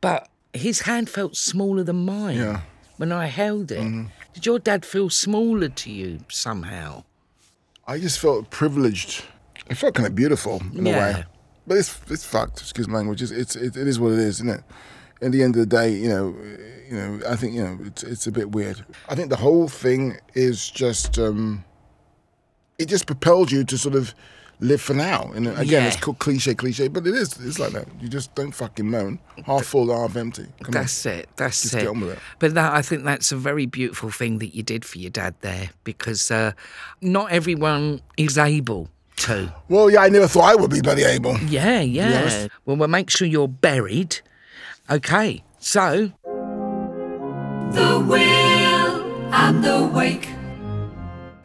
but 0.00 0.28
his 0.52 0.80
hand 0.82 1.10
felt 1.10 1.36
smaller 1.36 1.82
than 1.82 2.04
mine 2.04 2.36
Yeah. 2.36 2.60
when 2.96 3.12
I 3.12 3.26
held 3.26 3.70
it. 3.72 3.80
Mhm. 3.80 4.10
Did 4.34 4.46
your 4.46 4.58
dad 4.58 4.84
feel 4.84 5.10
smaller 5.10 5.68
to 5.68 5.90
you 5.90 6.20
somehow? 6.28 7.04
I 7.86 7.98
just 7.98 8.18
felt 8.18 8.50
privileged. 8.50 9.24
I 9.70 9.74
felt 9.74 9.94
kind 9.94 10.06
of 10.06 10.14
beautiful 10.14 10.62
in 10.74 10.86
a 10.86 10.90
way, 10.90 11.24
but 11.66 11.76
it's 11.78 11.98
it's 12.08 12.24
fucked. 12.24 12.60
Excuse 12.60 12.86
my 12.88 12.98
language. 12.98 13.22
It's, 13.22 13.32
it's 13.32 13.56
it, 13.56 13.76
it 13.76 13.88
is 13.88 13.98
what 13.98 14.12
it 14.12 14.18
is, 14.18 14.36
isn't 14.36 14.50
it? 14.50 14.62
At 15.22 15.32
the 15.32 15.42
end 15.42 15.56
of 15.56 15.60
the 15.60 15.66
day, 15.66 15.90
you 15.94 16.08
know, 16.08 16.36
you 16.90 16.96
know, 16.96 17.20
I 17.26 17.36
think 17.36 17.54
you 17.54 17.62
know 17.64 17.78
it's 17.86 18.02
it's 18.02 18.26
a 18.26 18.32
bit 18.32 18.52
weird. 18.52 18.84
I 19.08 19.14
think 19.14 19.30
the 19.30 19.36
whole 19.36 19.66
thing 19.68 20.18
is 20.34 20.70
just 20.70 21.18
um, 21.18 21.64
it 22.78 22.86
just 22.86 23.06
propelled 23.06 23.50
you 23.50 23.64
to 23.64 23.78
sort 23.78 23.94
of 23.94 24.14
live 24.60 24.80
for 24.80 24.94
now. 24.94 25.30
And 25.34 25.48
again, 25.48 25.66
Yeah. 25.66 25.86
it's 25.88 25.96
called 25.96 26.18
cliche, 26.18 26.54
cliche, 26.54 26.88
but 26.88 27.06
it 27.06 27.14
is. 27.14 27.38
It's 27.40 27.58
like 27.58 27.72
that. 27.72 27.86
You 28.00 28.08
just 28.08 28.34
don't 28.34 28.52
fucking 28.52 28.90
moan. 28.90 29.18
Half 29.44 29.66
full, 29.66 29.94
half 29.94 30.16
empty. 30.16 30.46
Come 30.62 30.72
That's 30.72 31.04
it. 31.06 31.28
That's 31.36 31.62
Just 31.62 31.74
it. 31.74 31.78
get 31.80 31.88
on 31.88 32.00
with 32.00 32.10
it. 32.12 32.18
But 32.38 32.54
that 32.54 32.72
I 32.72 32.82
think 32.82 33.04
that's 33.04 33.32
a 33.32 33.36
very 33.36 33.66
beautiful 33.66 34.10
thing 34.10 34.38
that 34.38 34.54
you 34.54 34.62
did 34.62 34.84
for 34.84 34.98
your 34.98 35.10
dad 35.10 35.34
there, 35.42 35.70
because 35.84 36.30
uh, 36.30 36.52
not 37.02 37.30
everyone 37.32 38.00
is 38.16 38.38
able 38.38 38.88
to. 39.16 39.52
Well, 39.68 39.90
yeah, 39.90 40.00
I 40.02 40.08
never 40.08 40.26
thought 40.28 40.44
I 40.44 40.54
would 40.54 40.70
be 40.70 40.80
bloody 40.80 41.04
able. 41.04 41.36
Yeah, 41.40 41.80
yeah. 41.80 42.20
honest. 42.20 42.48
Well, 42.64 42.76
we'll 42.76 42.88
make 42.88 43.10
sure 43.10 43.26
you're 43.28 43.48
buried. 43.48 44.20
Okay. 44.90 45.42
So 45.58 46.12
The 47.72 48.04
will 48.06 49.32
and 49.34 49.62
the 49.64 49.84
wake. 49.92 50.28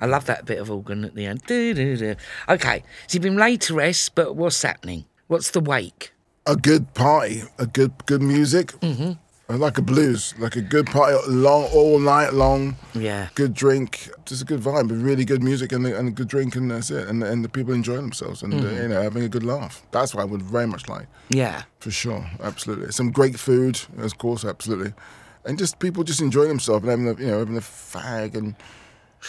I 0.01 0.07
love 0.07 0.25
that 0.25 0.45
bit 0.45 0.59
of 0.59 0.69
organ 0.69 1.05
at 1.05 1.15
the 1.15 1.25
end. 1.25 1.43
Do-do-do. 1.45 2.15
Okay. 2.49 2.83
So 3.07 3.15
you've 3.15 3.23
been 3.23 3.37
laid 3.37 3.61
to 3.61 3.75
rest, 3.75 4.15
but 4.15 4.35
what's 4.35 4.61
happening? 4.61 5.05
What's 5.27 5.51
the 5.51 5.61
wake? 5.61 6.11
a 6.45 6.55
good 6.55 6.93
party, 6.93 7.43
a 7.57 7.65
good 7.65 7.91
good 8.05 8.21
music, 8.21 8.67
mm-hmm. 8.79 9.55
like 9.57 9.77
a 9.77 9.81
blues, 9.81 10.33
like 10.39 10.55
a 10.55 10.61
good 10.61 10.87
party, 10.87 11.15
long 11.27 11.65
all 11.73 11.99
night 11.99 12.33
long. 12.33 12.75
Yeah. 12.93 13.29
Good 13.35 13.53
drink, 13.53 14.09
just 14.25 14.41
a 14.41 14.45
good 14.45 14.59
vibe, 14.59 14.87
but 14.89 14.95
really 14.95 15.25
good 15.25 15.43
music 15.43 15.71
and, 15.71 15.85
and 15.85 16.07
a 16.07 16.11
good 16.11 16.27
drink, 16.27 16.55
and 16.55 16.71
that's 16.71 16.89
it. 16.89 17.07
And 17.07 17.23
and 17.23 17.43
the 17.45 17.49
people 17.49 17.73
enjoying 17.73 18.01
themselves 18.01 18.41
and 18.43 18.53
uh, 18.53 18.57
you 18.57 18.87
know 18.87 19.01
having 19.01 19.23
a 19.23 19.29
good 19.29 19.43
laugh. 19.43 19.85
That's 19.91 20.13
what 20.15 20.21
I 20.21 20.25
would 20.25 20.41
very 20.41 20.67
much 20.67 20.89
like, 20.89 21.07
Yeah. 21.29 21.63
for 21.79 21.91
sure, 21.91 22.25
absolutely. 22.41 22.91
Some 22.91 23.11
great 23.11 23.39
food, 23.39 23.79
of 23.97 24.17
course, 24.17 24.43
absolutely, 24.43 24.93
and 25.45 25.57
just 25.57 25.79
people 25.79 26.03
just 26.03 26.21
enjoying 26.21 26.49
themselves 26.49 26.83
and 26.87 26.91
having 26.91 27.07
a 27.07 27.23
you 27.23 27.31
know 27.31 27.39
having 27.39 27.57
a 27.57 27.61
fag 27.61 28.35
and. 28.35 28.55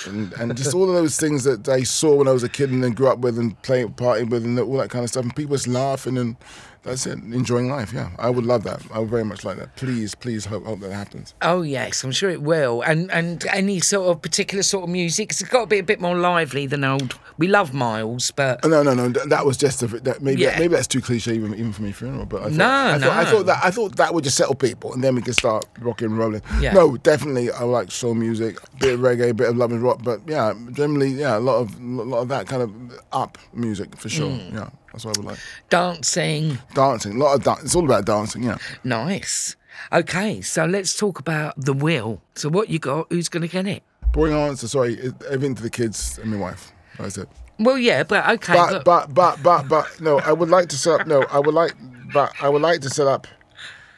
And, 0.07 0.33
and 0.35 0.57
just 0.57 0.75
all 0.75 0.89
of 0.89 0.95
those 0.95 1.19
things 1.19 1.45
that 1.45 1.69
I 1.69 1.83
saw 1.83 2.17
when 2.17 2.29
I 2.29 2.33
was 2.33 2.43
a 2.43 2.49
kid 2.49 2.71
and 2.71 2.83
then 2.83 2.93
grew 2.93 3.09
up 3.09 3.19
with 3.19 3.39
and 3.39 3.61
playing, 3.63 3.91
partying 3.95 4.31
with 4.31 4.45
and 4.45 4.59
all 4.59 4.79
that 4.79 4.91
kind 4.91 5.05
of 5.05 5.11
stuff. 5.11 5.25
And 5.25 5.37
people 5.37 5.55
just 5.55 5.69
laughing 5.69 6.17
and 6.17 6.37
that's 6.83 7.07
it, 7.07 7.19
enjoying 7.19 7.71
life. 7.71 7.93
Yeah, 7.93 8.11
I 8.19 8.31
would 8.31 8.45
love 8.45 8.65
that. 8.65 8.83
I 8.93 8.99
would 8.99 9.11
very 9.11 9.25
much 9.25 9.45
like 9.45 9.57
that. 9.59 9.77
Please, 9.77 10.15
please 10.15 10.47
hope, 10.47 10.65
hope 10.65 10.81
that 10.81 10.93
happens. 10.93 11.35
Oh 11.43 11.63
yes, 11.63 12.03
I'm 12.03 12.11
sure 12.11 12.31
it 12.31 12.43
will. 12.43 12.83
And 12.83 13.11
and 13.13 13.45
any 13.53 13.81
sort 13.81 14.09
of 14.09 14.23
particular 14.23 14.63
sort 14.63 14.85
of 14.85 14.91
music, 14.91 15.31
it's 15.31 15.43
got 15.43 15.61
to 15.61 15.67
be 15.67 15.79
a 15.79 15.85
bit 15.85 16.01
more 16.01 16.17
lively 16.17 16.67
than 16.67 16.85
old. 16.85 17.19
We 17.39 17.49
love 17.49 17.73
Miles, 17.73 18.31
but 18.31 18.61
Oh, 18.65 18.69
no, 18.69 18.83
no, 18.83 18.95
no. 18.95 19.09
That 19.09 19.47
was 19.47 19.57
just 19.57 19.83
a, 19.83 19.87
that 19.87 20.21
maybe 20.23 20.43
Yeah. 20.43 20.59
maybe 20.59 20.75
that's 20.75 20.87
too 20.87 21.01
cliche 21.01 21.35
even, 21.35 21.55
even 21.55 21.73
for 21.73 21.83
me 21.83 21.93
funeral. 21.93 22.27
But 22.27 22.41
I 22.43 22.45
thought, 22.45 22.53
No, 22.53 22.67
I 22.69 22.99
thought, 22.99 23.11
I 23.17 23.23
no. 23.25 23.31
thought 23.31 23.47
that 23.47 23.61
I 23.65 23.71
thought 23.71 23.97
that 23.97 24.15
would 24.15 24.25
just 24.25 24.37
settle 24.37 24.55
people, 24.55 24.93
and 24.93 25.03
then 25.03 25.15
we 25.15 25.23
could 25.23 25.35
start 25.35 25.65
rocking 25.81 26.09
and 26.09 26.19
rolling. 26.19 26.43
Yeah. 26.61 26.73
No, 26.73 26.97
definitely, 26.97 27.51
I 27.51 27.65
like 27.65 27.91
soul 27.91 28.15
music, 28.15 28.59
bit 28.79 28.95
of 28.95 29.01
reggae, 29.01 29.35
bit 29.37 29.49
of 29.49 29.57
love 29.57 29.73
and 29.73 29.83
rock. 29.83 30.01
But 30.03 30.21
yeah, 30.27 30.53
generally, 30.73 31.09
yeah, 31.09 31.39
a 31.39 31.41
lot 31.41 31.57
of 31.57 31.79
a 31.79 31.83
lot 31.83 32.19
of 32.21 32.29
that 32.29 32.47
kind 32.47 32.63
of 32.63 32.71
up 33.13 33.39
music 33.55 33.97
for 33.97 34.09
sure. 34.09 34.31
Mm. 34.31 34.53
Yeah, 34.55 34.69
that's 34.93 35.05
what 35.05 35.17
I 35.17 35.21
would 35.21 35.27
like. 35.31 35.39
dancing. 35.71 36.59
Dancing, 36.75 37.13
a 37.17 37.19
lot 37.19 37.35
of 37.37 37.43
dance. 37.45 37.63
It's 37.65 37.75
all 37.75 37.85
about 37.85 38.05
dancing. 38.05 38.43
Yeah. 38.43 38.59
Nice. 38.85 39.57
Okay, 39.93 40.41
so 40.43 40.65
let's 40.67 40.97
talk 40.97 41.19
about 41.19 41.55
the 41.57 41.73
will. 41.73 42.21
So 42.35 42.49
what 42.49 42.69
you 42.69 42.79
got? 42.79 43.07
Who's 43.11 43.29
going 43.29 43.41
to 43.43 43.49
get 43.49 43.67
it? 43.67 43.83
Boring 44.13 44.35
answer. 44.35 44.69
Sorry, 44.69 44.99
everything 45.29 45.55
to 45.57 45.63
the 45.63 45.71
kids 45.71 46.19
and 46.23 46.31
my 46.31 46.37
wife. 46.37 46.73
That's 46.99 47.19
it. 47.19 47.29
Well, 47.59 47.79
yeah, 47.79 48.03
but 48.03 48.29
okay. 48.29 48.55
but, 48.55 48.85
but 48.85 49.15
but 49.15 49.43
but 49.43 49.69
but 49.69 50.01
no, 50.01 50.19
I 50.21 50.33
would 50.33 50.49
like 50.49 50.69
to 50.71 50.77
set 50.77 51.01
up. 51.01 51.07
No, 51.07 51.23
I 51.31 51.39
would 51.39 51.55
like, 51.55 51.73
but 52.13 52.33
I 52.41 52.49
would 52.49 52.63
like 52.63 52.81
to 52.83 52.91
set 52.91 53.07
up 53.07 53.27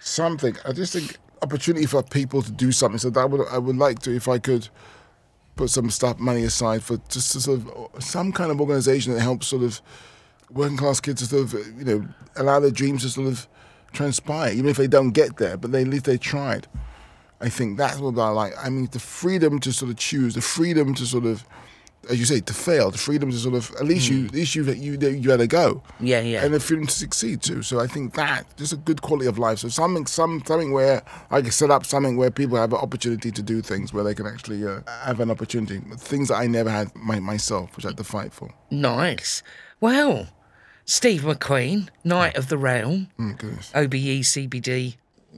something. 0.00 0.56
I 0.64 0.72
just 0.72 0.92
think 0.92 1.16
opportunity 1.42 1.86
for 1.86 2.02
people 2.02 2.42
to 2.42 2.52
do 2.52 2.72
something. 2.72 2.98
So 2.98 3.10
that 3.10 3.30
would 3.30 3.46
I 3.48 3.58
would 3.58 3.76
like 3.76 4.00
to, 4.00 4.14
if 4.14 4.28
I 4.28 4.38
could, 4.38 4.68
put 5.56 5.70
some 5.70 5.90
stuff 5.90 6.18
money 6.18 6.42
aside 6.44 6.82
for 6.82 6.98
just 7.08 7.32
to 7.32 7.40
sort 7.40 7.60
of 7.60 8.02
some 8.02 8.32
kind 8.32 8.50
of 8.50 8.60
organisation 8.60 9.14
that 9.14 9.20
helps 9.20 9.46
sort 9.46 9.62
of 9.62 9.80
working 10.50 10.76
class 10.76 11.00
kids 11.00 11.20
to 11.22 11.26
sort 11.26 11.54
of 11.54 11.78
you 11.78 11.84
know 11.84 12.06
allow 12.36 12.60
their 12.60 12.70
dreams 12.70 13.02
to 13.02 13.08
sort 13.08 13.28
of 13.28 13.46
transpire, 13.92 14.52
even 14.52 14.68
if 14.68 14.76
they 14.76 14.86
don't 14.86 15.12
get 15.12 15.36
there, 15.36 15.56
but 15.56 15.72
they 15.72 15.82
at 15.82 15.88
least 15.88 16.04
they 16.04 16.18
tried. 16.18 16.66
I 17.40 17.48
think 17.48 17.78
that's 17.78 17.98
what 17.98 18.18
I 18.18 18.28
like. 18.28 18.52
I 18.62 18.68
mean, 18.70 18.88
the 18.90 18.98
freedom 18.98 19.58
to 19.60 19.72
sort 19.72 19.90
of 19.90 19.96
choose, 19.96 20.34
the 20.34 20.40
freedom 20.40 20.94
to 20.94 21.06
sort 21.06 21.24
of, 21.24 21.44
as 22.10 22.18
you 22.18 22.24
say, 22.26 22.40
to 22.40 22.52
fail, 22.54 22.90
the 22.90 22.98
freedom 22.98 23.30
to 23.30 23.36
sort 23.36 23.54
of 23.54 23.70
at 23.80 23.84
least 23.86 24.08
you, 24.08 24.26
at 24.26 24.32
least 24.34 24.54
you 24.54 24.64
you 24.64 24.98
you 24.98 25.30
had 25.30 25.40
a 25.40 25.46
go, 25.46 25.82
Yeah, 26.00 26.20
yeah. 26.20 26.44
and 26.44 26.52
the 26.54 26.60
freedom 26.60 26.86
to 26.86 26.92
succeed 26.92 27.42
too. 27.42 27.62
So 27.62 27.80
I 27.80 27.86
think 27.86 28.14
that 28.14 28.44
just 28.56 28.72
a 28.72 28.76
good 28.76 29.02
quality 29.02 29.26
of 29.28 29.38
life. 29.38 29.58
So 29.58 29.68
something, 29.68 30.06
some 30.06 30.42
something 30.46 30.72
where 30.72 31.02
I 31.30 31.40
can 31.42 31.50
set 31.50 31.70
up 31.70 31.84
something 31.86 32.16
where 32.16 32.30
people 32.30 32.56
have 32.58 32.72
an 32.72 32.78
opportunity 32.80 33.30
to 33.30 33.42
do 33.42 33.62
things 33.62 33.92
where 33.92 34.04
they 34.04 34.14
can 34.14 34.26
actually 34.26 34.66
uh, 34.66 34.80
have 35.04 35.20
an 35.20 35.30
opportunity, 35.30 35.80
things 35.98 36.28
that 36.28 36.36
I 36.36 36.46
never 36.46 36.70
had 36.70 36.94
my, 36.94 37.20
myself, 37.20 37.76
which 37.76 37.84
I 37.84 37.88
had 37.88 37.96
to 37.98 38.04
fight 38.04 38.32
for. 38.32 38.52
Nice. 38.70 39.42
Well, 39.80 40.28
Steve 40.86 41.22
McQueen, 41.22 41.88
Knight 42.04 42.36
of 42.36 42.48
the 42.48 42.58
Realm, 42.58 43.08
Mm. 43.18 43.34
OBE, 43.74 44.22
CBD, 44.22 44.96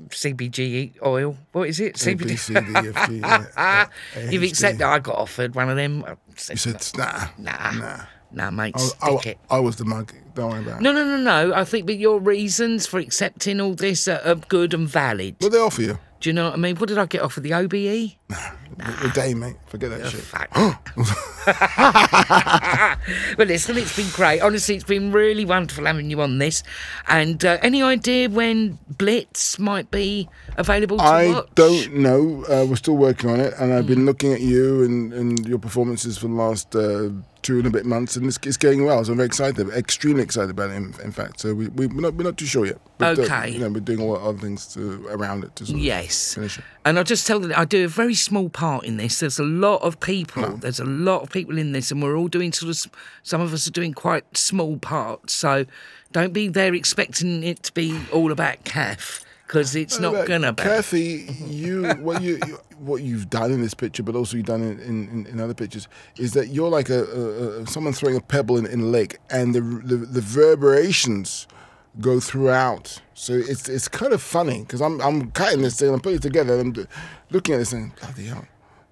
CBG 0.08 1.02
oil. 1.04 1.36
What 1.52 1.68
is 1.68 1.80
it? 1.80 1.94
CBD. 1.94 2.32
ABCDFG, 2.32 3.20
yeah, 3.20 3.88
You've 4.30 4.42
accepted. 4.42 4.82
I 4.82 4.98
got 4.98 5.16
offered 5.16 5.54
one 5.54 5.68
of 5.68 5.76
them. 5.76 6.04
Said, 6.36 6.54
You 6.54 6.58
said 6.58 6.98
nah, 6.98 7.28
nah, 7.38 7.70
nah. 7.72 8.00
nah, 8.32 8.50
mate, 8.50 8.74
I, 8.76 8.80
stick 8.80 9.26
I, 9.26 9.30
it. 9.30 9.38
I 9.50 9.60
was 9.60 9.76
the 9.76 9.84
mug. 9.84 10.12
Don't 10.34 10.50
worry 10.50 10.60
about 10.60 10.80
it. 10.80 10.82
No, 10.82 10.92
no, 10.92 11.04
no, 11.04 11.16
no. 11.16 11.54
I 11.54 11.64
think 11.64 11.86
that 11.86 11.94
your 11.94 12.20
reasons 12.20 12.86
for 12.86 12.98
accepting 12.98 13.60
all 13.60 13.74
this 13.74 14.06
are, 14.06 14.20
are 14.24 14.34
good 14.34 14.74
and 14.74 14.88
valid. 14.88 15.36
What 15.40 15.52
they 15.52 15.58
offer 15.58 15.82
you? 15.82 15.98
Do 16.20 16.28
you 16.28 16.32
know 16.32 16.46
what 16.46 16.54
I 16.54 16.56
mean? 16.56 16.76
What 16.76 16.88
did 16.88 16.98
I 16.98 17.06
get 17.06 17.22
offered? 17.22 17.42
The 17.42 17.52
E? 17.52 18.18
OBE? 18.80 19.00
The 19.02 19.08
day, 19.10 19.34
mate. 19.34 19.56
Forget 19.66 19.90
that 19.90 20.10
shit. 20.10 20.24
Well, 23.38 23.46
listen, 23.46 23.76
it's 23.78 23.96
been 23.96 24.10
great. 24.10 24.40
Honestly, 24.40 24.74
it's 24.74 24.84
been 24.84 25.12
really 25.12 25.44
wonderful 25.44 25.84
having 25.86 26.10
you 26.10 26.20
on 26.20 26.38
this. 26.38 26.62
And 27.08 27.44
uh, 27.44 27.58
any 27.62 27.82
idea 27.82 28.28
when 28.28 28.78
Blitz 28.98 29.58
might 29.58 29.90
be 29.90 30.28
available 30.56 30.98
to 30.98 31.04
I 31.04 31.28
watch? 31.28 31.48
don't 31.54 31.94
know. 31.94 32.44
Uh, 32.44 32.66
we're 32.68 32.76
still 32.76 32.96
working 32.96 33.30
on 33.30 33.40
it, 33.40 33.54
and 33.58 33.72
I've 33.72 33.84
Hmm. 33.84 33.94
been 33.94 34.06
looking 34.06 34.32
at 34.32 34.40
you 34.40 34.82
and, 34.82 35.12
and 35.12 35.46
your 35.46 35.58
performances 35.58 36.18
for 36.18 36.28
the 36.28 36.34
last 36.34 36.74
uh, 36.74 37.10
two 37.46 37.58
and 37.58 37.66
a 37.66 37.70
bit 37.70 37.86
months, 37.86 38.16
and 38.16 38.26
it's, 38.26 38.38
it's 38.42 38.56
going 38.56 38.84
well. 38.84 39.04
So 39.04 39.12
I'm 39.12 39.18
very 39.18 39.26
excited, 39.26 39.68
extremely 39.70 40.22
excited 40.22 40.50
about 40.50 40.70
it. 40.70 40.74
In, 40.74 40.94
in 41.04 41.12
fact, 41.12 41.40
so 41.40 41.54
we, 41.54 41.68
we 41.68 41.86
we're 41.86 42.00
not 42.00 42.14
we're 42.14 42.24
not 42.24 42.36
too 42.36 42.46
sure 42.46 42.66
yet. 42.66 42.78
But, 42.98 43.18
uh, 43.18 43.22
Okay. 43.22 43.50
you 43.50 43.60
know, 43.60 43.68
we're 43.68 43.80
doing 43.80 44.00
all 44.00 44.16
other 44.16 44.38
things 44.38 44.66
to 44.74 45.06
around 45.08 45.44
it 45.44 45.54
to 45.56 45.66
sort 45.66 45.78
of 45.78 45.84
Yes. 45.84 46.34
finish 46.34 46.58
it. 46.58 46.64
And 46.84 46.98
I'll 46.98 47.04
just 47.04 47.26
tell 47.26 47.38
that 47.40 47.56
I 47.56 47.64
do 47.64 47.84
a 47.84 47.88
very 47.88 48.14
small 48.14 48.48
part 48.48 48.84
in 48.84 48.96
this. 48.96 49.20
There's 49.20 49.38
a 49.38 49.44
lot 49.44 49.82
of 49.82 50.00
people. 50.00 50.56
There's 50.56 50.80
a 50.80 50.84
lot 50.84 51.22
of 51.22 51.30
people 51.30 51.56
in 51.58 51.72
this, 51.72 51.90
and 51.92 52.02
we're 52.02 52.16
all 52.16 52.28
doing 52.28 52.52
sort 52.52 52.70
of. 52.70 52.90
Some 53.22 53.40
of 53.40 53.52
us 53.52 53.66
are 53.68 53.72
doing 53.72 53.94
quite 53.94 54.36
small 54.36 54.76
parts, 54.78 55.32
so 55.32 55.66
don't 56.12 56.32
be 56.32 56.48
there 56.48 56.74
expecting 56.74 57.42
it 57.44 57.62
to 57.64 57.72
be 57.72 58.00
all 58.12 58.32
about 58.32 58.64
Kath 58.64 59.24
because 59.46 59.76
it's 59.76 60.00
not 60.00 60.26
gonna 60.26 60.52
be. 60.52 60.62
Kathy, 60.62 61.28
you 61.46 61.88
what 62.00 62.22
you, 62.22 62.38
you 62.46 62.58
what 62.78 63.02
you've 63.02 63.30
done 63.30 63.52
in 63.52 63.60
this 63.60 63.74
picture, 63.74 64.02
but 64.02 64.14
also 64.14 64.36
you've 64.36 64.46
done 64.46 64.62
in, 64.62 64.80
in, 64.80 65.08
in, 65.08 65.26
in 65.26 65.40
other 65.40 65.54
pictures, 65.54 65.88
is 66.18 66.32
that 66.32 66.48
you're 66.48 66.68
like 66.68 66.88
a, 66.88 67.04
a, 67.04 67.62
a 67.62 67.66
someone 67.66 67.92
throwing 67.92 68.16
a 68.16 68.20
pebble 68.20 68.56
in, 68.56 68.66
in 68.66 68.80
a 68.80 68.86
lake, 68.86 69.18
and 69.30 69.54
the, 69.54 69.60
the 69.60 69.96
the 69.96 70.20
reverberations 70.20 71.46
go 72.00 72.20
throughout. 72.20 73.00
So 73.14 73.32
it's 73.34 73.68
it's 73.68 73.88
kind 73.88 74.12
of 74.12 74.20
funny 74.20 74.60
because 74.60 74.82
I'm 74.82 75.00
I'm 75.00 75.30
cutting 75.30 75.62
this 75.62 75.78
thing, 75.78 75.92
I'm 75.92 76.00
putting 76.00 76.18
it 76.18 76.22
together, 76.22 76.58
and 76.58 76.76
I'm 76.76 76.88
looking 77.30 77.54
at 77.54 77.58
this 77.58 77.70
thing. 77.70 77.92
Bloody 78.00 78.26
hell! 78.26 78.46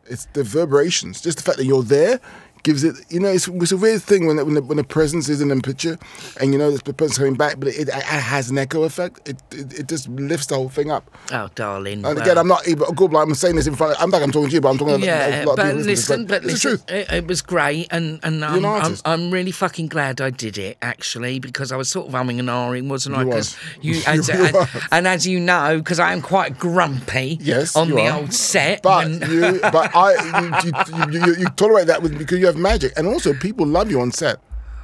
It's 0.06 0.26
the 0.32 0.40
reverberations. 0.40 1.20
Just 1.20 1.38
the 1.38 1.44
fact 1.44 1.58
that 1.58 1.66
you're 1.66 1.82
there 1.82 2.20
gives 2.64 2.82
it. 2.82 2.96
You 3.10 3.20
know, 3.20 3.28
it's, 3.28 3.46
it's 3.46 3.70
a 3.72 3.76
weird 3.76 4.02
thing 4.02 4.26
when 4.26 4.36
the, 4.36 4.44
when 4.44 4.54
the, 4.54 4.62
when 4.62 4.76
the 4.76 4.84
presence 4.84 5.28
isn't 5.28 5.48
in 5.50 5.58
the 5.58 5.62
picture, 5.62 5.96
and 6.40 6.52
you 6.52 6.58
know 6.58 6.72
the 6.72 6.92
person's 6.92 7.18
coming 7.18 7.34
back, 7.34 7.60
but 7.60 7.68
it, 7.68 7.88
it, 7.88 7.94
has 7.94 8.50
an 8.50 8.58
echo 8.58 8.82
effect. 8.82 9.28
It, 9.28 9.36
it 9.52 9.80
it 9.80 9.88
just 9.88 10.08
lifts 10.08 10.46
the 10.46 10.56
whole 10.56 10.68
thing 10.68 10.90
up. 10.90 11.08
Oh, 11.30 11.48
darling. 11.54 12.04
And 12.04 12.16
well- 12.16 12.20
again, 12.20 12.36
I'm 12.38 12.48
not 12.48 12.66
even 12.66 12.92
good. 12.94 13.12
Like 13.12 13.26
I'm 13.28 13.34
saying 13.34 13.54
this 13.56 13.68
in 13.68 13.76
front. 13.76 13.94
Of, 13.96 14.02
I'm 14.02 14.10
like 14.10 14.22
I'm 14.22 14.32
talking 14.32 14.48
to 14.48 14.54
you, 14.54 14.60
but 14.60 14.70
I'm 14.70 14.78
talking. 14.78 15.00
to 15.00 15.06
Yeah, 15.06 15.44
a 15.44 15.46
lot 15.46 15.56
but 15.56 15.66
people 15.66 15.82
listening 15.82 16.26
to 16.26 16.40
this, 16.40 16.42
listen, 16.44 16.74
but 16.74 16.74
listen. 16.88 16.96
It, 16.96 17.12
it 17.12 17.26
was 17.28 17.42
great, 17.42 17.86
and 17.92 18.18
and 18.24 18.44
I'm, 18.44 18.64
I'm. 18.64 18.96
I'm 19.04 19.30
really 19.30 19.52
fucking 19.52 19.88
glad 19.88 20.20
I 20.20 20.30
did 20.30 20.58
it 20.58 20.78
actually 20.82 21.38
because 21.38 21.70
I 21.70 21.76
was 21.76 21.88
sort 21.88 22.08
of 22.08 22.14
umming 22.14 22.38
and 22.38 22.48
ahhing, 22.48 22.88
wasn't 22.88 23.16
I? 23.16 23.22
You 23.22 23.30
'Cause 23.30 23.56
was. 23.76 23.84
you, 23.84 23.94
You 23.94 24.02
and, 24.06 24.28
and, 24.30 24.68
and 24.90 25.06
as 25.08 25.26
you 25.26 25.38
know, 25.38 25.78
because 25.78 25.98
I 26.00 26.12
am 26.12 26.22
quite 26.22 26.58
grumpy. 26.58 27.38
Yes, 27.40 27.76
on 27.76 27.90
the 27.90 28.08
are. 28.08 28.20
old 28.20 28.32
set. 28.32 28.82
But 28.82 29.04
when- 29.06 29.30
you, 29.30 29.60
but 29.60 29.94
I, 29.94 30.62
you, 30.62 30.70
you, 30.70 31.20
you, 31.20 31.26
you, 31.26 31.34
you 31.40 31.46
tolerate 31.50 31.86
that 31.88 32.02
with 32.02 32.16
because 32.18 32.38
you 32.38 32.46
have 32.46 32.53
magic, 32.56 32.92
and 32.96 33.06
also 33.06 33.34
people 33.34 33.66
love 33.66 33.90
you 33.90 34.00
on 34.00 34.12
set. 34.12 34.38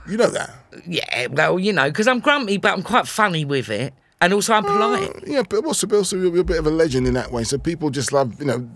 You 0.09 0.17
know 0.17 0.31
that. 0.31 0.51
yeah, 0.87 1.27
well, 1.31 1.59
you 1.59 1.73
know, 1.73 1.89
because 1.89 2.09
I'm 2.09 2.21
grumpy, 2.21 2.57
but 2.57 2.73
I'm 2.73 2.83
quite 2.83 3.07
funny 3.07 3.45
with 3.45 3.69
it, 3.69 3.93
and 4.23 4.35
also 4.35 4.53
I'm 4.53 4.65
polite. 4.65 5.27
Yeah, 5.27 5.43
but 5.49 5.65
also, 5.65 5.87
but 5.87 5.97
also 5.97 6.17
you're 6.17 6.41
a 6.41 6.45
bit 6.45 6.59
of 6.59 6.67
a 6.67 6.71
legend 6.71 7.07
in 7.07 7.15
that 7.15 7.33
way. 7.33 7.43
So 7.45 7.57
people 7.57 7.89
just 7.89 8.13
love, 8.13 8.39
you 8.39 8.47
know. 8.47 8.69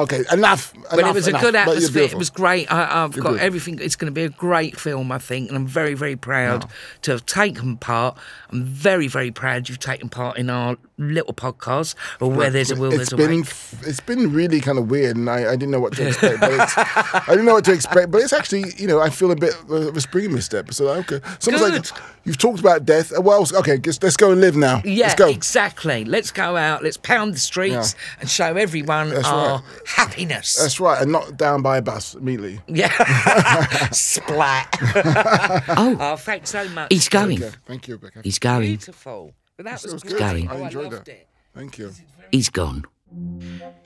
Okay, 0.00 0.24
enough. 0.30 0.74
But 0.90 0.98
it 0.98 1.00
enough, 1.00 1.14
was 1.14 1.26
a 1.26 1.32
good 1.32 1.54
atmosphere. 1.54 2.02
It 2.02 2.14
was 2.14 2.28
great. 2.28 2.70
I, 2.70 3.04
I've 3.04 3.16
You're 3.16 3.22
got 3.22 3.32
good. 3.32 3.40
everything. 3.40 3.78
It's 3.80 3.96
going 3.96 4.12
to 4.12 4.14
be 4.14 4.24
a 4.24 4.28
great 4.28 4.78
film, 4.78 5.10
I 5.10 5.18
think, 5.18 5.48
and 5.48 5.56
I'm 5.56 5.66
very, 5.66 5.94
very 5.94 6.16
proud 6.16 6.64
oh. 6.66 6.70
to 7.02 7.12
have 7.12 7.24
taken 7.24 7.78
part. 7.78 8.18
I'm 8.50 8.64
very, 8.64 9.08
very 9.08 9.30
proud 9.30 9.68
you've 9.68 9.78
taken 9.78 10.10
part 10.10 10.36
in 10.36 10.50
our 10.50 10.76
little 10.98 11.32
podcast, 11.32 11.94
or 12.20 12.30
where 12.30 12.50
there's 12.50 12.70
a 12.70 12.76
will, 12.76 12.88
It's 12.88 12.96
there's 12.96 13.12
a 13.12 13.16
been 13.16 13.40
way. 13.40 13.88
it's 13.88 14.00
been 14.00 14.32
really 14.32 14.60
kind 14.60 14.78
of 14.78 14.90
weird, 14.90 15.16
and 15.16 15.30
I, 15.30 15.52
I 15.52 15.56
didn't 15.56 15.70
know 15.70 15.80
what 15.80 15.94
to 15.94 16.08
expect. 16.08 16.40
But 16.40 16.52
it's, 16.52 16.74
I 16.76 17.24
didn't 17.28 17.46
know 17.46 17.54
what 17.54 17.64
to 17.66 17.72
expect, 17.72 18.10
but 18.10 18.20
it's 18.20 18.32
actually 18.32 18.64
you 18.76 18.86
know 18.86 19.00
I 19.00 19.08
feel 19.08 19.30
a 19.30 19.36
bit 19.36 19.54
of 19.70 19.96
a 19.96 20.00
spring 20.00 20.32
in 20.32 20.42
step. 20.42 20.74
So 20.74 20.88
okay, 20.88 21.20
someone's 21.38 21.70
Good. 21.70 21.90
like, 21.90 22.02
you've 22.24 22.38
talked 22.38 22.60
about 22.60 22.84
death. 22.84 23.12
Well, 23.18 23.46
okay, 23.54 23.78
let's 24.02 24.16
go 24.16 24.32
and 24.32 24.40
live 24.40 24.57
now. 24.60 24.82
Yeah, 24.84 25.06
let's 25.08 25.14
go. 25.16 25.28
exactly. 25.28 26.04
Let's 26.04 26.30
go 26.30 26.56
out. 26.56 26.82
Let's 26.82 26.96
pound 26.96 27.34
the 27.34 27.38
streets 27.38 27.94
and 28.20 28.28
show 28.28 28.56
everyone 28.56 29.10
That's 29.10 29.26
our 29.26 29.56
right. 29.56 29.62
happiness. 29.86 30.56
That's 30.56 30.80
right, 30.80 31.00
and 31.02 31.12
not 31.12 31.36
down 31.36 31.62
by 31.62 31.78
a 31.78 31.82
bus 31.82 32.14
immediately. 32.14 32.60
yeah, 32.66 32.88
splat. 33.92 34.68
Oh. 35.70 35.96
oh. 36.00 36.16
thanks 36.16 36.50
so 36.50 36.68
much. 36.70 36.92
He's 36.92 37.08
going. 37.08 37.42
Okay, 37.42 37.54
thank 37.66 37.88
you, 37.88 37.94
Rebecca. 37.94 38.20
He's 38.24 38.38
going. 38.38 38.62
beautiful. 38.68 39.32
But 39.56 39.64
that 39.66 39.82
was, 39.82 39.92
was 39.92 40.02
great. 40.02 40.12
good. 40.12 40.18
Going. 40.20 40.48
Oh, 40.50 40.54
I 40.54 40.58
I 40.60 40.64
enjoyed 40.66 40.92
loved 40.92 41.06
that. 41.06 41.08
it. 41.12 41.28
Thank 41.54 41.78
you. 41.78 41.92
He's 42.30 42.48
gone. 42.50 42.84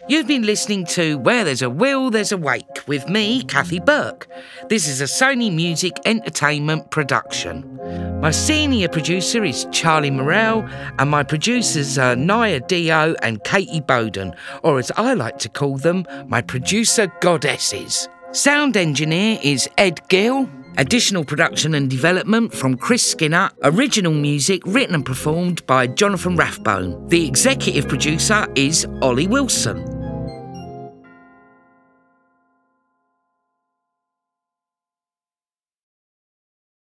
You've 0.09 0.27
been 0.27 0.43
listening 0.43 0.85
to 0.87 1.17
Where 1.19 1.45
There's 1.45 1.63
a 1.63 1.71
Will, 1.71 2.11
There's 2.11 2.33
a 2.33 2.37
Wake 2.37 2.87
with 2.87 3.09
me, 3.09 3.45
Kathy 3.45 3.79
Burke. 3.79 4.29
This 4.69 4.89
is 4.89 5.01
a 5.01 5.05
Sony 5.05 5.55
Music 5.55 5.93
Entertainment 6.05 6.91
production. 6.91 7.79
My 8.21 8.33
senior 8.33 8.89
producer 8.89 9.45
is 9.45 9.67
Charlie 9.71 10.11
Morell, 10.11 10.69
and 10.99 11.09
my 11.09 11.23
producers 11.23 11.99
are 11.99 12.17
Naya 12.17 12.61
Dio 12.61 13.15
and 13.23 13.43
Katie 13.45 13.81
Bowden, 13.81 14.35
or 14.65 14.79
as 14.79 14.91
I 14.97 15.15
like 15.15 15.39
to 15.39 15.49
call 15.49 15.79
them, 15.79 16.05
my 16.27 16.43
producer 16.43 17.13
goddesses. 17.21 18.09
Sound 18.33 18.77
engineer 18.77 19.39
is 19.43 19.69
Ed 19.79 20.01
Gill. 20.09 20.49
Additional 20.79 21.25
production 21.25 21.75
and 21.75 21.91
development 21.91 22.53
from 22.55 22.77
Chris 22.77 23.03
Skinner. 23.03 23.51
Original 23.63 24.13
music 24.13 24.63
written 24.65 24.95
and 24.95 25.05
performed 25.05 25.65
by 25.67 25.87
Jonathan 25.87 26.37
Rathbone. 26.37 27.09
The 27.09 27.27
executive 27.27 27.89
producer 27.89 28.47
is 28.55 28.87
Ollie 29.03 29.27
Wilson. 29.27 30.02